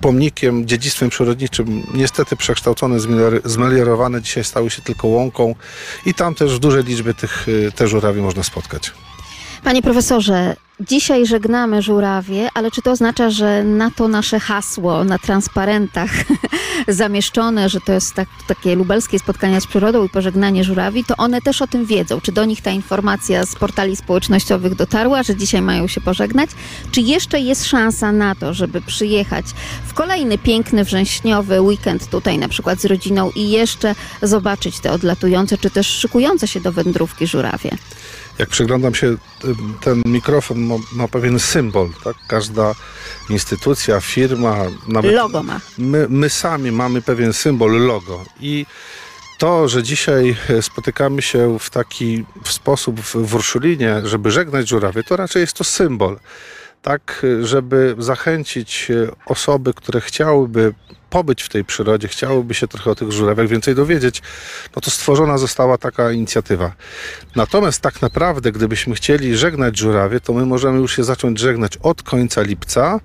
pomnikiem, 0.00 0.66
dziedzictwem 0.66 1.10
przyrodniczym, 1.10 1.82
niestety 1.94 2.36
przekształcone, 2.36 2.98
zmeliorowane, 3.44 4.22
dzisiaj 4.22 4.44
stały 4.44 4.70
się 4.70 4.82
tylko 4.82 5.08
łąką 5.08 5.54
i 6.06 6.14
tam 6.14 6.34
też 6.34 6.56
w 6.56 6.58
dużej 6.58 6.84
liczbie 6.84 7.14
tych 7.14 7.46
e, 7.68 7.72
te 7.72 7.88
żurawi 7.88 8.20
można 8.20 8.42
spotkać. 8.42 8.92
Panie 9.64 9.82
profesorze, 9.82 10.56
dzisiaj 10.80 11.26
żegnamy 11.26 11.82
żurawie, 11.82 12.48
ale 12.54 12.70
czy 12.70 12.82
to 12.82 12.90
oznacza, 12.90 13.30
że 13.30 13.64
na 13.64 13.90
to 13.90 14.08
nasze 14.08 14.40
hasło 14.40 15.04
na 15.04 15.18
transparentach 15.18 16.10
zamieszczone, 16.88 17.68
że 17.68 17.80
to 17.80 17.92
jest 17.92 18.14
tak, 18.14 18.28
takie 18.48 18.74
lubelskie 18.74 19.18
spotkania 19.18 19.60
z 19.60 19.66
przyrodą 19.66 20.04
i 20.04 20.08
pożegnanie 20.08 20.64
żurawi, 20.64 21.04
to 21.04 21.16
one 21.16 21.40
też 21.40 21.62
o 21.62 21.66
tym 21.66 21.86
wiedzą? 21.86 22.20
Czy 22.20 22.32
do 22.32 22.44
nich 22.44 22.60
ta 22.60 22.70
informacja 22.70 23.46
z 23.46 23.54
portali 23.54 23.96
społecznościowych 23.96 24.74
dotarła, 24.74 25.22
że 25.22 25.36
dzisiaj 25.36 25.62
mają 25.62 25.86
się 25.86 26.00
pożegnać? 26.00 26.50
Czy 26.90 27.00
jeszcze 27.00 27.40
jest 27.40 27.66
szansa 27.66 28.12
na 28.12 28.34
to, 28.34 28.54
żeby 28.54 28.80
przyjechać 28.80 29.46
w 29.86 29.94
kolejny 29.94 30.38
piękny 30.38 30.84
wrześniowy 30.84 31.60
weekend 31.60 32.10
tutaj 32.10 32.38
na 32.38 32.48
przykład 32.48 32.80
z 32.80 32.84
rodziną 32.84 33.30
i 33.34 33.50
jeszcze 33.50 33.94
zobaczyć 34.22 34.80
te 34.80 34.92
odlatujące, 34.92 35.58
czy 35.58 35.70
też 35.70 35.86
szykujące 35.86 36.48
się 36.48 36.60
do 36.60 36.72
wędrówki 36.72 37.26
żurawie? 37.26 37.70
Jak 38.40 38.48
przyglądam 38.48 38.94
się, 38.94 39.16
ten 39.80 40.02
mikrofon 40.06 40.60
ma, 40.60 40.74
ma 40.92 41.08
pewien 41.08 41.38
symbol, 41.38 41.88
tak? 42.04 42.16
Każda 42.28 42.74
instytucja, 43.30 44.00
firma, 44.00 44.56
nawet 44.88 45.12
Logo 45.12 45.42
ma. 45.42 45.60
my, 45.78 46.06
my 46.08 46.30
sami 46.30 46.72
mamy 46.72 47.02
pewien 47.02 47.32
symbol, 47.32 47.86
logo 47.86 48.24
i 48.40 48.66
to, 49.38 49.68
że 49.68 49.82
dzisiaj 49.82 50.36
spotykamy 50.60 51.22
się 51.22 51.58
w 51.58 51.70
taki 51.70 52.24
w 52.44 52.52
sposób 52.52 53.00
w, 53.00 53.16
w 53.16 53.34
Urszulinie, 53.34 54.00
żeby 54.04 54.30
żegnać 54.30 54.68
żurawie, 54.68 55.02
to 55.02 55.16
raczej 55.16 55.40
jest 55.40 55.56
to 55.56 55.64
symbol. 55.64 56.18
Tak, 56.82 57.26
żeby 57.42 57.94
zachęcić 57.98 58.90
e, 58.90 59.10
osoby, 59.26 59.74
które 59.74 60.00
chciałyby 60.00 60.74
pobyć 61.10 61.42
w 61.42 61.48
tej 61.48 61.64
przyrodzie, 61.64 62.08
chciałyby 62.08 62.54
się 62.54 62.68
trochę 62.68 62.90
o 62.90 62.94
tych 62.94 63.12
żurawiach 63.12 63.48
więcej 63.48 63.74
dowiedzieć, 63.74 64.22
no 64.76 64.82
to 64.82 64.90
stworzona 64.90 65.38
została 65.38 65.78
taka 65.78 66.12
inicjatywa. 66.12 66.72
Natomiast 67.36 67.80
tak 67.80 68.02
naprawdę, 68.02 68.52
gdybyśmy 68.52 68.94
chcieli 68.94 69.36
żegnać 69.36 69.78
żurawie, 69.78 70.20
to 70.20 70.32
my 70.32 70.46
możemy 70.46 70.78
już 70.78 70.96
się 70.96 71.04
zacząć 71.04 71.38
żegnać 71.38 71.76
od 71.76 72.02
końca 72.02 72.42
lipca 72.42 73.00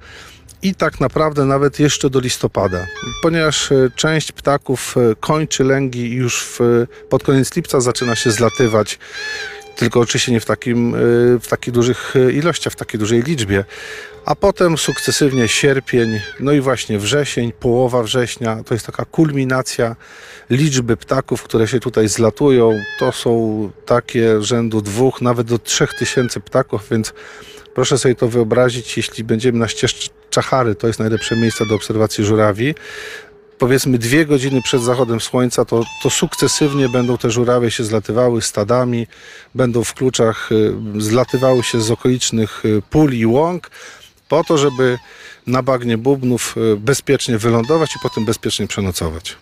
i 0.61 0.75
tak 0.75 0.99
naprawdę 0.99 1.45
nawet 1.45 1.79
jeszcze 1.79 2.09
do 2.09 2.19
listopada, 2.19 2.87
ponieważ 3.21 3.71
e, 3.71 3.89
część 3.95 4.31
ptaków 4.31 4.95
e, 4.97 5.15
kończy 5.15 5.63
lęgi 5.63 6.11
już 6.11 6.43
w, 6.43 6.59
pod 7.09 7.23
koniec 7.23 7.55
lipca 7.55 7.81
zaczyna 7.81 8.15
się 8.15 8.31
zlatywać. 8.31 8.99
Tylko 9.75 9.99
oczywiście 9.99 10.31
nie 10.31 10.39
w, 10.39 10.45
takim, 10.45 10.95
y, 10.95 11.39
w 11.39 11.47
takich 11.47 11.73
dużych 11.73 12.13
ilościach, 12.33 12.73
w 12.73 12.75
takiej 12.75 12.99
dużej 12.99 13.21
liczbie. 13.21 13.65
A 14.25 14.35
potem 14.35 14.77
sukcesywnie 14.77 15.47
sierpień, 15.47 16.19
no 16.39 16.51
i 16.51 16.61
właśnie 16.61 16.99
wrzesień, 16.99 17.51
połowa 17.51 18.03
września, 18.03 18.63
to 18.63 18.73
jest 18.73 18.85
taka 18.85 19.05
kulminacja 19.05 19.95
liczby 20.49 20.97
ptaków, 20.97 21.43
które 21.43 21.67
się 21.67 21.79
tutaj 21.79 22.07
zlatują. 22.07 22.79
To 22.99 23.11
są 23.11 23.71
takie 23.85 24.41
rzędu 24.41 24.81
dwóch, 24.81 25.21
nawet 25.21 25.47
do 25.47 25.59
trzech 25.59 25.93
tysięcy 25.93 26.39
ptaków, 26.39 26.87
więc 26.91 27.13
proszę 27.73 27.97
sobie 27.97 28.15
to 28.15 28.27
wyobrazić, 28.27 28.97
jeśli 28.97 29.23
będziemy 29.23 29.59
na 29.59 29.67
ścieżce 29.67 30.09
Czachary, 30.29 30.75
to 30.75 30.87
jest 30.87 30.99
najlepsze 30.99 31.35
miejsce 31.35 31.65
do 31.65 31.75
obserwacji 31.75 32.25
żurawi, 32.25 32.75
powiedzmy 33.57 33.97
dwie 33.97 34.25
godziny 34.25 34.61
przed 34.61 34.81
zachodem 34.81 35.21
słońca, 35.21 35.65
to, 35.65 35.83
to 36.03 36.09
sukcesywnie 36.09 36.89
będą 36.89 37.17
te 37.17 37.31
żurawie 37.31 37.71
się 37.71 37.83
zlatywały 37.83 38.41
stadami, 38.41 39.07
będą 39.55 39.83
w 39.83 39.93
kluczach 39.93 40.51
y, 40.51 40.73
zlatywały 40.97 41.63
się 41.63 41.81
z 41.81 41.91
okolicznych 41.91 42.65
y, 42.65 42.81
pól 42.89 43.13
i 43.13 43.25
łąk, 43.25 43.71
po 44.29 44.43
to, 44.43 44.57
żeby 44.57 44.97
na 45.47 45.63
bagnie 45.63 45.97
bubnów 45.97 46.55
y, 46.57 46.77
bezpiecznie 46.77 47.37
wylądować 47.37 47.95
i 47.95 47.99
potem 48.03 48.25
bezpiecznie 48.25 48.67
przenocować. 48.67 49.35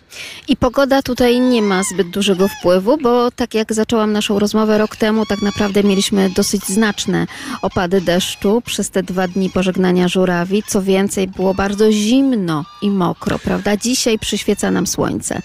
I 0.48 0.56
pogoda 0.56 1.02
tutaj 1.02 1.40
nie 1.40 1.62
ma 1.62 1.82
zbyt 1.82 2.10
dużego 2.10 2.48
wpływu, 2.48 2.96
bo 2.96 3.30
tak 3.30 3.54
jak 3.54 3.72
zaczęłam 3.72 4.12
naszą 4.12 4.38
rozmowę 4.38 4.78
rok 4.78 4.96
temu, 4.96 5.26
tak 5.26 5.42
naprawdę 5.42 5.84
mieliśmy 5.84 6.30
dosyć 6.30 6.64
znaczne 6.64 7.26
opady 7.62 8.00
deszczu 8.00 8.62
przez 8.64 8.90
te 8.90 9.02
dwa 9.02 9.28
dni 9.28 9.50
pożegnania 9.50 10.08
żurawi. 10.08 10.62
Co 10.66 10.82
więcej, 10.82 11.28
było 11.28 11.54
bardzo 11.54 11.92
zimno 11.92 12.64
i 12.82 12.90
mokro, 12.90 13.38
prawda? 13.38 13.76
Dzisiaj 13.76 14.18
przyświeca 14.18 14.70
nam 14.70 14.86
słońce. 14.86 15.42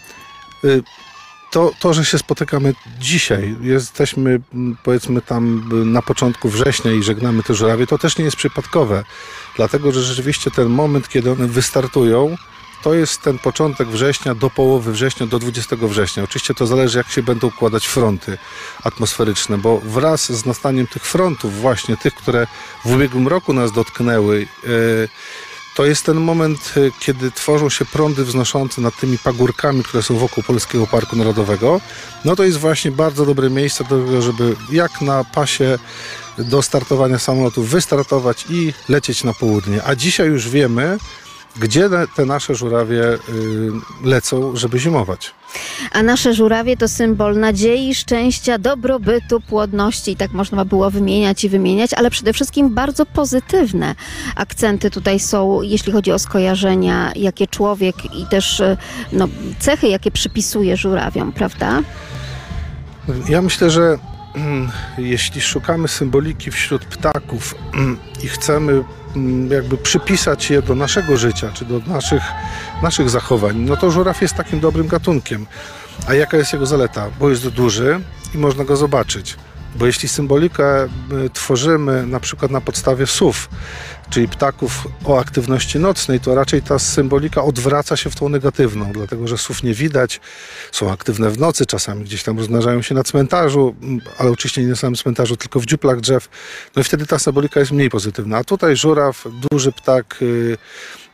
Y, 0.64 0.84
to, 1.52 1.72
to, 1.80 1.94
że 1.94 2.06
się 2.06 2.18
spotykamy 2.18 2.74
dzisiaj, 3.00 3.56
jesteśmy 3.62 4.40
mm, 4.54 4.78
powiedzmy 4.84 5.22
tam 5.22 5.70
y, 5.82 5.86
na 5.86 6.02
początku 6.02 6.50
września 6.50 6.92
i 6.92 7.04
żegnamy 7.04 7.44
te 7.44 7.54
żurawie, 7.54 7.88
to 7.88 7.98
też 7.98 8.18
nie 8.18 8.26
jest 8.26 8.38
przypadkowe, 8.38 9.04
dlatego 9.56 9.92
że 9.92 10.02
rzeczywiście 10.02 10.52
ten 10.52 10.68
moment, 10.68 11.10
kiedy 11.10 11.32
one 11.32 11.48
wystartują, 11.48 12.38
to 12.84 12.94
jest 12.94 13.22
ten 13.22 13.40
początek 13.40 13.88
września 13.88 14.36
do 14.36 14.50
połowy 14.50 14.92
września, 14.92 15.28
do 15.28 15.40
20 15.40 15.76
września. 15.76 16.24
Oczywiście 16.24 16.54
to 16.54 16.68
zależy, 16.68 16.98
jak 16.98 17.10
się 17.10 17.24
będą 17.24 17.48
układać 17.48 17.88
fronty 17.88 18.38
atmosferyczne, 18.84 19.58
bo 19.58 19.80
wraz 19.80 20.32
z 20.32 20.46
nastaniem 20.46 20.88
tych 20.88 21.06
frontów, 21.06 21.62
właśnie 21.62 21.98
tych, 21.98 22.16
które 22.16 22.48
w 22.86 22.92
ubiegłym 22.92 23.28
roku 23.28 23.54
nas 23.54 23.72
dotknęły, 23.72 24.40
yy, 24.40 25.10
to 25.80 25.86
jest 25.86 26.06
ten 26.06 26.18
moment, 26.18 26.74
y, 26.78 26.92
kiedy 27.00 27.32
tworzą 27.32 27.70
się 27.70 27.86
prądy 27.86 28.26
wznoszące 28.26 28.82
nad 28.82 29.00
tymi 29.00 29.18
pagórkami, 29.18 29.84
które 29.84 30.04
są 30.04 30.18
wokół 30.18 30.44
Polskiego 30.44 30.88
Parku 30.88 31.16
Narodowego. 31.16 31.82
No 32.26 32.36
to 32.36 32.44
jest 32.44 32.58
właśnie 32.58 32.92
bardzo 32.92 33.26
dobre 33.26 33.50
miejsce 33.50 33.84
do 33.84 34.06
tego, 34.06 34.22
żeby 34.22 34.56
jak 34.72 35.02
na 35.02 35.24
pasie 35.24 35.80
do 36.38 36.62
startowania 36.62 37.20
samolotu 37.20 37.64
wystartować 37.64 38.46
i 38.50 38.74
lecieć 38.90 39.24
na 39.24 39.34
południe. 39.34 39.84
A 39.84 39.96
dzisiaj 39.96 40.28
już 40.28 40.50
wiemy, 40.50 40.98
gdzie 41.56 41.90
te 42.16 42.26
nasze 42.26 42.56
żurawie 42.56 43.04
y, 43.04 43.20
lecą, 44.04 44.56
żeby 44.56 44.80
zimować. 44.80 45.34
A 45.92 46.04
nasze 46.04 46.34
żurawie 46.34 46.78
to 46.78 46.88
symbol 46.88 47.40
nadziei, 47.40 47.96
szczęścia, 47.96 48.58
dobrobytu, 48.58 49.42
płodności. 49.42 50.12
I 50.12 50.16
tak 50.16 50.32
można 50.32 50.66
było 50.66 50.92
wymieniać 50.92 51.44
i 51.44 51.50
wymieniać, 51.50 51.94
ale 51.94 52.10
przede 52.10 52.34
wszystkim 52.34 52.74
bardzo 52.74 53.06
pozytywne 53.06 53.96
akcenty 54.36 54.92
tutaj 54.92 55.20
są, 55.20 55.62
jeśli 55.62 55.94
chodzi 55.94 56.12
o 56.12 56.20
skojarzenia, 56.20 57.12
jakie 57.16 57.48
człowiek 57.48 57.96
i 58.16 58.26
też 58.26 58.60
y, 58.60 58.78
no, 59.12 59.28
cechy, 59.60 59.88
jakie 59.88 60.12
przypisuje 60.12 60.78
żurawiom, 60.78 61.32
prawda? 61.32 61.82
Ja 63.30 63.42
myślę, 63.42 63.70
że 63.70 63.98
jeśli 64.98 65.42
szukamy 65.42 65.88
symboliki 65.88 66.52
wśród 66.52 66.86
ptaków 66.86 67.56
i 68.24 68.28
chcemy 68.28 68.84
Mm, 69.16 69.52
jakby 69.52 69.78
przypisać 69.78 70.50
je 70.50 70.62
do 70.62 70.76
naszego 70.76 71.18
życia, 71.18 71.52
czy 71.54 71.66
do 71.66 71.80
naszych, 71.80 72.24
naszych 72.84 73.10
zachowań, 73.10 73.58
no 73.58 73.78
to 73.78 73.92
żuraw 73.92 74.22
jest 74.22 74.36
takim 74.36 74.60
dobrym 74.60 74.88
gatunkiem. 74.88 75.46
A 76.08 76.14
jaka 76.14 76.38
jest 76.38 76.54
jego 76.54 76.66
zaleta? 76.66 77.10
Bo 77.20 77.30
jest 77.30 77.48
duży 77.48 78.00
i 78.36 78.38
można 78.38 78.64
go 78.64 78.78
zobaczyć. 78.78 79.38
Bo 79.76 79.86
jeśli 79.86 80.10
symbolikę 80.10 80.86
y, 80.86 80.90
tworzymy 81.34 82.08
na 82.08 82.20
przykład 82.20 82.52
na 82.52 82.62
podstawie 82.62 83.08
słów, 83.08 83.50
czyli 84.10 84.28
ptaków 84.28 84.88
o 85.06 85.20
aktywności 85.20 85.80
nocnej, 85.80 86.20
to 86.20 86.36
raczej 86.36 86.62
ta 86.62 86.80
symbolika 86.80 87.44
odwraca 87.44 87.98
się 87.98 88.10
w 88.10 88.16
tą 88.16 88.30
negatywną, 88.30 88.92
dlatego 88.92 89.28
że 89.28 89.38
słów 89.38 89.64
nie 89.64 89.74
widać, 89.74 90.22
są 90.72 90.92
aktywne 90.92 91.30
w 91.30 91.40
nocy, 91.40 91.66
czasami 91.66 92.04
gdzieś 92.04 92.24
tam 92.24 92.38
rozmnażają 92.38 92.82
się 92.82 92.96
na 92.96 93.04
cmentarzu, 93.04 93.76
ale 94.18 94.32
oczywiście 94.32 94.62
nie 94.62 94.68
na 94.68 94.76
samym 94.76 94.96
cmentarzu, 94.96 95.38
tylko 95.38 95.60
w 95.60 95.66
dziuplach 95.66 96.00
drzew. 96.00 96.30
No 96.76 96.82
i 96.82 96.86
wtedy 96.86 97.06
ta 97.06 97.20
symbolika 97.20 97.60
jest 97.60 97.72
mniej 97.72 97.90
pozytywna. 97.90 98.38
A 98.38 98.44
tutaj 98.44 98.76
żuraw, 98.76 99.28
duży 99.52 99.72
ptak, 99.72 100.18
y, 100.22 100.58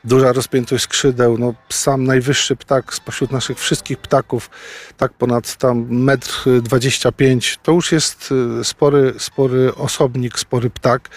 duża 0.05 0.33
rozpiętość 0.33 0.83
skrzydeł, 0.83 1.37
no 1.37 1.53
sam 1.69 2.03
najwyższy 2.03 2.55
ptak 2.55 2.93
spośród 2.93 3.31
naszych 3.31 3.59
wszystkich 3.59 3.97
ptaków, 3.97 4.49
tak 4.97 5.13
ponad 5.13 5.55
tam 5.55 5.87
metr 5.89 6.43
25, 6.61 7.59
to 7.63 7.71
już 7.71 7.91
jest 7.91 8.29
y, 8.61 8.63
spory, 8.63 9.13
spory 9.17 9.75
osobnik, 9.75 10.39
spory 10.39 10.69
ptak, 10.69 11.09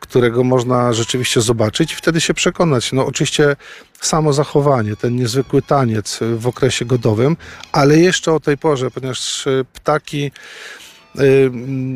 którego 0.00 0.44
można 0.44 0.92
rzeczywiście 0.92 1.40
zobaczyć 1.40 1.92
i 1.92 1.96
wtedy 1.96 2.20
się 2.20 2.34
przekonać. 2.34 2.92
No 2.92 3.06
oczywiście 3.06 3.56
samo 4.00 4.32
zachowanie, 4.32 4.96
ten 4.96 5.16
niezwykły 5.16 5.62
taniec 5.62 6.18
w 6.36 6.46
okresie 6.46 6.84
godowym, 6.84 7.36
ale 7.72 7.98
jeszcze 7.98 8.32
o 8.32 8.40
tej 8.40 8.58
porze, 8.58 8.90
ponieważ 8.90 9.46
y, 9.46 9.64
ptaki 9.72 10.30
Y, 10.30 10.89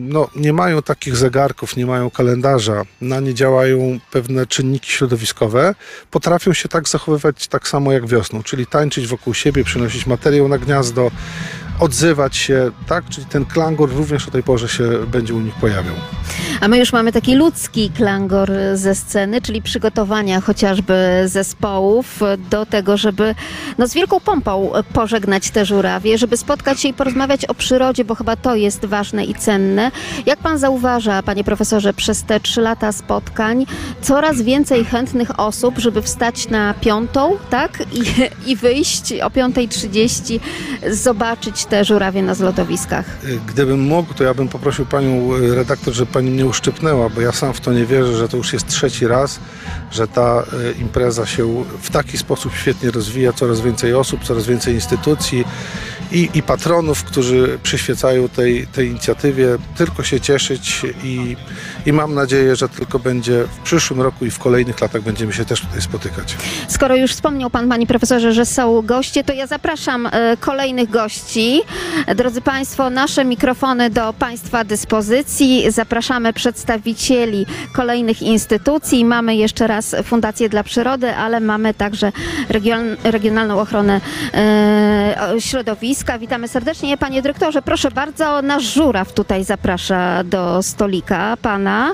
no, 0.09 0.29
nie 0.37 0.53
mają 0.53 0.83
takich 0.83 1.17
zegarków, 1.17 1.77
nie 1.77 1.87
mają 1.87 2.11
kalendarza, 2.11 2.83
na 3.01 3.21
nie 3.21 3.35
działają 3.35 3.99
pewne 4.11 4.47
czynniki 4.47 4.91
środowiskowe, 4.91 5.75
potrafią 6.11 6.53
się 6.53 6.69
tak 6.69 6.89
zachowywać 6.89 7.49
tak 7.49 7.69
samo 7.69 7.93
jak 7.93 8.07
wiosną, 8.07 8.43
czyli 8.43 8.67
tańczyć 8.67 9.07
wokół 9.07 9.35
siebie, 9.35 9.65
przynosić 9.65 10.07
materiał 10.07 10.49
na 10.49 10.59
gniazdo, 10.59 11.11
odzywać 11.81 12.37
się, 12.37 12.71
tak? 12.87 13.05
Czyli 13.09 13.27
ten 13.27 13.45
klangor 13.45 13.91
również 13.97 14.29
o 14.29 14.31
tej 14.31 14.43
porze 14.43 14.69
się 14.69 14.85
będzie 15.07 15.35
u 15.35 15.41
nich 15.41 15.55
pojawiał. 15.55 15.95
A 16.61 16.69
my 16.69 16.79
już 16.79 16.93
mamy 16.93 17.13
taki 17.13 17.35
ludzki 17.35 17.91
klangor 17.91 18.53
ze 18.75 18.95
sceny, 18.95 19.41
czyli 19.43 19.63
przygotowania 19.63 20.41
chociażby 20.41 20.95
zespołów 21.27 22.21
do 22.51 22.67
tego, 22.67 22.97
żeby 22.97 23.35
no, 23.79 23.89
z 23.89 23.95
wielką 23.95 24.21
pompą 24.21 24.73
pożegnać 24.93 25.51
te 25.51 25.65
żurawie, 25.65 26.19
żeby 26.19 26.37
spotkać 26.37 26.81
się 26.81 26.89
i 26.89 26.95
porozmawiać 26.95 27.45
o 27.45 27.55
przyrodzie, 27.55 28.05
bo 28.05 28.15
chyba 28.15 28.37
to 28.37 28.55
jest 28.55 28.85
ważne 28.85 29.25
i 29.25 29.35
cenne. 29.35 29.91
Jak 30.27 30.39
pan 30.39 30.59
zauważa, 30.59 31.23
panie 31.23 31.45
profesorze, 31.45 31.95
przez 31.95 32.23
te 32.23 32.41
trzy 32.41 32.61
lata 32.61 32.93
spotkań 32.93 33.67
coraz 34.03 34.43
więcej 34.43 34.85
chętnych 34.85 35.41
osób, 35.41 35.79
żeby 35.79 36.03
wstać 36.03 36.49
na 36.49 36.75
piątą, 36.75 37.37
tak? 37.51 37.83
I, 37.93 38.51
i 38.51 38.57
wyjść 38.57 39.13
o 39.13 39.29
5.30, 39.29 40.41
zobaczyć 40.91 41.64
te 41.67 41.85
żurawie 41.85 42.23
na 42.23 42.35
zlotowiskach? 42.35 43.05
Gdybym 43.47 43.81
mógł, 43.81 44.15
to 44.15 44.25
ja 44.25 44.35
bym 44.35 44.49
poprosił 44.49 44.87
panią 44.87 45.35
e, 45.35 45.55
redaktor, 45.55 45.95
żeby 45.95 46.13
pani 46.13 46.31
mnie 46.31 46.47
uszczypnęła, 46.47 47.09
bo 47.09 47.21
ja 47.21 47.33
sam 47.33 47.55
w 47.55 47.61
to 47.61 47.73
nie 47.73 47.87
wierzę, 47.87 48.17
że 48.17 48.29
to 48.29 48.37
już 48.37 48.53
jest 48.53 48.67
trzeci 48.67 49.07
raz, 49.07 49.41
że 49.91 50.09
ta 50.09 50.43
e, 50.43 50.81
impreza 50.81 51.27
się 51.27 51.65
w 51.83 51.91
taki 51.91 52.19
sposób 52.19 52.53
świetnie 52.55 52.91
rozwija, 52.91 53.33
coraz 53.33 53.61
więcej 53.61 53.95
osób, 53.95 54.25
coraz 54.25 54.47
więcej 54.47 54.75
instytucji 54.75 55.45
i, 56.13 56.29
i 56.35 56.43
patronów, 56.43 57.05
którzy 57.05 57.59
przyświecają 57.63 58.29
tej, 58.29 58.67
tej 58.67 58.89
inicjatywie. 58.89 59.47
Tylko 59.77 60.03
się 60.03 60.21
cieszyć 60.21 60.83
i, 61.05 61.37
i 61.87 61.93
mam 61.93 62.15
nadzieję, 62.15 62.57
że 62.57 62.69
tylko 62.69 62.99
będzie 62.99 63.45
w 63.45 63.59
przyszłym 63.59 64.01
roku 64.01 64.25
i 64.25 64.31
w 64.31 64.39
kolejnych 64.39 64.81
latach 64.81 65.03
będziemy 65.03 65.33
się 65.33 65.45
też 65.45 65.61
tutaj 65.61 65.83
spotykać. 65.83 66.37
Skoro 66.69 66.97
już 66.97 67.13
wspomniał 67.13 67.51
Pan, 67.51 67.69
Panie 67.69 67.87
Profesorze, 67.87 68.33
że 68.33 68.47
są 68.47 68.83
goście, 68.83 69.25
to 69.25 69.33
ja 69.33 69.47
zapraszam 69.47 70.09
kolejnych 70.41 70.91
gości. 70.91 71.54
Drodzy 72.17 72.41
Państwo, 72.41 72.91
nasze 72.91 73.25
mikrofony 73.25 73.91
do 73.91 74.13
Państwa 74.13 74.65
dyspozycji. 74.65 75.71
Zapraszamy 75.71 76.33
przedstawicieli 76.33 77.47
kolejnych 77.73 78.23
instytucji. 78.23 79.05
Mamy 79.05 79.37
jeszcze 79.37 79.67
raz 79.67 79.97
Fundację 80.05 80.49
dla 80.49 80.63
Przyrody, 80.63 81.15
ale 81.15 81.41
mamy 81.41 81.75
także 81.75 82.13
region, 82.49 82.97
Regionalną 83.05 83.61
Ochronę 83.61 84.01
e, 84.35 85.35
Środowiska. 85.39 86.19
Witamy 86.19 86.49
serdecznie. 86.49 86.97
Panie 86.97 87.23
Dyrektorze, 87.23 87.63
proszę 87.63 87.91
bardzo, 87.91 88.43
nasz 88.43 88.75
żuraw 88.75 89.13
tutaj 89.13 89.45
zaprasza 89.45 90.25
do 90.25 90.63
stolika 90.63 91.37
Pana. 91.43 91.93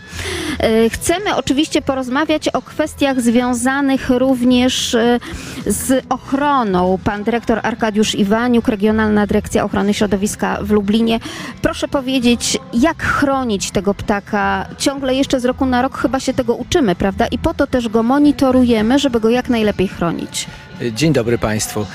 E, 0.58 0.90
chcemy 0.90 1.36
oczywiście 1.36 1.82
porozmawiać 1.82 2.48
o 2.48 2.62
kwestiach 2.62 3.20
związanych 3.20 4.10
również 4.10 4.94
e, 4.94 5.20
z 5.66 6.04
ochroną. 6.08 6.98
Pan 7.04 7.24
dyrektor 7.24 7.60
Arkadiusz 7.62 8.14
Iwaniuk, 8.14 8.68
Regionalna 8.68 9.26
Dyrekcja 9.26 9.49
Ochrony 9.58 9.94
Środowiska 9.94 10.58
w 10.62 10.70
Lublinie. 10.70 11.20
Proszę 11.62 11.88
powiedzieć, 11.88 12.58
jak 12.72 13.02
chronić 13.02 13.70
tego 13.70 13.94
ptaka? 13.94 14.66
Ciągle 14.78 15.14
jeszcze 15.14 15.40
z 15.40 15.44
roku 15.44 15.66
na 15.66 15.82
rok 15.82 15.98
chyba 15.98 16.20
się 16.20 16.34
tego 16.34 16.54
uczymy, 16.54 16.94
prawda? 16.94 17.26
I 17.26 17.38
po 17.38 17.54
to 17.54 17.66
też 17.66 17.88
go 17.88 18.02
monitorujemy, 18.02 18.98
żeby 18.98 19.20
go 19.20 19.30
jak 19.30 19.48
najlepiej 19.48 19.88
chronić. 19.88 20.46
Dzień 20.92 21.12
dobry 21.12 21.38
Państwu. 21.38 21.80
E, 21.80 21.86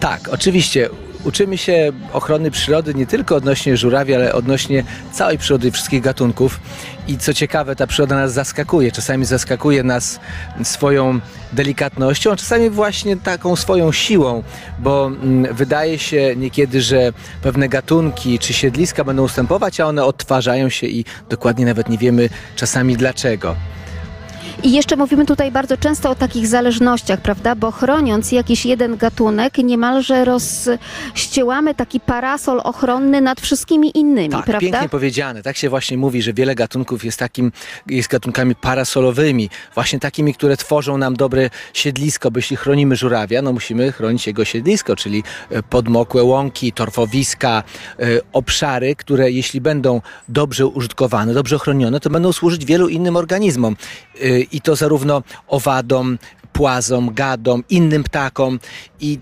tak, 0.00 0.28
oczywiście 0.28 0.88
uczymy 1.26 1.58
się 1.58 1.92
ochrony 2.12 2.50
przyrody 2.50 2.94
nie 2.94 3.06
tylko 3.06 3.36
odnośnie 3.36 3.76
żurawi, 3.76 4.14
ale 4.14 4.34
odnośnie 4.34 4.84
całej 5.12 5.38
przyrody 5.38 5.70
wszystkich 5.70 6.02
gatunków. 6.02 6.60
I 7.08 7.18
co 7.18 7.34
ciekawe, 7.34 7.76
ta 7.76 7.86
przyroda 7.86 8.14
nas 8.16 8.32
zaskakuje. 8.32 8.92
Czasami 8.92 9.24
zaskakuje 9.24 9.82
nas 9.82 10.20
swoją 10.62 11.20
delikatnością, 11.52 12.32
a 12.32 12.36
czasami 12.36 12.70
właśnie 12.70 13.16
taką 13.16 13.56
swoją 13.56 13.92
siłą, 13.92 14.42
bo 14.78 15.06
mm, 15.06 15.54
wydaje 15.54 15.98
się 15.98 16.36
niekiedy, 16.36 16.82
że 16.82 17.12
pewne 17.42 17.68
gatunki 17.68 18.38
czy 18.38 18.52
siedliska 18.52 19.04
będą 19.04 19.22
ustępować, 19.22 19.80
a 19.80 19.86
one 19.86 20.04
odtwarzają 20.04 20.68
się 20.68 20.86
i 20.86 21.04
dokładnie 21.28 21.66
nawet 21.66 21.88
nie 21.88 21.98
wiemy 21.98 22.28
czasami 22.56 22.96
dlaczego. 22.96 23.56
I 24.62 24.72
jeszcze 24.72 24.96
mówimy 24.96 25.26
tutaj 25.26 25.52
bardzo 25.52 25.76
często 25.76 26.10
o 26.10 26.14
takich 26.14 26.46
zależnościach, 26.46 27.20
prawda? 27.20 27.54
Bo 27.54 27.70
chroniąc 27.70 28.32
jakiś 28.32 28.66
jeden 28.66 28.96
gatunek, 28.96 29.58
niemalże 29.58 30.24
rozściełamy 30.24 31.74
taki 31.74 32.00
parasol 32.00 32.60
ochronny 32.64 33.20
nad 33.20 33.40
wszystkimi 33.40 33.98
innymi, 33.98 34.30
Tak, 34.30 34.44
prawda? 34.44 34.60
pięknie 34.60 34.88
powiedziane. 34.88 35.42
Tak 35.42 35.56
się 35.56 35.68
właśnie 35.68 35.98
mówi, 35.98 36.22
że 36.22 36.32
wiele 36.32 36.54
gatunków 36.54 37.04
jest 37.04 37.18
takim, 37.18 37.52
jest 37.86 38.08
gatunkami 38.08 38.54
parasolowymi, 38.54 39.50
właśnie 39.74 39.98
takimi, 40.00 40.34
które 40.34 40.56
tworzą 40.56 40.98
nam 40.98 41.16
dobre 41.16 41.50
siedlisko, 41.72 42.30
bo 42.30 42.38
jeśli 42.38 42.56
chronimy 42.56 42.96
żurawia, 42.96 43.42
no 43.42 43.52
musimy 43.52 43.92
chronić 43.92 44.26
jego 44.26 44.44
siedlisko, 44.44 44.96
czyli 44.96 45.22
e, 45.50 45.62
podmokłe 45.62 46.22
łąki, 46.24 46.72
torfowiska, 46.72 47.62
e, 47.98 48.04
obszary, 48.32 48.96
które 48.96 49.30
jeśli 49.30 49.60
będą 49.60 50.00
dobrze 50.28 50.66
użytkowane, 50.66 51.34
dobrze 51.34 51.58
chronione, 51.58 52.00
to 52.00 52.10
będą 52.10 52.32
służyć 52.32 52.64
wielu 52.64 52.88
innym 52.88 53.16
organizmom. 53.16 53.76
I 54.52 54.60
to 54.60 54.76
zarówno 54.76 55.22
owadom, 55.48 56.18
płazom, 56.52 57.14
gadom, 57.14 57.64
innym 57.68 58.04
ptakom 58.04 58.58
i 59.00 59.18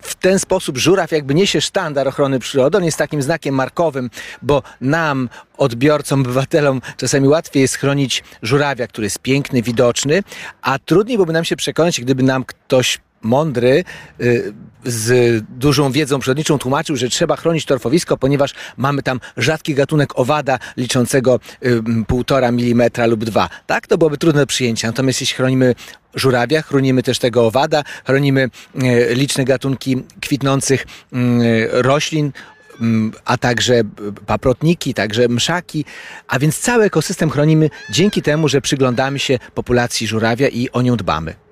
w 0.00 0.14
ten 0.14 0.38
sposób 0.38 0.78
żuraw 0.78 1.12
jakby 1.12 1.34
niesie 1.34 1.60
sztandar 1.60 2.08
ochrony 2.08 2.38
przyrody. 2.38 2.78
On 2.78 2.84
jest 2.84 2.98
takim 2.98 3.22
znakiem 3.22 3.54
markowym, 3.54 4.10
bo 4.42 4.62
nam, 4.80 5.28
odbiorcom, 5.56 6.20
obywatelom 6.20 6.80
czasami 6.96 7.28
łatwiej 7.28 7.60
jest 7.60 7.76
chronić 7.76 8.24
żurawia, 8.42 8.86
który 8.86 9.06
jest 9.06 9.18
piękny, 9.18 9.62
widoczny, 9.62 10.22
a 10.62 10.78
trudniej 10.78 11.16
byłoby 11.16 11.32
nam 11.32 11.44
się 11.44 11.56
przekonać, 11.56 12.00
gdyby 12.00 12.22
nam 12.22 12.44
ktoś 12.44 12.98
mądry, 13.22 13.84
y, 14.20 14.52
z 14.84 15.44
dużą 15.58 15.92
wiedzą 15.92 16.18
przyrodniczą 16.18 16.58
tłumaczył, 16.58 16.96
że 16.96 17.08
trzeba 17.08 17.36
chronić 17.36 17.64
torfowisko, 17.64 18.16
ponieważ 18.16 18.54
mamy 18.76 19.02
tam 19.02 19.20
rzadki 19.36 19.74
gatunek 19.74 20.18
owada 20.18 20.58
liczącego 20.76 21.40
y, 21.66 21.82
półtora 22.06 22.52
milimetra 22.52 23.06
lub 23.06 23.24
dwa. 23.24 23.48
Tak, 23.66 23.86
to 23.86 23.98
byłoby 23.98 24.18
trudne 24.18 24.40
do 24.40 24.46
przyjęcia. 24.46 24.88
Natomiast 24.88 25.20
jeśli 25.20 25.36
chronimy 25.36 25.74
żurawia, 26.14 26.62
chronimy 26.62 27.02
też 27.02 27.18
tego 27.18 27.46
owada, 27.46 27.84
chronimy 28.06 28.50
y, 28.82 29.14
liczne 29.14 29.44
gatunki 29.44 30.02
kwitnących 30.20 30.82
y, 30.82 31.68
roślin, 31.72 32.32
mm, 32.80 33.12
a 33.24 33.38
także 33.38 33.82
paprotniki, 34.26 34.94
także 34.94 35.28
mszaki, 35.28 35.84
a 36.28 36.38
więc 36.38 36.58
cały 36.58 36.84
ekosystem 36.84 37.30
chronimy 37.30 37.70
dzięki 37.90 38.22
temu, 38.22 38.48
że 38.48 38.60
przyglądamy 38.60 39.18
się 39.18 39.38
populacji 39.54 40.06
żurawia 40.06 40.48
i 40.48 40.70
o 40.70 40.82
nią 40.82 40.96
dbamy. 40.96 41.47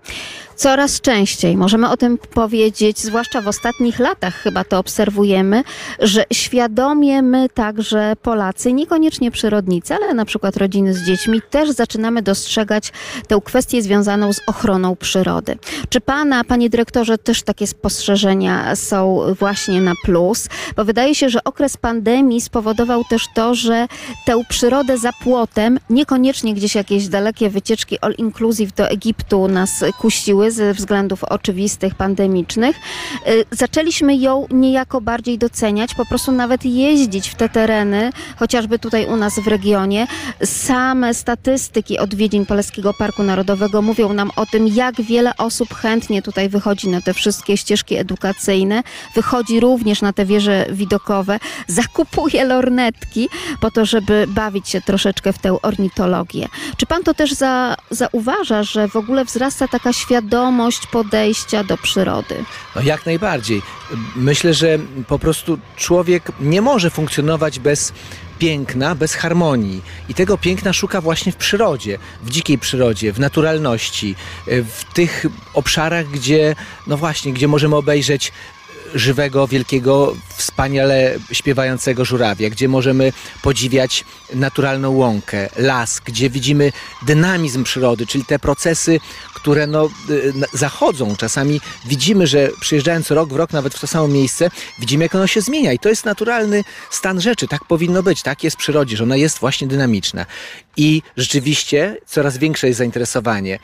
Coraz 0.56 1.00
częściej 1.00 1.56
możemy 1.56 1.88
o 1.90 1.96
tym 1.96 2.18
powiedzieć, 2.18 2.98
zwłaszcza 2.98 3.40
w 3.40 3.48
ostatnich 3.48 3.98
latach 3.98 4.34
chyba 4.34 4.64
to 4.64 4.78
obserwujemy, 4.78 5.62
że 5.98 6.24
świadomie 6.32 7.22
my 7.22 7.48
także 7.48 8.12
Polacy, 8.22 8.72
niekoniecznie 8.72 9.30
przyrodnicy, 9.30 9.94
ale 9.94 10.14
na 10.14 10.24
przykład 10.24 10.56
rodziny 10.56 10.94
z 10.94 11.02
dziećmi, 11.02 11.42
też 11.50 11.70
zaczynamy 11.70 12.22
dostrzegać 12.22 12.92
tę 13.28 13.40
kwestię 13.44 13.82
związaną 13.82 14.32
z 14.32 14.40
ochroną 14.46 14.96
przyrody. 14.96 15.58
Czy 15.88 16.00
pana, 16.00 16.44
panie 16.44 16.70
dyrektorze, 16.70 17.18
też 17.18 17.42
takie 17.42 17.66
spostrzeżenia 17.66 18.76
są 18.76 19.20
właśnie 19.38 19.80
na 19.80 19.92
plus? 20.04 20.48
Bo 20.76 20.84
wydaje 20.84 21.14
się, 21.14 21.28
że 21.28 21.44
okres 21.44 21.76
pandemii 21.76 22.40
spowodował 22.40 23.04
też 23.04 23.24
to, 23.34 23.54
że 23.54 23.86
tę 24.26 24.42
przyrodę 24.48 24.98
za 24.98 25.12
płotem, 25.12 25.78
niekoniecznie 25.90 26.54
gdzieś 26.54 26.74
jakieś 26.74 27.08
dalekie 27.08 27.50
wycieczki 27.50 27.98
all 27.98 28.14
inclusive 28.18 28.72
do 28.72 28.88
Egiptu 28.88 29.48
nas 29.48 29.84
kusiły 29.98 30.50
ze 30.50 30.74
względów 30.74 31.24
oczywistych, 31.24 31.94
pandemicznych, 31.94 32.76
y, 33.28 33.44
zaczęliśmy 33.50 34.16
ją 34.16 34.46
niejako 34.50 35.00
bardziej 35.00 35.38
doceniać, 35.38 35.94
po 35.94 36.06
prostu 36.06 36.32
nawet 36.32 36.64
jeździć 36.64 37.28
w 37.28 37.34
te 37.34 37.48
tereny, 37.48 38.10
chociażby 38.36 38.78
tutaj 38.78 39.06
u 39.06 39.16
nas 39.16 39.38
w 39.38 39.46
regionie. 39.46 40.06
Same 40.44 41.14
statystyki 41.14 41.98
odwiedzin 41.98 42.46
Polskiego 42.46 42.94
Parku 42.94 43.22
Narodowego 43.22 43.82
mówią 43.82 44.12
nam 44.12 44.30
o 44.36 44.46
tym, 44.46 44.68
jak 44.68 45.00
wiele 45.02 45.36
osób 45.36 45.74
chętnie 45.74 46.22
tutaj 46.22 46.48
wychodzi 46.48 46.88
na 46.88 47.00
te 47.00 47.14
wszystkie 47.14 47.56
ścieżki 47.56 47.96
edukacyjne, 47.96 48.82
wychodzi 49.14 49.60
również 49.60 50.02
na 50.02 50.12
te 50.12 50.26
wieże 50.26 50.66
widokowe, 50.70 51.38
zakupuje 51.66 52.44
lornetki 52.44 53.28
po 53.60 53.70
to, 53.70 53.84
żeby 53.84 54.26
bawić 54.28 54.68
się 54.68 54.80
troszeczkę 54.80 55.32
w 55.32 55.38
tę 55.38 55.62
ornitologię. 55.62 56.48
Czy 56.76 56.86
pan 56.86 57.02
to 57.02 57.14
też 57.14 57.32
za, 57.32 57.76
zauważa, 57.90 58.62
że 58.62 58.88
w 58.88 58.96
ogóle 58.96 59.24
wzrasta 59.24 59.68
taka 59.68 59.85
świadomość 59.92 60.86
podejścia 60.86 61.64
do 61.64 61.76
przyrody? 61.78 62.44
No 62.76 62.82
jak 62.82 63.06
najbardziej. 63.06 63.62
Myślę, 64.16 64.54
że 64.54 64.78
po 65.08 65.18
prostu 65.18 65.58
człowiek 65.76 66.32
nie 66.40 66.62
może 66.62 66.90
funkcjonować 66.90 67.58
bez 67.58 67.92
piękna, 68.38 68.94
bez 68.94 69.14
harmonii. 69.14 69.82
I 70.08 70.14
tego 70.14 70.38
piękna 70.38 70.72
szuka 70.72 71.00
właśnie 71.00 71.32
w 71.32 71.36
przyrodzie, 71.36 71.98
w 72.22 72.30
dzikiej 72.30 72.58
przyrodzie, 72.58 73.12
w 73.12 73.20
naturalności, 73.20 74.14
w 74.46 74.84
tych 74.94 75.26
obszarach, 75.54 76.06
gdzie, 76.06 76.54
no 76.86 76.96
właśnie, 76.96 77.32
gdzie 77.32 77.48
możemy 77.48 77.76
obejrzeć 77.76 78.32
żywego, 78.94 79.46
wielkiego, 79.46 80.16
wspaniale 80.36 81.14
śpiewającego 81.32 82.04
żurawia, 82.04 82.50
gdzie 82.50 82.68
możemy 82.68 83.12
podziwiać 83.42 84.04
naturalną 84.34 84.90
łąkę, 84.90 85.48
las, 85.56 86.00
gdzie 86.04 86.30
widzimy 86.30 86.72
dynamizm 87.06 87.64
przyrody, 87.64 88.06
czyli 88.06 88.24
te 88.24 88.38
procesy, 88.38 89.00
które 89.34 89.66
no, 89.66 89.88
y, 90.10 90.32
zachodzą. 90.52 91.16
Czasami 91.16 91.60
widzimy, 91.84 92.26
że 92.26 92.48
przyjeżdżając 92.60 93.10
rok 93.10 93.32
w 93.32 93.36
rok, 93.36 93.52
nawet 93.52 93.74
w 93.74 93.80
to 93.80 93.86
samo 93.86 94.08
miejsce, 94.08 94.50
widzimy, 94.78 95.04
jak 95.04 95.14
ono 95.14 95.26
się 95.26 95.40
zmienia. 95.40 95.72
I 95.72 95.78
to 95.78 95.88
jest 95.88 96.04
naturalny 96.04 96.64
stan 96.90 97.20
rzeczy. 97.20 97.48
Tak 97.48 97.64
powinno 97.64 98.02
być. 98.02 98.22
Tak 98.22 98.44
jest 98.44 98.56
w 98.56 98.58
przyrodzie, 98.58 98.96
że 98.96 99.04
ona 99.04 99.16
jest 99.16 99.38
właśnie 99.38 99.66
dynamiczna. 99.66 100.26
I 100.76 101.02
rzeczywiście 101.16 101.96
coraz 102.06 102.38
większe 102.38 102.66
jest 102.66 102.78
zainteresowanie. 102.78 103.58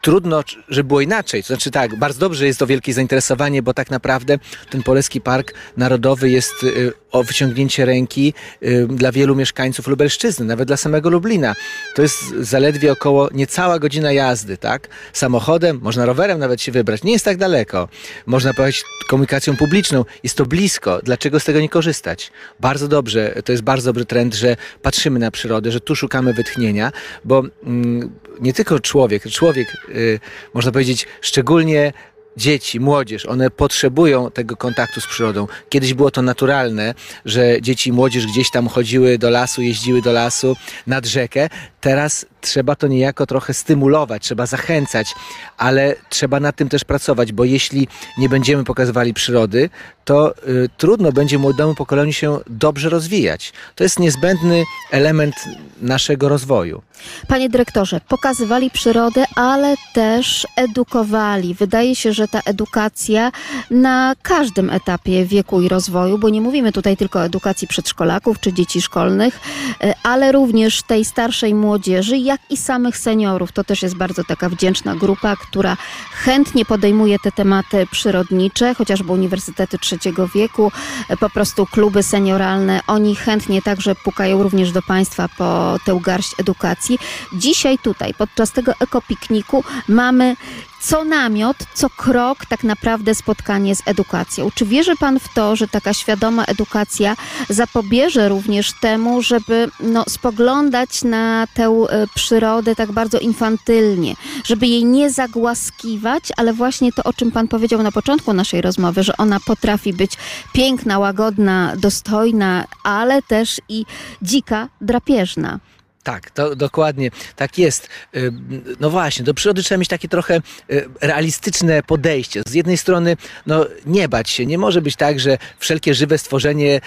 Trudno, 0.00 0.42
żeby 0.68 0.86
było 0.86 1.00
inaczej. 1.00 1.42
To 1.42 1.46
znaczy 1.46 1.70
tak, 1.70 1.96
bardzo 1.96 2.20
dobrze 2.20 2.46
jest 2.46 2.58
to 2.58 2.66
wielkie 2.66 2.92
zainteresowanie, 2.92 3.62
bo 3.62 3.74
tak 3.74 3.90
naprawdę 3.90 4.38
ten 4.70 4.82
Poleski 4.82 5.20
Park 5.20 5.54
Narodowy 5.76 6.30
jest 6.30 6.62
y, 6.62 6.92
o 7.12 7.22
wyciągnięcie 7.22 7.84
ręki 7.84 8.34
y, 8.62 8.86
dla 8.86 9.12
wielu 9.12 9.36
mieszkańców 9.36 9.86
Lubelszczyzny, 9.86 10.46
nawet 10.46 10.68
dla 10.68 10.76
samego 10.76 11.10
Lublina. 11.10 11.54
To 11.94 12.02
jest 12.02 12.34
zaledwie 12.40 12.92
około 12.92 13.28
niecała 13.32 13.78
godzina 13.78 14.12
jazdy, 14.12 14.56
tak? 14.56 14.88
Samochodem, 15.12 15.78
można 15.82 16.06
rowerem 16.06 16.38
nawet 16.38 16.62
się 16.62 16.72
wybrać. 16.72 17.02
Nie 17.02 17.12
jest 17.12 17.24
tak 17.24 17.36
daleko. 17.36 17.88
Można 18.26 18.54
pojechać 18.54 18.84
komunikacją 19.08 19.56
publiczną. 19.56 20.04
Jest 20.22 20.36
to 20.36 20.46
blisko. 20.46 21.00
Dlaczego 21.02 21.40
z 21.40 21.44
tego 21.44 21.60
nie 21.60 21.68
korzystać? 21.68 22.32
Bardzo 22.60 22.88
dobrze. 22.88 23.42
To 23.44 23.52
jest 23.52 23.64
bardzo 23.64 23.88
dobry 23.88 24.04
trend, 24.04 24.34
że 24.34 24.56
patrzymy 24.82 25.18
na 25.18 25.30
przyrodę, 25.30 25.72
że 25.72 25.80
tu 25.80 25.96
szukamy 25.96 26.34
wytchnienia, 26.34 26.92
bo 27.24 27.42
mm, 27.64 28.10
nie 28.40 28.52
tylko 28.52 28.80
człowiek, 28.80 29.30
człowiek, 29.30 29.68
y, 29.88 30.20
można 30.54 30.72
powiedzieć, 30.72 31.06
szczególnie 31.20 31.92
dzieci, 32.36 32.80
młodzież, 32.80 33.26
one 33.26 33.50
potrzebują 33.50 34.30
tego 34.30 34.56
kontaktu 34.56 35.00
z 35.00 35.06
przyrodą. 35.06 35.46
Kiedyś 35.68 35.94
było 35.94 36.10
to 36.10 36.22
naturalne, 36.22 36.94
że 37.24 37.62
dzieci 37.62 37.90
i 37.90 37.92
młodzież 37.92 38.26
gdzieś 38.26 38.50
tam 38.50 38.68
chodziły 38.68 39.18
do 39.18 39.30
lasu, 39.30 39.62
jeździły 39.62 40.02
do 40.02 40.12
lasu, 40.12 40.56
nad 40.86 41.06
rzekę. 41.06 41.48
Teraz 41.80 42.26
trzeba 42.40 42.76
to 42.76 42.86
niejako 42.86 43.26
trochę 43.26 43.54
stymulować, 43.54 44.22
trzeba 44.22 44.46
zachęcać, 44.46 45.14
ale 45.58 45.94
trzeba 46.08 46.40
nad 46.40 46.56
tym 46.56 46.68
też 46.68 46.84
pracować, 46.84 47.32
bo 47.32 47.44
jeśli 47.44 47.88
nie 48.18 48.28
będziemy 48.28 48.64
pokazywali 48.64 49.14
przyrody, 49.14 49.70
to 50.04 50.34
y, 50.48 50.68
trudno 50.76 51.12
będzie 51.12 51.38
młodemu 51.38 51.74
pokoleniu 51.74 52.12
się 52.12 52.38
dobrze 52.46 52.88
rozwijać. 52.88 53.52
To 53.74 53.84
jest 53.84 53.98
niezbędny 53.98 54.64
element 54.90 55.34
naszego 55.80 56.28
rozwoju. 56.28 56.82
Panie 57.28 57.48
dyrektorze, 57.48 58.00
pokazywali 58.08 58.70
przyrodę, 58.70 59.24
ale 59.36 59.74
też 59.94 60.46
edukowali. 60.56 61.54
Wydaje 61.54 61.96
się, 61.96 62.12
że 62.12 62.28
ta 62.28 62.40
edukacja 62.44 63.32
na 63.70 64.14
każdym 64.22 64.70
etapie 64.70 65.24
wieku 65.24 65.62
i 65.62 65.68
rozwoju, 65.68 66.18
bo 66.18 66.28
nie 66.28 66.40
mówimy 66.40 66.72
tutaj 66.72 66.96
tylko 66.96 67.18
o 67.18 67.24
edukacji 67.24 67.68
przedszkolaków 67.68 68.40
czy 68.40 68.52
dzieci 68.52 68.82
szkolnych, 68.82 69.40
y, 69.84 69.92
ale 70.02 70.32
również 70.32 70.82
tej 70.82 71.04
starszej 71.04 71.54
młodzieży, 71.54 72.16
jak 72.30 72.40
i 72.50 72.56
samych 72.56 72.98
seniorów. 72.98 73.52
To 73.52 73.64
też 73.64 73.82
jest 73.82 73.96
bardzo 73.96 74.24
taka 74.24 74.48
wdzięczna 74.48 74.96
grupa, 74.96 75.36
która 75.36 75.76
chętnie 76.12 76.64
podejmuje 76.64 77.18
te 77.18 77.32
tematy 77.32 77.86
przyrodnicze, 77.90 78.74
chociażby 78.74 79.12
uniwersytety 79.12 79.78
trzeciego 79.78 80.28
wieku, 80.28 80.72
po 81.20 81.30
prostu 81.30 81.66
kluby 81.66 82.02
senioralne. 82.02 82.80
Oni 82.86 83.16
chętnie 83.16 83.62
także 83.62 83.94
pukają 83.94 84.42
również 84.42 84.72
do 84.72 84.82
Państwa 84.82 85.28
po 85.38 85.78
tę 85.84 86.00
garść 86.02 86.34
edukacji. 86.38 86.98
Dzisiaj 87.32 87.78
tutaj, 87.78 88.14
podczas 88.14 88.52
tego 88.52 88.72
ekopikniku 88.80 89.64
mamy 89.88 90.36
co 90.80 91.04
namiot, 91.04 91.56
co 91.74 91.90
krok 91.90 92.46
tak 92.46 92.64
naprawdę 92.64 93.14
spotkanie 93.14 93.76
z 93.76 93.82
edukacją. 93.86 94.50
Czy 94.54 94.66
wierzy 94.66 94.96
Pan 94.96 95.20
w 95.20 95.34
to, 95.34 95.56
że 95.56 95.68
taka 95.68 95.94
świadoma 95.94 96.44
edukacja 96.44 97.16
zapobierze 97.48 98.28
również 98.28 98.72
temu, 98.80 99.22
żeby 99.22 99.70
no, 99.80 100.04
spoglądać 100.08 101.02
na 101.04 101.46
tę 101.54 101.64
e, 101.64 102.06
przyrodę 102.20 102.74
tak 102.74 102.92
bardzo 102.92 103.18
infantylnie, 103.18 104.14
żeby 104.44 104.66
jej 104.66 104.84
nie 104.84 105.10
zagłaskiwać, 105.10 106.24
ale 106.36 106.52
właśnie 106.52 106.92
to, 106.92 107.02
o 107.02 107.12
czym 107.12 107.32
Pan 107.32 107.48
powiedział 107.48 107.82
na 107.82 107.92
początku 107.92 108.32
naszej 108.32 108.60
rozmowy, 108.60 109.02
że 109.02 109.16
ona 109.16 109.40
potrafi 109.40 109.92
być 109.92 110.12
piękna, 110.52 110.98
łagodna, 110.98 111.72
dostojna, 111.76 112.64
ale 112.84 113.22
też 113.22 113.60
i 113.68 113.84
dzika, 114.22 114.68
drapieżna. 114.80 115.58
Tak, 116.02 116.30
to 116.30 116.56
dokładnie 116.56 117.10
tak 117.36 117.58
jest. 117.58 117.88
Y, 118.16 118.32
No 118.80 118.90
właśnie, 118.90 119.24
do 119.24 119.34
przyrody 119.34 119.62
trzeba 119.62 119.78
mieć 119.78 119.88
takie 119.88 120.08
trochę 120.08 120.40
y, 120.70 120.88
realistyczne 121.00 121.82
podejście. 121.82 122.42
Z 122.46 122.54
jednej 122.54 122.76
strony, 122.76 123.16
no 123.46 123.66
nie 123.86 124.08
bać 124.08 124.30
się. 124.30 124.46
Nie 124.46 124.58
może 124.58 124.82
być 124.82 124.96
tak, 124.96 125.20
że 125.20 125.38
wszelkie 125.58 125.94
żywe 125.94 126.18
stworzenie 126.18 126.80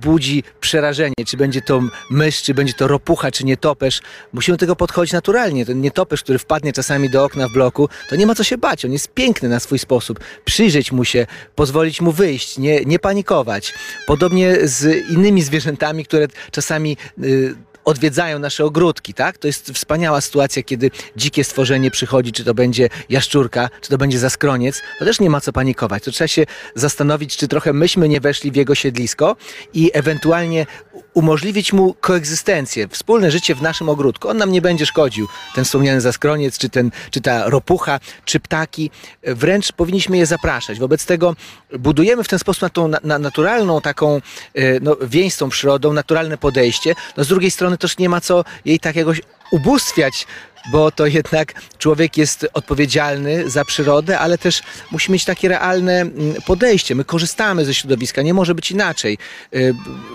budzi 0.00 0.42
przerażenie. 0.60 1.14
Czy 1.26 1.36
będzie 1.36 1.62
to 1.62 1.80
mysz, 2.10 2.42
czy 2.42 2.54
będzie 2.54 2.72
to 2.72 2.88
ropucha, 2.88 3.30
czy 3.30 3.44
nietoperz. 3.44 4.00
Musimy 4.32 4.56
do 4.56 4.60
tego 4.60 4.76
podchodzić 4.76 5.12
naturalnie. 5.12 5.66
Ten 5.66 5.80
nietoperz, 5.80 6.22
który 6.22 6.38
wpadnie 6.38 6.72
czasami 6.72 7.10
do 7.10 7.24
okna 7.24 7.48
w 7.48 7.52
bloku, 7.52 7.88
to 8.08 8.16
nie 8.16 8.26
ma 8.26 8.34
co 8.34 8.44
się 8.44 8.58
bać. 8.58 8.84
On 8.84 8.92
jest 8.92 9.14
piękny 9.14 9.48
na 9.48 9.60
swój 9.60 9.78
sposób. 9.78 10.20
Przyjrzeć 10.44 10.92
mu 10.92 11.04
się, 11.04 11.26
pozwolić 11.54 12.00
mu 12.00 12.12
wyjść, 12.12 12.58
nie, 12.58 12.84
nie 12.84 12.98
panikować. 12.98 13.74
Podobnie 14.06 14.56
z 14.62 15.10
innymi 15.10 15.42
zwierzętami, 15.42 16.04
które 16.04 16.28
czasami... 16.50 16.96
y, 17.22 17.69
odwiedzają 17.84 18.38
nasze 18.38 18.64
ogródki, 18.64 19.14
tak? 19.14 19.38
To 19.38 19.46
jest 19.46 19.70
wspaniała 19.70 20.20
sytuacja, 20.20 20.62
kiedy 20.62 20.90
dzikie 21.16 21.44
stworzenie 21.44 21.90
przychodzi, 21.90 22.32
czy 22.32 22.44
to 22.44 22.54
będzie 22.54 22.88
jaszczurka, 23.08 23.70
czy 23.80 23.90
to 23.90 23.98
będzie 23.98 24.18
zaskroniec, 24.18 24.82
to 24.98 25.04
też 25.04 25.20
nie 25.20 25.30
ma 25.30 25.40
co 25.40 25.52
panikować. 25.52 26.04
To 26.04 26.10
trzeba 26.10 26.28
się 26.28 26.46
zastanowić, 26.74 27.36
czy 27.36 27.48
trochę 27.48 27.72
myśmy 27.72 28.08
nie 28.08 28.20
weszli 28.20 28.50
w 28.50 28.56
jego 28.56 28.74
siedlisko 28.74 29.36
i 29.74 29.90
ewentualnie 29.94 30.66
umożliwić 31.14 31.72
mu 31.72 31.94
koegzystencję, 32.00 32.88
wspólne 32.88 33.30
życie 33.30 33.54
w 33.54 33.62
naszym 33.62 33.88
ogródku. 33.88 34.28
On 34.28 34.36
nam 34.36 34.52
nie 34.52 34.62
będzie 34.62 34.86
szkodził, 34.86 35.28
ten 35.54 35.64
wspomniany 35.64 36.00
zaskroniec, 36.00 36.58
czy, 36.58 36.68
ten, 36.68 36.90
czy 37.10 37.20
ta 37.20 37.50
ropucha, 37.50 38.00
czy 38.24 38.40
ptaki. 38.40 38.90
Wręcz 39.22 39.72
powinniśmy 39.72 40.16
je 40.16 40.26
zapraszać. 40.26 40.78
Wobec 40.78 41.06
tego 41.06 41.36
budujemy 41.78 42.24
w 42.24 42.28
ten 42.28 42.38
sposób 42.38 42.62
na 42.62 42.68
tą 42.68 42.88
na, 42.88 42.98
na 43.04 43.18
naturalną 43.18 43.80
taką 43.80 44.16
e, 44.54 44.80
no, 44.80 44.96
więź 45.02 45.34
z 45.34 45.36
tą 45.36 45.48
przyrodą, 45.48 45.92
naturalne 45.92 46.38
podejście. 46.38 46.94
No, 47.16 47.24
z 47.24 47.28
drugiej 47.28 47.50
strony 47.50 47.69
też 47.76 47.98
nie 47.98 48.08
ma 48.08 48.20
co 48.20 48.44
jej 48.64 48.80
tak 48.80 48.96
jakoś 48.96 49.20
ubóstwiać, 49.50 50.26
bo 50.72 50.90
to 50.90 51.06
jednak 51.06 51.54
człowiek 51.78 52.16
jest 52.16 52.46
odpowiedzialny 52.54 53.50
za 53.50 53.64
przyrodę, 53.64 54.18
ale 54.18 54.38
też 54.38 54.62
musi 54.90 55.12
mieć 55.12 55.24
takie 55.24 55.48
realne 55.48 56.00
mm, 56.00 56.34
podejście. 56.46 56.94
My 56.94 57.04
korzystamy 57.04 57.64
ze 57.64 57.74
środowiska, 57.74 58.22
nie 58.22 58.34
może 58.34 58.54
być 58.54 58.70
inaczej. 58.70 59.18
Y, 59.54 59.74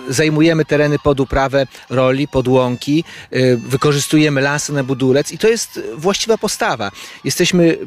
Zajmujemy 0.10 0.66
tereny 0.66 1.00
pod 1.00 1.20
uprawę 1.20 1.68
roli, 1.90 2.28
pod 2.28 2.48
łąki, 2.48 3.04
y, 3.34 3.58
wykorzystujemy 3.58 4.42
lasy 4.42 4.74
na 4.74 4.84
budulec 4.84 5.32
i 5.32 5.38
to 5.38 5.48
jest 5.48 5.82
właściwa 5.96 6.38
postawa. 6.38 6.92
Jesteśmy 7.24 7.78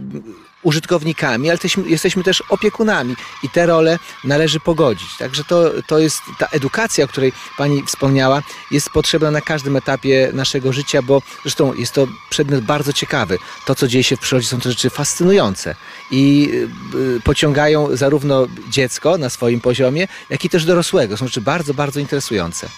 użytkownikami, 0.62 1.48
ale 1.48 1.54
jesteśmy, 1.54 1.88
jesteśmy 1.88 2.22
też 2.22 2.42
opiekunami 2.48 3.16
i 3.42 3.48
te 3.48 3.66
role 3.66 3.98
należy 4.24 4.60
pogodzić. 4.60 5.16
Także 5.18 5.44
to, 5.44 5.70
to 5.86 5.98
jest 5.98 6.22
ta 6.38 6.46
edukacja, 6.46 7.04
o 7.04 7.08
której 7.08 7.32
Pani 7.56 7.82
wspomniała, 7.82 8.42
jest 8.70 8.90
potrzebna 8.90 9.30
na 9.30 9.40
każdym 9.40 9.76
etapie 9.76 10.30
naszego 10.32 10.72
życia, 10.72 11.02
bo 11.02 11.22
zresztą 11.42 11.74
jest 11.74 11.92
to 11.92 12.06
przedmiot 12.30 12.64
bardzo 12.64 12.92
ciekawy. 12.92 13.38
To, 13.64 13.74
co 13.74 13.88
dzieje 13.88 14.04
się 14.04 14.16
w 14.16 14.20
przyrodzie, 14.20 14.48
są 14.48 14.60
to 14.60 14.70
rzeczy 14.70 14.90
fascynujące 14.90 15.74
i 16.10 16.50
y, 16.94 17.20
pociągają 17.24 17.96
zarówno 17.96 18.46
dziecko 18.70 19.18
na 19.18 19.30
swoim 19.30 19.60
poziomie, 19.60 20.08
jak 20.30 20.44
i 20.44 20.48
też 20.48 20.64
dorosłego. 20.64 21.16
Są 21.16 21.26
rzeczy 21.26 21.40
bardzo, 21.40 21.74
bardzo 21.74 22.00
interesujące. 22.00 22.68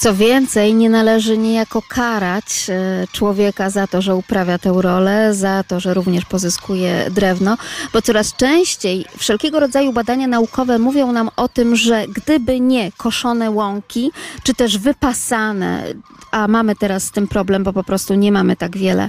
Co 0.00 0.14
więcej, 0.14 0.74
nie 0.74 0.90
należy 0.90 1.38
niejako 1.38 1.82
karać 1.88 2.66
e, 2.68 3.06
człowieka 3.12 3.70
za 3.70 3.86
to, 3.86 4.02
że 4.02 4.14
uprawia 4.14 4.58
tę 4.58 4.72
rolę, 4.76 5.34
za 5.34 5.64
to, 5.64 5.80
że 5.80 5.94
również 5.94 6.24
pozyskuje 6.24 7.10
drewno, 7.10 7.56
bo 7.92 8.02
coraz 8.02 8.36
częściej 8.36 9.04
wszelkiego 9.18 9.60
rodzaju 9.60 9.92
badania 9.92 10.26
naukowe 10.26 10.78
mówią 10.78 11.12
nam 11.12 11.30
o 11.36 11.48
tym, 11.48 11.76
że 11.76 12.06
gdyby 12.08 12.60
nie 12.60 12.92
koszone 12.96 13.50
łąki, 13.50 14.10
czy 14.42 14.54
też 14.54 14.78
wypasane, 14.78 15.84
a 16.30 16.48
mamy 16.48 16.76
teraz 16.76 17.04
z 17.04 17.10
tym 17.10 17.28
problem, 17.28 17.64
bo 17.64 17.72
po 17.72 17.84
prostu 17.84 18.14
nie 18.14 18.32
mamy 18.32 18.56
tak 18.56 18.76
wiele 18.76 19.08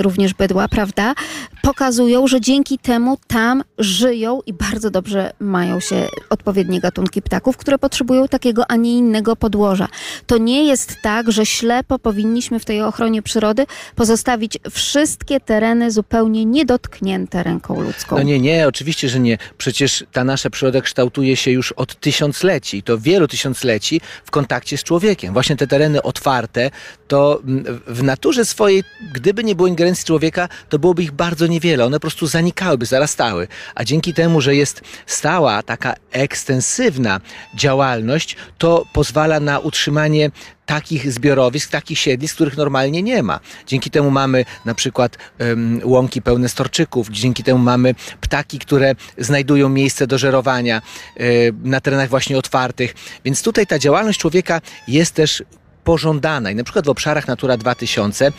również 0.00 0.34
bydła, 0.34 0.68
prawda? 0.68 1.14
Pokazują, 1.62 2.26
że 2.26 2.40
dzięki 2.40 2.78
temu 2.84 3.18
tam 3.26 3.64
żyją 3.78 4.40
i 4.46 4.52
bardzo 4.52 4.90
dobrze 4.90 5.32
mają 5.40 5.80
się 5.80 6.08
odpowiednie 6.30 6.80
gatunki 6.80 7.22
ptaków, 7.22 7.56
które 7.56 7.78
potrzebują 7.78 8.28
takiego, 8.28 8.70
a 8.70 8.76
nie 8.76 8.98
innego 8.98 9.36
podłoża. 9.36 9.88
To 10.26 10.38
nie 10.38 10.64
jest 10.64 10.96
tak, 11.02 11.32
że 11.32 11.46
ślepo 11.46 11.98
powinniśmy 11.98 12.60
w 12.60 12.64
tej 12.64 12.82
ochronie 12.82 13.22
przyrody 13.22 13.66
pozostawić 13.94 14.58
wszystkie 14.70 15.40
tereny 15.40 15.90
zupełnie 15.90 16.44
niedotknięte 16.44 17.42
ręką 17.42 17.80
ludzką. 17.80 18.16
No 18.16 18.22
nie, 18.22 18.40
nie, 18.40 18.68
oczywiście, 18.68 19.08
że 19.08 19.20
nie. 19.20 19.38
Przecież 19.58 20.04
ta 20.12 20.24
nasza 20.24 20.50
przyroda 20.50 20.80
kształtuje 20.80 21.36
się 21.36 21.50
już 21.50 21.72
od 21.72 22.00
tysiącleci, 22.00 22.82
to 22.82 22.98
wielu 22.98 23.28
tysiącleci 23.28 24.00
w 24.24 24.30
kontakcie 24.30 24.78
z 24.78 24.82
człowiekiem. 24.82 25.32
Właśnie 25.32 25.56
te 25.56 25.66
tereny 25.66 26.02
otwarte, 26.02 26.70
to 27.08 27.40
w 27.86 28.02
naturze 28.02 28.44
swojej, 28.44 28.84
gdyby 29.14 29.44
nie 29.44 29.54
było 29.54 29.68
ingerencji 29.68 30.04
człowieka, 30.04 30.48
to 30.68 30.78
byłoby 30.78 31.02
ich 31.02 31.12
bardzo 31.12 31.46
niewiele. 31.46 31.84
One 31.84 31.96
po 31.96 32.00
prostu 32.00 32.26
zanikałyby, 32.74 32.86
zarastały. 32.86 33.48
A 33.74 33.84
dzięki 33.84 34.14
temu, 34.14 34.40
że 34.40 34.54
jest 34.54 34.82
stała 35.06 35.62
taka 35.62 35.94
ekstensywna 36.12 37.20
działalność, 37.54 38.36
to 38.58 38.84
pozwala 38.92 39.40
na 39.40 39.58
utrzymanie 39.58 40.30
takich 40.66 41.12
zbiorowisk, 41.12 41.70
takich 41.70 41.98
siedlisk, 41.98 42.34
których 42.34 42.56
normalnie 42.56 43.02
nie 43.02 43.22
ma. 43.22 43.40
Dzięki 43.66 43.90
temu 43.90 44.10
mamy 44.10 44.44
na 44.64 44.74
przykład 44.74 45.18
em, 45.38 45.80
łąki 45.84 46.22
pełne 46.22 46.48
storczyków, 46.48 47.08
dzięki 47.10 47.42
temu 47.42 47.58
mamy 47.58 47.94
ptaki, 48.20 48.58
które 48.58 48.94
znajdują 49.18 49.68
miejsce 49.68 50.06
do 50.06 50.18
żerowania 50.18 50.82
e, 51.16 51.22
na 51.64 51.80
terenach 51.80 52.08
właśnie 52.08 52.38
otwartych. 52.38 52.94
Więc 53.24 53.42
tutaj 53.42 53.66
ta 53.66 53.78
działalność 53.78 54.20
człowieka 54.20 54.60
jest 54.88 55.14
też 55.14 55.42
pożądana 55.84 56.50
i 56.50 56.54
na 56.54 56.64
przykład 56.64 56.86
w 56.86 56.88
obszarach 56.88 57.28
Natura 57.28 57.56
2000 57.56 58.26
e, 58.26 58.32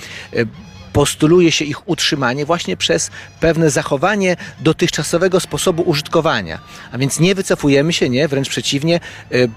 postuluje 0.95 1.51
się 1.51 1.65
ich 1.65 1.89
utrzymanie 1.89 2.45
właśnie 2.45 2.77
przez 2.77 3.11
pewne 3.39 3.69
zachowanie 3.69 4.35
dotychczasowego 4.59 5.39
sposobu 5.39 5.83
użytkowania. 5.83 6.59
A 6.91 6.97
więc 6.97 7.19
nie 7.19 7.35
wycofujemy 7.35 7.93
się, 7.93 8.09
nie, 8.09 8.27
wręcz 8.27 8.49
przeciwnie, 8.49 8.99
y, 9.31 9.49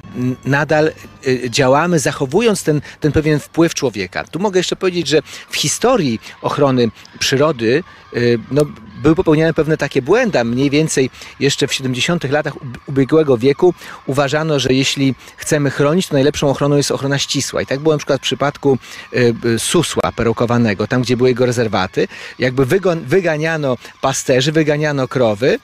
nadal 0.45 0.93
y, 1.27 1.51
działamy, 1.51 1.99
zachowując 1.99 2.63
ten, 2.63 2.81
ten 3.01 3.13
pewien 3.13 3.41
wpływ 3.41 3.75
człowieka. 3.75 4.25
Tu 4.25 4.39
mogę 4.39 4.61
jeszcze 4.61 4.77
powiedzieć, 4.77 5.09
że 5.09 5.23
w 5.51 5.57
historii 5.57 6.21
ochrony 6.43 6.89
przyrody 7.19 7.83
y, 8.17 8.39
no, 8.51 8.63
były 9.03 9.15
popełniane 9.15 9.55
pewne 9.55 9.77
takie 9.77 10.03
błędy. 10.03 10.45
Mniej 10.45 10.71
więcej 10.71 11.11
jeszcze 11.41 11.67
w 11.67 11.75
70 11.75 12.25
latach 12.25 12.57
ub- 12.57 12.79
ubiegłego 12.87 13.39
wieku 13.39 13.75
uważano, 14.07 14.59
że 14.59 14.73
jeśli 14.73 15.15
chcemy 15.37 15.71
chronić, 15.71 16.09
to 16.09 16.15
najlepszą 16.15 16.49
ochroną 16.49 16.77
jest 16.77 16.91
ochrona 16.91 17.19
ścisła. 17.19 17.63
I 17.63 17.67
tak 17.67 17.81
było 17.81 17.95
na 17.95 17.99
przykład 17.99 18.21
w 18.21 18.23
przypadku 18.23 18.79
y, 19.13 19.35
y, 19.45 19.59
susła 19.59 20.13
perukowanego, 20.13 20.87
tam 20.87 21.03
gdzie 21.03 21.17
były 21.17 21.29
jego 21.29 21.47
rezerwaty. 21.47 22.09
Jakby 22.39 22.67
wyganiano 23.07 23.77
pasterzy, 24.01 24.53
wyganiano 24.53 25.09
krowy, 25.09 25.59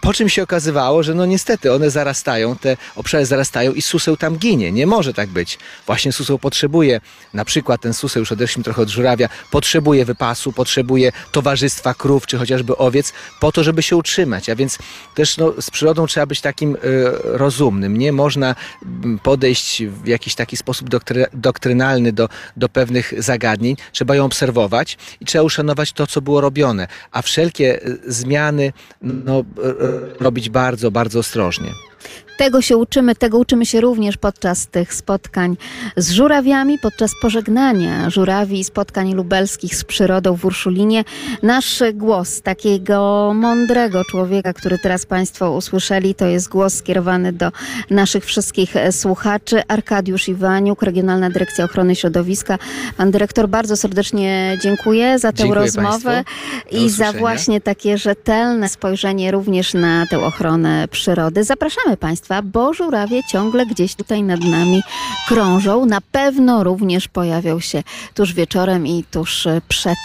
po 0.00 0.12
czym 0.12 0.28
się 0.28 0.42
okazywało, 0.42 1.02
że 1.02 1.14
no 1.14 1.26
niestety 1.26 1.72
one 1.72 1.90
zarastają, 1.90 2.56
te 2.56 2.76
obszary 2.96 3.26
zarastają 3.26 3.72
i 3.72 3.82
suseł 3.82 4.16
tam 4.16 4.36
ginie. 4.36 4.72
Nie 4.72 4.86
może 4.86 5.14
tak 5.14 5.28
być. 5.28 5.58
Właśnie 5.86 6.12
suseł 6.12 6.38
potrzebuje, 6.38 7.00
na 7.34 7.44
przykład 7.44 7.80
ten 7.80 7.94
suseł, 7.94 8.20
już 8.20 8.32
odeszliśmy 8.32 8.64
trochę 8.64 8.82
od 8.82 8.88
żurawia, 8.88 9.28
potrzebuje 9.50 10.04
wypasu, 10.04 10.52
potrzebuje 10.52 11.12
towarzystwa 11.32 11.94
krów 11.94 12.26
czy 12.26 12.38
chociażby 12.38 12.76
owiec 12.76 13.12
po 13.40 13.52
to, 13.52 13.64
żeby 13.64 13.82
się 13.82 13.96
utrzymać. 13.96 14.48
A 14.48 14.56
więc 14.56 14.78
też 15.14 15.36
no, 15.36 15.54
z 15.60 15.70
przyrodą 15.70 16.06
trzeba 16.06 16.26
być 16.26 16.40
takim 16.40 16.74
y, 16.74 16.78
rozumnym. 17.22 17.96
Nie 17.96 18.12
można 18.12 18.54
mm, 18.82 19.18
podejść 19.18 19.82
w 19.84 20.06
jakiś 20.06 20.34
taki 20.34 20.56
sposób 20.56 20.88
doktry, 20.88 21.26
doktrynalny 21.34 22.12
do, 22.12 22.28
do 22.56 22.68
pewnych 22.68 23.12
zagadnień. 23.18 23.76
Trzeba 23.92 24.16
ją 24.16 24.24
obserwować 24.24 24.98
i 25.20 25.24
trzeba 25.24 25.44
uszanować 25.44 25.92
to, 25.92 26.06
co 26.06 26.20
było 26.20 26.40
robione. 26.40 26.88
A 27.12 27.22
wszelkie 27.22 27.86
y, 27.86 27.98
zmiany 28.06 28.72
no, 29.02 29.40
y, 29.40 29.89
robić 30.20 30.50
bardzo, 30.50 30.90
bardzo 30.90 31.18
ostrożnie. 31.18 31.89
Tego 32.38 32.62
się 32.62 32.76
uczymy, 32.76 33.14
tego 33.14 33.38
uczymy 33.38 33.66
się 33.66 33.80
również 33.80 34.16
podczas 34.16 34.66
tych 34.66 34.94
spotkań 34.94 35.56
z 35.96 36.10
żurawiami, 36.10 36.78
podczas 36.78 37.10
pożegnania 37.22 38.10
żurawi 38.10 38.60
i 38.60 38.64
spotkań 38.64 39.14
lubelskich 39.14 39.76
z 39.76 39.84
przyrodą 39.84 40.36
w 40.36 40.44
Urszulinie. 40.44 41.04
Nasz 41.42 41.82
głos 41.94 42.42
takiego 42.42 43.32
mądrego 43.34 44.04
człowieka, 44.04 44.52
który 44.52 44.78
teraz 44.78 45.06
Państwo 45.06 45.52
usłyszeli, 45.52 46.14
to 46.14 46.26
jest 46.26 46.48
głos 46.48 46.74
skierowany 46.74 47.32
do 47.32 47.52
naszych 47.90 48.24
wszystkich 48.24 48.74
słuchaczy. 48.90 49.62
Arkadiusz 49.68 50.28
Iwaniuk, 50.28 50.82
Regionalna 50.82 51.30
Dyrekcja 51.30 51.64
Ochrony 51.64 51.96
Środowiska. 51.96 52.58
Pan 52.96 53.10
dyrektor, 53.10 53.48
bardzo 53.48 53.76
serdecznie 53.76 54.58
dziękuję 54.62 55.18
za 55.18 55.32
tę 55.32 55.38
Dziękuję 55.38 55.60
rozmowę 55.60 56.24
i 56.70 56.90
za 56.90 57.12
właśnie 57.12 57.60
takie 57.60 57.98
rzetelne 57.98 58.68
spojrzenie 58.68 59.30
również 59.30 59.74
na 59.74 60.06
tę 60.06 60.20
ochronę 60.20 60.88
przyrody. 60.88 61.44
Zapraszamy 61.44 61.89
Państwa, 61.96 62.42
bo 62.42 62.74
żurawie 62.74 63.24
ciągle 63.24 63.66
gdzieś 63.66 63.94
tutaj 63.94 64.22
nad 64.22 64.40
nami 64.40 64.82
krążą. 65.28 65.86
Na 65.86 66.00
pewno 66.00 66.64
również 66.64 67.08
pojawią 67.08 67.60
się 67.60 67.82
tuż 68.14 68.32
wieczorem 68.34 68.86
i 68.86 69.04
tuż 69.10 69.46
e, 69.46 69.60
przed 69.68 69.98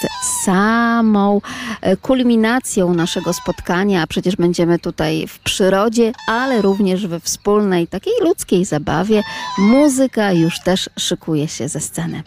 samą 0.44 1.42
e, 1.82 1.98
kulminacją 1.98 2.94
naszego 2.94 3.34
spotkania. 3.34 4.02
A 4.02 4.08
przecież 4.08 4.36
będziemy 4.36 4.80
tutaj 4.80 5.28
w 5.28 5.40
przyrodzie, 5.40 6.12
ale 6.28 6.62
również 6.62 7.08
we 7.08 7.20
wspólnej 7.20 7.88
takiej 7.88 8.14
ludzkiej 8.22 8.66
zabawie. 8.66 9.24
Muzyka 9.58 10.32
już 10.32 10.60
też 10.60 10.90
szykuje 10.98 11.48
się 11.48 11.70
ze 11.70 11.80
sceny. 11.80 12.24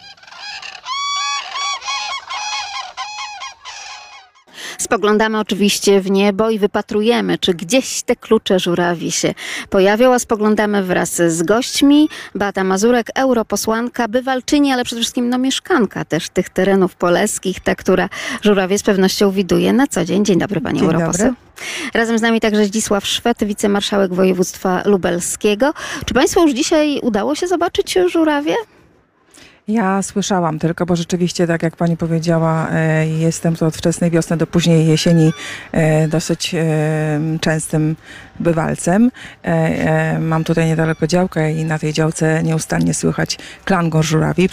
Spoglądamy 4.79 5.39
oczywiście 5.39 6.01
w 6.01 6.11
niebo 6.11 6.49
i 6.49 6.59
wypatrujemy, 6.59 7.37
czy 7.37 7.53
gdzieś 7.53 8.01
te 8.01 8.15
klucze 8.15 8.59
żurawi 8.59 9.11
się 9.11 9.33
pojawią, 9.69 10.13
a 10.13 10.19
spoglądamy 10.19 10.83
wraz 10.83 11.15
z 11.15 11.43
gośćmi. 11.43 12.09
Beata 12.35 12.63
Mazurek, 12.63 13.07
europosłanka, 13.15 14.07
bywalczyni, 14.07 14.71
ale 14.71 14.83
przede 14.83 15.01
wszystkim 15.01 15.29
no, 15.29 15.37
mieszkanka 15.37 16.05
też 16.05 16.29
tych 16.29 16.49
terenów 16.49 16.95
poleskich, 16.95 17.59
ta, 17.59 17.75
która 17.75 18.09
żurawie 18.41 18.77
z 18.77 18.83
pewnością 18.83 19.31
widuje 19.31 19.73
na 19.73 19.87
co 19.87 20.05
dzień. 20.05 20.25
Dzień 20.25 20.39
dobry 20.39 20.61
Pani 20.61 20.81
europoseł. 20.81 21.33
Razem 21.93 22.17
z 22.17 22.21
nami 22.21 22.39
także 22.39 22.65
Zdzisław 22.65 23.07
Szwed, 23.07 23.43
wicemarszałek 23.43 24.13
województwa 24.13 24.81
lubelskiego. 24.85 25.73
Czy 26.05 26.13
Państwu 26.13 26.41
już 26.41 26.51
dzisiaj 26.51 26.99
udało 27.01 27.35
się 27.35 27.47
zobaczyć 27.47 27.97
żurawie? 28.07 28.55
Ja 29.69 30.01
słyszałam 30.01 30.59
tylko, 30.59 30.85
bo 30.85 30.95
rzeczywiście, 30.95 31.47
tak 31.47 31.63
jak 31.63 31.75
pani 31.75 31.97
powiedziała, 31.97 32.69
e, 32.71 33.07
jestem 33.07 33.55
tu 33.55 33.65
od 33.65 33.77
wczesnej 33.77 34.11
wiosny 34.11 34.37
do 34.37 34.47
późnej 34.47 34.87
jesieni 34.87 35.33
e, 35.71 36.07
dosyć 36.07 36.55
e, 36.55 36.59
częstym 37.41 37.95
bywalcem. 38.39 39.11
E, 39.43 39.47
e, 39.47 40.19
Mam 40.19 40.43
tutaj 40.43 40.67
niedaleko 40.67 41.07
działkę 41.07 41.53
i 41.53 41.65
na 41.65 41.79
tej 41.79 41.93
działce 41.93 42.43
nieustannie 42.43 42.93
słychać 42.93 43.37
klangor 43.65 44.05
żurawi. 44.05 44.49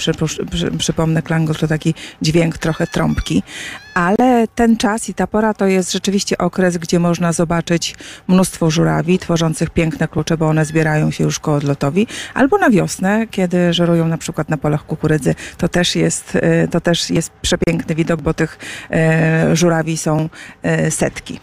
Przypomnę, 0.78 1.22
klangor 1.22 1.58
to 1.58 1.68
taki 1.68 1.94
dźwięk 2.22 2.58
trochę 2.58 2.86
trąbki. 2.86 3.42
Ale 3.94 4.46
ten 4.54 4.76
czas 4.76 5.08
i 5.08 5.14
ta 5.14 5.26
pora 5.26 5.54
to 5.54 5.66
jest 5.66 5.92
rzeczywiście 5.92 6.38
okres, 6.38 6.78
gdzie 6.78 6.98
można 6.98 7.32
zobaczyć 7.32 7.94
mnóstwo 8.28 8.70
żurawi 8.70 9.18
tworzących 9.18 9.70
piękne 9.70 10.08
klucze, 10.08 10.36
bo 10.36 10.48
one 10.48 10.64
zbierają 10.64 11.10
się 11.10 11.24
już 11.24 11.38
koło 11.38 11.56
odlotowi. 11.56 12.06
Albo 12.34 12.58
na 12.58 12.70
wiosnę, 12.70 13.26
kiedy 13.30 13.72
żerują 13.72 14.08
na 14.08 14.18
przykład 14.18 14.48
na 14.48 14.56
polach 14.56 14.86
kukurydzy. 14.86 15.34
To 15.58 15.68
też 15.68 15.96
jest, 15.96 16.36
e, 16.36 16.68
to 16.68 16.80
też 16.80 17.10
jest 17.10 17.30
przepiękny 17.30 17.94
widok, 17.94 18.22
bo 18.22 18.34
tych 18.34 18.58
żurawi 19.52 19.96
są 19.96 20.28
setki. 20.90 21.40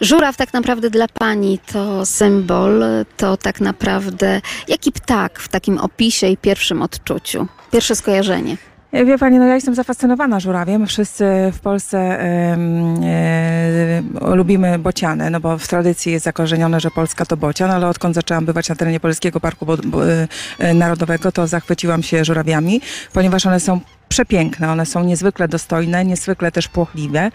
Żuraw 0.00 0.36
tak 0.36 0.52
naprawdę 0.52 0.90
dla 0.90 1.06
Pani 1.18 1.58
to 1.72 2.06
symbol, 2.06 2.84
to 3.16 3.36
tak 3.36 3.60
naprawdę 3.60 4.40
jaki 4.68 4.92
ptak 4.92 5.38
w 5.38 5.48
takim 5.48 5.78
opisie 5.78 6.26
i 6.26 6.36
pierwszym 6.36 6.82
odczuciu? 6.82 7.46
Pierwsze 7.70 7.96
skojarzenie. 7.96 8.56
E, 8.92 9.04
Wie 9.04 9.18
pani, 9.18 9.38
no 9.38 9.46
ja 9.46 9.54
jestem 9.54 9.74
zafascynowana 9.74 10.40
żurawiem. 10.40 10.86
Wszyscy 10.86 11.24
w 11.52 11.60
Polsce 11.60 11.98
e, 11.98 12.58
lubimy 14.34 14.78
bociany, 14.78 15.30
no 15.30 15.40
bo 15.40 15.58
w 15.58 15.68
tradycji 15.68 16.12
jest 16.12 16.24
zakorzenione, 16.24 16.80
że 16.80 16.90
Polska 16.90 17.26
to 17.26 17.36
bocian, 17.36 17.70
ale 17.70 17.88
odkąd 17.88 18.14
zaczęłam 18.14 18.44
bywać 18.44 18.68
na 18.68 18.74
terenie 18.74 19.00
Polskiego 19.00 19.40
Parku 19.40 19.66
e, 20.58 20.74
Narodowego, 20.74 21.32
to 21.32 21.46
zachwyciłam 21.46 22.02
się 22.02 22.24
żurawiami, 22.24 22.80
ponieważ 23.12 23.46
one 23.46 23.60
są 23.60 23.80
przepiękne, 24.08 24.70
one 24.72 24.86
są 24.86 25.04
niezwykle 25.04 25.48
dostojne, 25.48 26.04
niezwykle 26.04 26.52
też 26.52 26.68
płochliwe, 26.68 27.30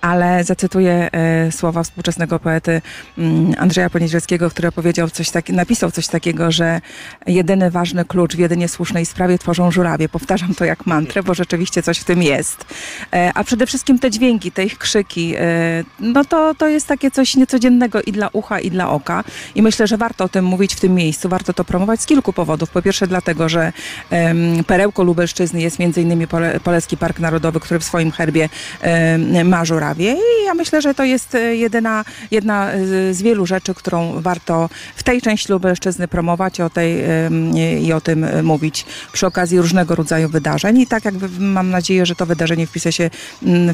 ale 0.00 0.44
zacytuję 0.44 1.08
e, 1.12 1.52
słowa 1.52 1.82
współczesnego 1.82 2.38
poety 2.38 2.82
mm, 3.18 3.54
Andrzeja 3.58 3.90
Poniedzielskiego, 3.90 4.50
który 4.50 4.72
powiedział 4.72 5.10
coś 5.10 5.30
taki, 5.30 5.52
napisał 5.52 5.90
coś 5.90 6.06
takiego, 6.06 6.50
że 6.52 6.80
jedyny 7.26 7.70
ważny 7.70 8.04
klucz 8.04 8.36
w 8.36 8.38
jedynie 8.38 8.68
słusznej 8.68 9.06
sprawie 9.06 9.38
tworzą 9.38 9.70
żurawie. 9.70 10.08
Powtarzam 10.08 10.54
to 10.54 10.64
jak 10.64 10.86
mantrę, 10.86 11.22
bo 11.22 11.34
rzeczywiście 11.34 11.82
coś 11.82 11.98
w 11.98 12.04
tym 12.04 12.22
jest. 12.22 12.64
E, 13.12 13.32
a 13.34 13.44
przede 13.44 13.66
wszystkim 13.66 13.98
te 13.98 14.10
dźwięki, 14.10 14.52
te 14.52 14.64
ich 14.64 14.78
krzyki, 14.78 15.34
e, 15.36 15.84
no 16.00 16.24
to, 16.24 16.54
to 16.54 16.68
jest 16.68 16.86
takie 16.86 17.10
coś 17.10 17.36
niecodziennego 17.36 18.02
i 18.02 18.12
dla 18.12 18.28
ucha, 18.32 18.60
i 18.60 18.70
dla 18.70 18.90
oka. 18.90 19.24
I 19.54 19.62
myślę, 19.62 19.86
że 19.86 19.96
warto 19.96 20.24
o 20.24 20.28
tym 20.28 20.44
mówić 20.44 20.74
w 20.74 20.80
tym 20.80 20.94
miejscu, 20.94 21.28
warto 21.28 21.52
to 21.52 21.64
promować 21.64 22.00
z 22.00 22.06
kilku 22.06 22.32
powodów. 22.32 22.70
Po 22.70 22.82
pierwsze 22.82 23.06
dlatego, 23.06 23.48
że 23.48 23.72
em, 24.10 24.64
perełką 24.64 25.02
Lubelszczyzny 25.02 25.60
jest 25.60 25.78
między 25.78 26.02
innymi 26.02 26.17
Pole, 26.26 26.60
Poleski 26.60 26.96
Park 26.96 27.18
Narodowy, 27.18 27.60
który 27.60 27.80
w 27.80 27.84
swoim 27.84 28.10
herbie 28.10 28.48
em, 28.80 29.48
ma 29.48 29.64
żurawie 29.64 30.12
i 30.12 30.44
ja 30.44 30.54
myślę, 30.54 30.82
że 30.82 30.94
to 30.94 31.04
jest 31.04 31.34
e, 31.34 31.56
jedyna, 31.56 32.04
jedna 32.30 32.70
e, 32.70 33.14
z 33.14 33.22
wielu 33.22 33.46
rzeczy, 33.46 33.74
którą 33.74 34.20
warto 34.20 34.68
w 34.96 35.02
tej 35.02 35.22
części 35.22 35.52
Lubelszczyzny 35.52 36.08
promować 36.08 36.60
o 36.60 36.70
tej, 36.70 37.04
em, 37.04 37.56
i 37.80 37.92
o 37.92 38.00
tym 38.00 38.24
e, 38.24 38.42
mówić 38.42 38.86
przy 39.12 39.26
okazji 39.26 39.58
różnego 39.58 39.94
rodzaju 39.94 40.28
wydarzeń 40.28 40.80
i 40.80 40.86
tak 40.86 41.04
jakby 41.04 41.28
mam 41.38 41.70
nadzieję, 41.70 42.06
że 42.06 42.14
to 42.14 42.26
wydarzenie 42.26 42.66
wpisze 42.66 42.92
się, 42.92 43.10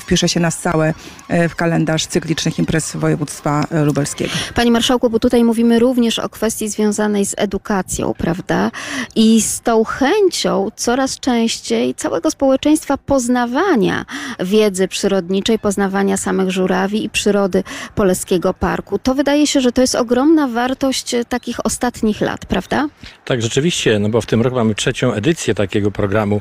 wpisze 0.01 0.29
się 0.29 0.41
na 0.41 0.51
stałe 0.51 0.95
e, 1.29 1.49
w 1.49 1.57
kalendarz 1.57 2.07
cyklicznych 2.07 2.59
imprez 2.59 2.97
województwa 2.97 3.65
e, 3.71 3.85
lubelskiego. 3.85 4.31
Panie 4.55 4.71
Marszałku, 4.71 5.11
bo 5.11 5.19
tutaj 5.19 5.45
mówimy 5.45 5.79
również 5.79 6.19
o 6.19 6.29
kwestii 6.29 6.69
związanej 6.69 7.27
z 7.27 7.35
edukacją, 7.37 8.15
prawda? 8.19 8.71
I 9.17 9.43
z 9.43 9.61
tą 9.61 9.85
chęcią 9.85 10.71
coraz 10.77 11.21
częściej 11.21 11.95
całego 11.95 12.31
społeczeństwa 12.35 12.97
poznawania 12.97 14.05
wiedzy 14.41 14.89
przyrodniczej, 14.89 15.59
poznawania 15.59 16.17
samych 16.17 16.51
żurawi 16.51 17.05
i 17.05 17.11
przyrody 17.11 17.63
Poleskiego 17.95 18.55
Parku. 18.55 18.99
To 18.99 19.15
wydaje 19.15 19.47
się, 19.47 19.61
że 19.61 19.73
to 19.73 19.81
jest 19.81 19.95
ogromna 19.95 20.49
wartość 20.49 21.15
e, 21.15 21.25
takich 21.25 21.67
ostatnich 21.67 22.21
lat, 22.21 22.47
prawda? 22.47 22.89
Tak, 23.25 23.43
rzeczywiście, 23.43 23.99
no 23.99 24.09
bo 24.09 24.21
w 24.21 24.27
tym 24.27 24.43
roku 24.43 24.57
mamy 24.57 24.75
trzecią 24.75 25.13
edycję 25.13 25.55
takiego 25.55 25.91
programu 25.91 26.41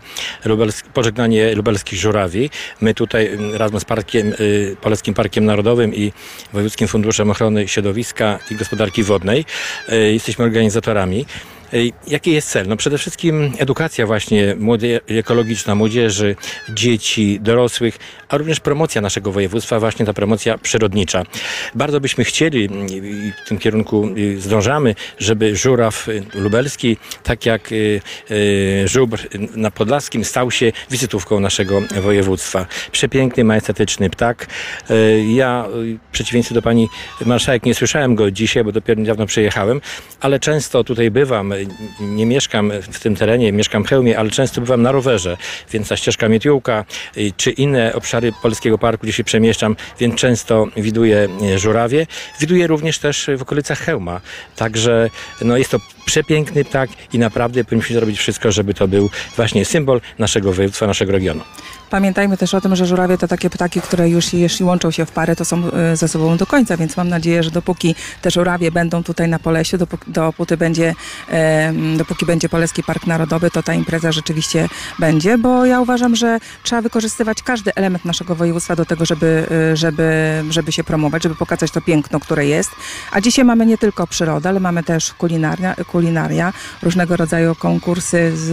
Pożegnanie 0.93 1.55
Lubelskich 1.55 1.99
Żurawi. 1.99 2.49
My 2.81 2.93
tutaj 2.93 3.37
razem 3.53 3.79
z 3.79 3.85
Parkiem, 3.85 4.33
y, 4.39 4.75
Polskim 4.81 5.13
Parkiem 5.13 5.45
Narodowym 5.45 5.95
i 5.95 6.11
Wojewódzkim 6.53 6.87
Funduszem 6.87 7.29
Ochrony 7.29 7.67
Środowiska 7.67 8.39
i 8.51 8.55
Gospodarki 8.55 9.03
Wodnej 9.03 9.45
y, 9.89 10.13
jesteśmy 10.13 10.45
organizatorami. 10.45 11.25
Jaki 12.07 12.31
jest 12.31 12.49
cel? 12.49 12.67
No 12.67 12.77
przede 12.77 12.97
wszystkim 12.97 13.53
edukacja 13.57 14.05
właśnie 14.05 14.55
ekologiczna 15.07 15.75
młodzieży, 15.75 16.35
dzieci, 16.69 17.39
dorosłych, 17.41 17.97
a 18.29 18.37
również 18.37 18.59
promocja 18.59 19.01
naszego 19.01 19.31
województwa, 19.31 19.79
właśnie 19.79 20.05
ta 20.05 20.13
promocja 20.13 20.57
przyrodnicza. 20.57 21.23
Bardzo 21.75 21.99
byśmy 21.99 22.23
chcieli 22.23 22.65
mm, 22.65 22.87
i 22.87 23.31
w 23.45 23.47
tym 23.47 23.57
kierunku 23.57 24.09
y, 24.17 24.41
zdążamy, 24.41 24.95
żeby 25.19 25.55
żuraw 25.55 26.09
y, 26.09 26.23
lubelski, 26.33 26.97
tak 27.23 27.45
jak 27.45 27.71
y, 27.71 28.01
żubr 28.85 29.19
na 29.55 29.71
Podlaskim, 29.71 30.25
stał 30.25 30.51
się 30.51 30.71
wizytówką 30.91 31.39
naszego 31.39 31.81
województwa. 32.01 32.65
Przepiękny, 32.91 33.43
majestatyczny 33.43 34.09
ptak. 34.09 34.47
Ja 35.35 35.65
w 36.09 36.11
przeciwieństwie 36.11 36.55
do 36.55 36.61
pani 36.61 36.89
marszałek 37.25 37.65
nie 37.65 37.75
słyszałem 37.75 38.15
go 38.15 38.31
dzisiaj, 38.31 38.63
bo 38.63 38.71
dopiero 38.71 39.01
niedawno 39.01 39.25
przyjechałem, 39.25 39.81
ale 40.19 40.39
często 40.39 40.83
tutaj 40.83 41.11
bywam, 41.11 41.53
nie 41.99 42.25
mieszkam 42.25 42.71
w 42.91 42.99
tym 42.99 43.15
terenie, 43.15 43.51
mieszkam 43.51 43.83
w 43.83 43.87
Chełmie, 43.87 44.19
ale 44.19 44.29
często 44.29 44.61
bywam 44.61 44.81
na 44.81 44.91
rowerze, 44.91 45.37
więc 45.71 45.89
ta 45.89 45.97
ścieżka 45.97 46.29
Mietiółka 46.29 46.85
y, 47.17 47.31
czy 47.37 47.51
inne 47.51 47.93
obszary 47.93 48.31
Polskiego 48.41 48.77
Parku, 48.77 49.03
gdzie 49.03 49.13
się 49.13 49.23
przemieszczam, 49.23 49.75
więc 49.99 50.15
często 50.15 50.67
widuję 50.77 51.27
y, 51.55 51.59
żurawie. 51.59 52.07
Widuję 52.39 52.67
również 52.67 52.99
też 52.99 53.29
w 53.37 53.41
okolicach 53.41 53.79
Chełma. 53.79 54.21
Także 54.55 55.09
no, 55.41 55.57
jest 55.57 55.71
to 55.71 55.79
przepiękny 56.05 56.65
ptak 56.65 56.89
i 57.13 57.19
naprawdę 57.19 57.63
powinniśmy 57.63 57.95
zrobić 57.95 58.19
wszystko, 58.19 58.51
żeby 58.51 58.73
to 58.73 58.87
był 58.87 59.09
właśnie 59.35 59.65
symbol 59.65 60.01
naszego 60.19 60.53
województwa, 60.53 60.87
naszego 60.87 61.11
regionu. 61.11 61.41
Pamiętajmy 61.93 62.37
też 62.37 62.53
o 62.53 62.61
tym, 62.61 62.75
że 62.75 62.85
żurawie 62.85 63.17
to 63.17 63.27
takie 63.27 63.49
ptaki, 63.49 63.81
które 63.81 64.09
już 64.09 64.33
jeśli 64.33 64.65
łączą 64.65 64.91
się 64.91 65.05
w 65.05 65.11
pary, 65.11 65.35
to 65.35 65.45
są 65.45 65.71
e, 65.71 65.97
ze 65.97 66.07
sobą 66.07 66.37
do 66.37 66.45
końca, 66.45 66.77
więc 66.77 66.97
mam 66.97 67.09
nadzieję, 67.09 67.43
że 67.43 67.51
dopóki 67.51 67.95
te 68.21 68.31
żurawie 68.31 68.71
będą 68.71 69.03
tutaj 69.03 69.29
na 69.29 69.39
Polesiu, 69.39 69.77
dopóki, 69.77 70.57
będzie, 70.57 70.95
dopóki 71.97 72.25
będzie 72.25 72.49
Poleski 72.49 72.83
Park 72.83 73.07
Narodowy, 73.07 73.51
to 73.51 73.63
ta 73.63 73.73
impreza 73.73 74.11
rzeczywiście 74.11 74.69
będzie, 74.99 75.37
bo 75.37 75.65
ja 75.65 75.81
uważam, 75.81 76.15
że 76.15 76.39
trzeba 76.63 76.81
wykorzystywać 76.81 77.43
każdy 77.43 77.75
element 77.75 78.05
naszego 78.05 78.35
województwa 78.35 78.75
do 78.75 78.85
tego, 78.85 79.05
żeby, 79.05 79.47
e, 79.71 79.77
żeby, 79.77 80.43
żeby 80.49 80.71
się 80.71 80.83
promować, 80.83 81.23
żeby 81.23 81.35
pokazać 81.35 81.71
to 81.71 81.81
piękno, 81.81 82.19
które 82.19 82.45
jest. 82.45 82.71
A 83.11 83.21
dzisiaj 83.21 83.45
mamy 83.45 83.65
nie 83.65 83.77
tylko 83.77 84.07
przyrodę, 84.07 84.49
ale 84.49 84.59
mamy 84.59 84.83
też 84.83 85.13
kulinaria, 85.13 85.75
kulinaria 85.87 86.53
różnego 86.83 87.17
rodzaju 87.17 87.55
konkursy 87.55 88.31
z, 88.37 88.49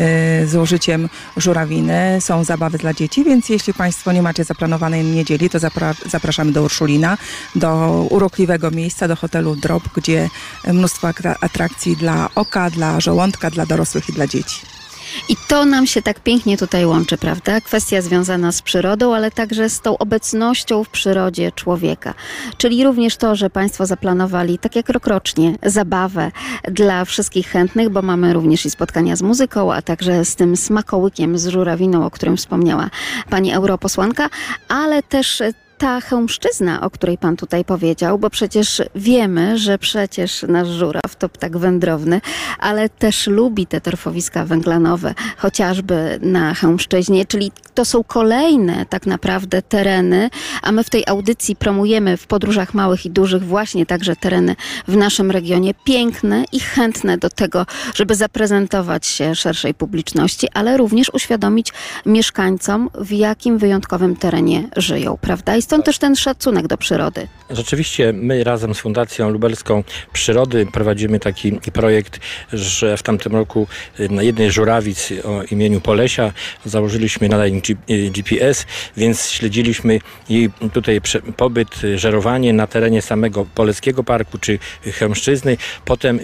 e, 0.00 0.46
z 0.46 0.56
użyciem 0.56 1.08
żurawiny, 1.36 2.18
są 2.20 2.44
zabawy 2.50 2.78
dla 2.78 2.92
dzieci, 2.94 3.24
więc 3.24 3.48
jeśli 3.48 3.74
Państwo 3.74 4.12
nie 4.12 4.22
macie 4.22 4.44
zaplanowanej 4.44 5.04
niedzieli, 5.04 5.50
to 5.50 5.58
zapra 5.58 5.94
zapraszamy 6.06 6.52
do 6.52 6.62
Urszulina, 6.62 7.18
do 7.54 7.68
urokliwego 8.10 8.70
miejsca, 8.70 9.08
do 9.08 9.16
hotelu 9.16 9.56
Drop, 9.56 9.82
gdzie 9.96 10.28
mnóstwo 10.66 11.08
atra- 11.08 11.36
atrakcji 11.40 11.96
dla 11.96 12.28
oka, 12.34 12.70
dla 12.70 13.00
żołądka, 13.00 13.50
dla 13.50 13.66
dorosłych 13.66 14.08
i 14.08 14.12
dla 14.12 14.26
dzieci. 14.26 14.79
I 15.28 15.36
to 15.48 15.64
nam 15.64 15.86
się 15.86 16.02
tak 16.02 16.20
pięknie 16.20 16.58
tutaj 16.58 16.86
łączy, 16.86 17.18
prawda? 17.18 17.60
Kwestia 17.60 18.02
związana 18.02 18.52
z 18.52 18.62
przyrodą, 18.62 19.14
ale 19.14 19.30
także 19.30 19.68
z 19.70 19.80
tą 19.80 19.98
obecnością 19.98 20.84
w 20.84 20.88
przyrodzie 20.88 21.52
człowieka. 21.52 22.14
Czyli 22.56 22.84
również 22.84 23.16
to, 23.16 23.36
że 23.36 23.50
Państwo 23.50 23.86
zaplanowali, 23.86 24.58
tak 24.58 24.76
jak 24.76 24.88
rokrocznie, 24.88 25.56
zabawę 25.62 26.30
dla 26.64 27.04
wszystkich 27.04 27.46
chętnych, 27.48 27.88
bo 27.88 28.02
mamy 28.02 28.32
również 28.32 28.66
i 28.66 28.70
spotkania 28.70 29.16
z 29.16 29.22
muzyką, 29.22 29.72
a 29.72 29.82
także 29.82 30.24
z 30.24 30.36
tym 30.36 30.56
smakołykiem 30.56 31.38
z 31.38 31.46
żurawiną, 31.46 32.06
o 32.06 32.10
którym 32.10 32.36
wspomniała 32.36 32.90
pani 33.30 33.52
europosłanka, 33.52 34.28
ale 34.68 35.02
też 35.02 35.42
ta 35.80 36.00
chełmszczyzna, 36.00 36.80
o 36.80 36.90
której 36.90 37.18
pan 37.18 37.36
tutaj 37.36 37.64
powiedział, 37.64 38.18
bo 38.18 38.30
przecież 38.30 38.82
wiemy, 38.94 39.58
że 39.58 39.78
przecież 39.78 40.42
nasz 40.48 40.68
żuraw 40.68 41.16
to 41.18 41.28
ptak 41.28 41.58
wędrowny, 41.58 42.20
ale 42.58 42.88
też 42.88 43.26
lubi 43.26 43.66
te 43.66 43.80
torfowiska 43.80 44.44
węglanowe, 44.44 45.14
chociażby 45.36 46.18
na 46.22 46.54
chełmszczyźnie, 46.54 47.26
czyli 47.26 47.52
to 47.74 47.84
są 47.84 48.04
kolejne 48.04 48.86
tak 48.86 49.06
naprawdę 49.06 49.62
tereny, 49.62 50.30
a 50.62 50.72
my 50.72 50.84
w 50.84 50.90
tej 50.90 51.04
audycji 51.06 51.56
promujemy 51.56 52.16
w 52.16 52.26
podróżach 52.26 52.74
małych 52.74 53.06
i 53.06 53.10
dużych 53.10 53.44
właśnie 53.44 53.86
także 53.86 54.16
tereny 54.16 54.56
w 54.88 54.96
naszym 54.96 55.30
regionie, 55.30 55.74
piękne 55.84 56.44
i 56.52 56.60
chętne 56.60 57.18
do 57.18 57.30
tego, 57.30 57.66
żeby 57.94 58.14
zaprezentować 58.14 59.06
się 59.06 59.34
szerszej 59.34 59.74
publiczności, 59.74 60.48
ale 60.54 60.76
również 60.76 61.10
uświadomić 61.14 61.72
mieszkańcom, 62.06 62.90
w 62.94 63.12
jakim 63.12 63.58
wyjątkowym 63.58 64.16
terenie 64.16 64.68
żyją, 64.76 65.18
prawda? 65.20 65.56
Stąd 65.70 65.84
też 65.84 65.98
ten 65.98 66.16
szacunek 66.16 66.66
do 66.66 66.76
przyrody. 66.76 67.28
Rzeczywiście 67.50 68.12
my 68.12 68.44
razem 68.44 68.74
z 68.74 68.78
Fundacją 68.78 69.30
Lubelską 69.30 69.84
Przyrody 70.12 70.66
prowadzimy 70.72 71.20
taki 71.20 71.52
projekt, 71.52 72.20
że 72.52 72.96
w 72.96 73.02
tamtym 73.02 73.32
roku 73.32 73.66
y, 74.00 74.08
na 74.08 74.22
jednej 74.22 74.50
żurawic 74.50 75.12
o 75.24 75.42
imieniu 75.42 75.80
Polesia 75.80 76.32
założyliśmy 76.64 77.28
nadajnik 77.28 77.64
G- 77.66 77.76
y, 77.90 78.10
GPS, 78.10 78.66
więc 78.96 79.30
śledziliśmy 79.30 79.98
jej 80.28 80.50
tutaj 80.72 81.00
pobyt, 81.36 81.84
y, 81.84 81.98
żerowanie 81.98 82.52
na 82.52 82.66
terenie 82.66 83.02
samego 83.02 83.46
Poleckiego 83.54 84.04
Parku 84.04 84.38
czy 84.38 84.58
Chełmszczyzny. 84.98 85.56
Potem 85.84 86.20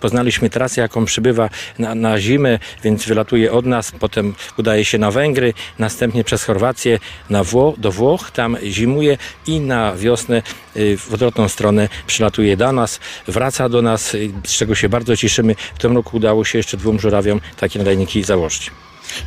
poznaliśmy 0.00 0.50
trasę, 0.50 0.80
jaką 0.80 1.04
przybywa 1.04 1.50
na, 1.78 1.94
na 1.94 2.20
zimę, 2.20 2.58
więc 2.84 3.06
wylatuje 3.06 3.52
od 3.52 3.66
nas, 3.66 3.92
potem 4.00 4.34
udaje 4.58 4.84
się 4.84 4.98
na 4.98 5.10
Węgry, 5.10 5.54
następnie 5.78 6.24
przez 6.24 6.44
Chorwację 6.44 6.98
na 7.30 7.42
Wło- 7.44 7.78
do 7.78 7.92
Włoch, 7.92 8.30
tam 8.30 8.56
zimuje 8.86 9.18
i 9.46 9.60
na 9.60 9.96
wiosnę 9.96 10.42
y, 10.76 10.96
w 10.96 11.14
odwrotną 11.14 11.48
stronę 11.48 11.88
przylatuje 12.06 12.56
do 12.56 12.72
nas, 12.72 13.00
wraca 13.28 13.68
do 13.68 13.82
nas, 13.82 14.14
y, 14.14 14.30
z 14.46 14.52
czego 14.52 14.74
się 14.74 14.88
bardzo 14.88 15.16
cieszymy. 15.16 15.54
W 15.74 15.78
tym 15.78 15.96
roku 15.96 16.16
udało 16.16 16.44
się 16.44 16.58
jeszcze 16.58 16.76
dwóm 16.76 17.00
żurawiom 17.00 17.40
takie 17.56 17.78
nadajniki 17.78 18.22
założyć. 18.22 18.70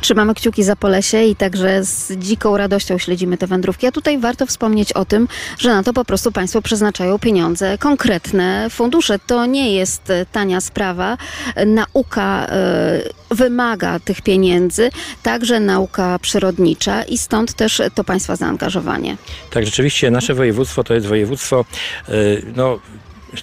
Trzymamy 0.00 0.34
kciuki 0.34 0.64
za 0.64 0.76
Polesie 0.76 1.22
i 1.22 1.36
także 1.36 1.84
z 1.84 2.12
dziką 2.12 2.56
radością 2.56 2.98
śledzimy 2.98 3.38
te 3.38 3.46
wędrówki. 3.46 3.86
A 3.86 3.92
tutaj 3.92 4.18
warto 4.18 4.46
wspomnieć 4.46 4.92
o 4.92 5.04
tym, 5.04 5.28
że 5.58 5.70
na 5.70 5.82
to 5.82 5.92
po 5.92 6.04
prostu 6.04 6.32
Państwo 6.32 6.62
przeznaczają 6.62 7.18
pieniądze, 7.18 7.78
konkretne 7.78 8.66
fundusze. 8.70 9.18
To 9.18 9.46
nie 9.46 9.74
jest 9.74 10.12
tania 10.32 10.60
sprawa. 10.60 11.18
Nauka 11.66 12.46
e, 12.46 13.00
wymaga 13.30 13.98
tych 13.98 14.22
pieniędzy, 14.22 14.90
także 15.22 15.60
nauka 15.60 16.18
przyrodnicza 16.18 17.02
i 17.02 17.18
stąd 17.18 17.54
też 17.54 17.82
to 17.94 18.04
Państwa 18.04 18.36
zaangażowanie. 18.36 19.16
Tak, 19.50 19.64
rzeczywiście 19.64 20.10
nasze 20.10 20.34
województwo 20.34 20.84
to 20.84 20.94
jest 20.94 21.06
województwo, 21.06 21.64
y, 22.08 22.42
no, 22.56 22.78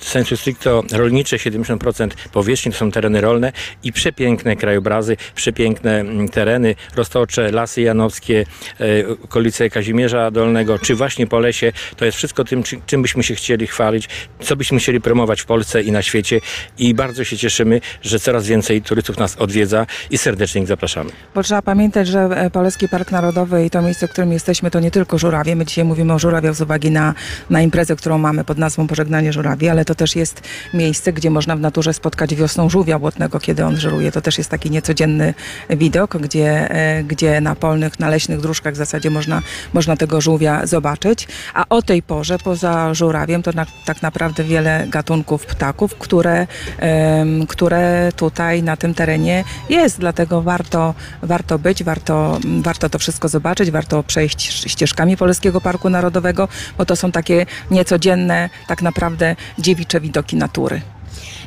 sensu 0.02 0.38
stricto 0.38 0.84
rolnicze, 0.94 1.38
70% 1.38 2.10
powierzchni 2.34 2.72
to 2.72 2.78
są 2.78 2.92
tereny 2.92 3.22
rolne 3.22 3.52
i 3.84 3.94
przepiękne 3.94 4.56
krajobrazy, 4.56 5.18
przepiękne 5.36 6.00
mm, 6.00 6.30
tereny, 6.30 6.76
roztocze, 6.96 7.52
lasy 7.52 7.82
janowskie, 7.82 8.46
e, 8.80 9.08
okolice 9.24 9.70
Kazimierza 9.70 10.32
Dolnego, 10.32 10.80
czy 10.80 10.96
właśnie 10.96 11.28
Polesie. 11.28 11.72
To 11.98 12.06
jest 12.06 12.18
wszystko 12.18 12.44
tym, 12.44 12.64
czy- 12.64 12.80
czym 12.86 13.02
byśmy 13.02 13.24
się 13.24 13.36
chcieli 13.36 13.68
chwalić, 13.68 14.10
co 14.40 14.56
byśmy 14.56 14.80
chcieli 14.80 15.02
promować 15.02 15.42
w 15.42 15.46
Polsce 15.46 15.82
i 15.82 15.92
na 15.92 16.02
świecie 16.02 16.42
i 16.78 16.94
bardzo 16.94 17.24
się 17.24 17.38
cieszymy, 17.38 17.82
że 18.02 18.20
coraz 18.20 18.48
więcej 18.48 18.82
turystów 18.82 19.18
nas 19.18 19.36
odwiedza 19.36 19.86
i 20.10 20.18
serdecznie 20.18 20.62
ich 20.62 20.68
zapraszamy. 20.68 21.10
Bo 21.36 21.44
trzeba 21.44 21.62
pamiętać, 21.62 22.08
że 22.08 22.20
e, 22.20 22.50
Poleski 22.50 22.90
Park 22.90 23.12
Narodowy 23.12 23.66
i 23.66 23.70
to 23.70 23.82
miejsce, 23.82 24.08
w 24.08 24.12
którym 24.12 24.32
jesteśmy, 24.32 24.72
to 24.72 24.80
nie 24.80 24.92
tylko 24.92 25.18
żurawie. 25.18 25.56
My 25.56 25.66
dzisiaj 25.66 25.86
mówimy 25.86 26.14
o 26.14 26.20
żurawiach 26.20 26.56
z 26.56 26.62
uwagi 26.62 26.92
na, 26.92 27.14
na 27.50 27.62
imprezę, 27.62 27.96
którą 27.96 28.18
mamy 28.18 28.44
pod 28.44 28.58
nazwą 28.58 28.88
Pożegnanie 28.88 29.34
Żurawi, 29.34 29.70
ale 29.70 29.77
to 29.86 29.96
też 29.96 30.16
jest 30.16 30.42
miejsce, 30.74 31.14
gdzie 31.14 31.30
można 31.30 31.56
w 31.56 31.60
naturze 31.60 31.94
spotkać 31.94 32.36
wiosną 32.36 32.70
żółwia 32.70 33.00
błotnego, 33.00 33.40
kiedy 33.40 33.66
on 33.66 33.78
żeruje. 33.78 34.12
To 34.12 34.22
też 34.22 34.38
jest 34.38 34.50
taki 34.50 34.72
niecodzienny 34.72 35.34
widok, 35.70 36.18
gdzie, 36.18 36.72
e, 36.72 37.04
gdzie 37.04 37.42
na 37.42 37.56
polnych, 37.56 38.00
na 38.00 38.10
leśnych 38.10 38.42
dróżkach 38.42 38.74
w 38.74 38.78
zasadzie 38.78 39.10
można, 39.10 39.42
można 39.74 39.98
tego 39.98 40.22
żółwia 40.22 40.66
zobaczyć. 40.66 41.28
A 41.54 41.66
o 41.70 41.82
tej 41.82 42.04
porze, 42.04 42.38
poza 42.40 42.94
żurawiem, 42.94 43.44
to 43.44 43.52
na, 43.52 43.66
tak 43.86 44.02
naprawdę 44.02 44.44
wiele 44.44 44.88
gatunków 44.90 45.46
ptaków, 45.46 45.96
które, 45.96 46.48
em, 46.80 47.48
które 47.48 48.12
tutaj 48.16 48.64
na 48.64 48.78
tym 48.78 48.94
terenie 48.94 49.44
jest. 49.70 50.00
Dlatego 50.00 50.42
warto, 50.42 50.94
warto 51.22 51.60
być, 51.60 51.84
warto, 51.84 52.40
warto 52.62 52.90
to 52.90 53.00
wszystko 53.00 53.28
zobaczyć, 53.28 53.72
warto 53.72 54.04
przejść 54.04 54.70
ścieżkami 54.72 55.18
Polskiego 55.18 55.62
Parku 55.62 55.90
Narodowego, 55.90 56.48
bo 56.78 56.86
to 56.86 56.96
są 56.96 57.12
takie 57.12 57.46
niecodzienne, 57.72 58.50
tak 58.68 58.82
naprawdę 58.82 59.36
dziewicze 59.68 60.00
widoki 60.02 60.36
natury. 60.36 60.82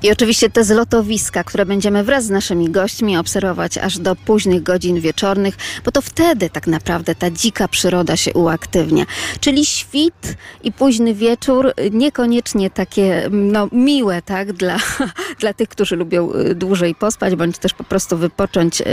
I 0.02 0.10
oczywiście 0.12 0.50
te 0.50 0.64
zlotowiska, 0.64 1.44
które 1.44 1.66
będziemy 1.66 2.04
wraz 2.04 2.24
z 2.24 2.30
naszymi 2.30 2.70
gośćmi 2.70 3.16
obserwować 3.16 3.78
aż 3.78 3.98
do 3.98 4.16
późnych 4.16 4.62
godzin 4.62 5.00
wieczornych, 5.00 5.56
bo 5.84 5.92
to 5.92 6.02
wtedy 6.02 6.50
tak 6.50 6.66
naprawdę 6.66 7.14
ta 7.14 7.30
dzika 7.30 7.68
przyroda 7.68 8.16
się 8.16 8.32
uaktywnia. 8.32 9.04
Czyli 9.40 9.66
świt 9.66 10.36
i 10.62 10.72
późny 10.72 11.14
wieczór, 11.14 11.72
niekoniecznie 11.90 12.70
takie 12.70 13.28
no, 13.30 13.68
miłe 13.72 14.22
tak, 14.22 14.52
dla, 14.60 14.76
dla 15.38 15.54
tych, 15.54 15.68
którzy 15.68 15.96
lubią 15.96 16.32
y, 16.32 16.54
dłużej 16.54 16.94
pospać, 16.94 17.36
bądź 17.36 17.58
też 17.58 17.74
po 17.74 17.84
prostu 17.84 18.16
wypocząć 18.18 18.80
y, 18.80 18.84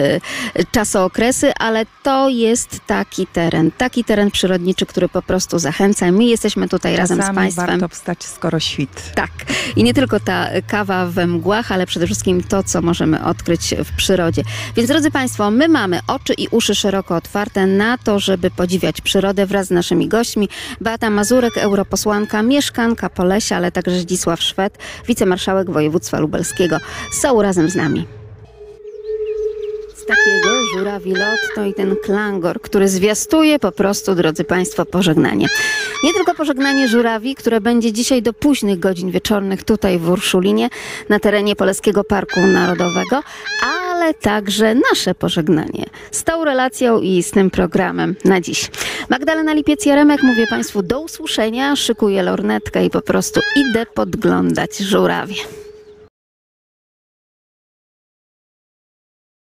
czasookresy, 0.71 1.53
ale 1.53 1.85
to 2.03 2.29
jest 2.29 2.79
taki 2.87 3.27
teren, 3.27 3.71
taki 3.71 4.03
teren 4.03 4.31
przyrodniczy, 4.31 4.85
który 4.85 5.09
po 5.09 5.21
prostu 5.21 5.59
zachęca. 5.59 6.11
My 6.11 6.25
jesteśmy 6.25 6.69
tutaj 6.69 6.95
razem 6.95 7.17
z 7.17 7.19
Czasami 7.19 7.35
Państwem. 7.35 7.67
warto 7.67 7.87
wstać 7.87 8.23
skoro 8.23 8.59
świt. 8.59 9.11
Tak. 9.15 9.31
I 9.75 9.83
nie 9.83 9.93
tylko 9.93 10.19
ta 10.19 10.47
kawa 10.67 10.96
we 11.05 11.27
mgłach, 11.27 11.71
ale 11.71 11.85
przede 11.85 12.05
wszystkim 12.05 12.43
to, 12.43 12.63
co 12.63 12.81
możemy 12.81 13.25
odkryć 13.25 13.75
w 13.85 13.95
przyrodzie. 13.95 14.43
Więc 14.75 14.89
drodzy 14.89 15.11
Państwo, 15.11 15.51
my 15.51 15.67
mamy 15.67 15.99
oczy 16.07 16.33
i 16.33 16.47
uszy 16.47 16.75
szeroko 16.75 17.15
otwarte 17.15 17.67
na 17.67 17.97
to, 17.97 18.19
żeby 18.19 18.51
podziwiać 18.51 19.01
przyrodę 19.01 19.45
wraz 19.45 19.67
z 19.67 19.71
naszymi 19.71 20.07
gośćmi. 20.07 20.49
Beata 20.81 21.09
Mazurek, 21.09 21.57
europosłanka, 21.57 22.43
mieszkanka 22.43 23.09
Polesia, 23.09 23.57
ale 23.57 23.71
także 23.71 23.99
Zdzisław 23.99 24.41
Szwed, 24.41 24.77
wicemarszałek 25.07 25.71
województwa 25.71 26.19
lubelskiego. 26.19 26.77
Są 27.11 27.41
razem 27.41 27.69
z 27.69 27.75
nami. 27.75 28.16
Takiego 30.07 30.65
żurawi 30.73 31.11
lot 31.11 31.39
to 31.55 31.65
i 31.65 31.73
ten 31.73 31.95
klangor, 32.03 32.61
który 32.61 32.87
zwiastuje 32.87 33.59
po 33.59 33.71
prostu, 33.71 34.15
drodzy 34.15 34.43
Państwo, 34.43 34.85
pożegnanie. 34.85 35.47
Nie 36.03 36.13
tylko 36.13 36.35
pożegnanie 36.35 36.87
żurawi, 36.87 37.35
które 37.35 37.61
będzie 37.61 37.93
dzisiaj 37.93 38.21
do 38.21 38.33
późnych 38.33 38.79
godzin 38.79 39.11
wieczornych 39.11 39.63
tutaj 39.63 39.99
w 39.99 40.09
Urszulinie, 40.09 40.69
na 41.09 41.19
terenie 41.19 41.55
Polskiego 41.55 42.03
Parku 42.03 42.39
Narodowego, 42.39 43.23
ale 43.63 44.13
także 44.13 44.75
nasze 44.91 45.15
pożegnanie 45.15 45.85
z 46.11 46.23
tą 46.23 46.45
relacją 46.45 47.01
i 47.01 47.23
z 47.23 47.31
tym 47.31 47.49
programem 47.49 48.15
na 48.25 48.41
dziś. 48.41 48.69
Magdalena 49.09 49.55
Lipiec-Jaremek, 49.55 50.23
mówię 50.23 50.47
Państwu 50.49 50.83
do 50.83 50.99
usłyszenia, 50.99 51.75
szykuję 51.75 52.23
lornetkę 52.23 52.85
i 52.85 52.89
po 52.89 53.01
prostu 53.01 53.39
idę 53.55 53.85
podglądać 53.85 54.77
żurawie. 54.77 55.35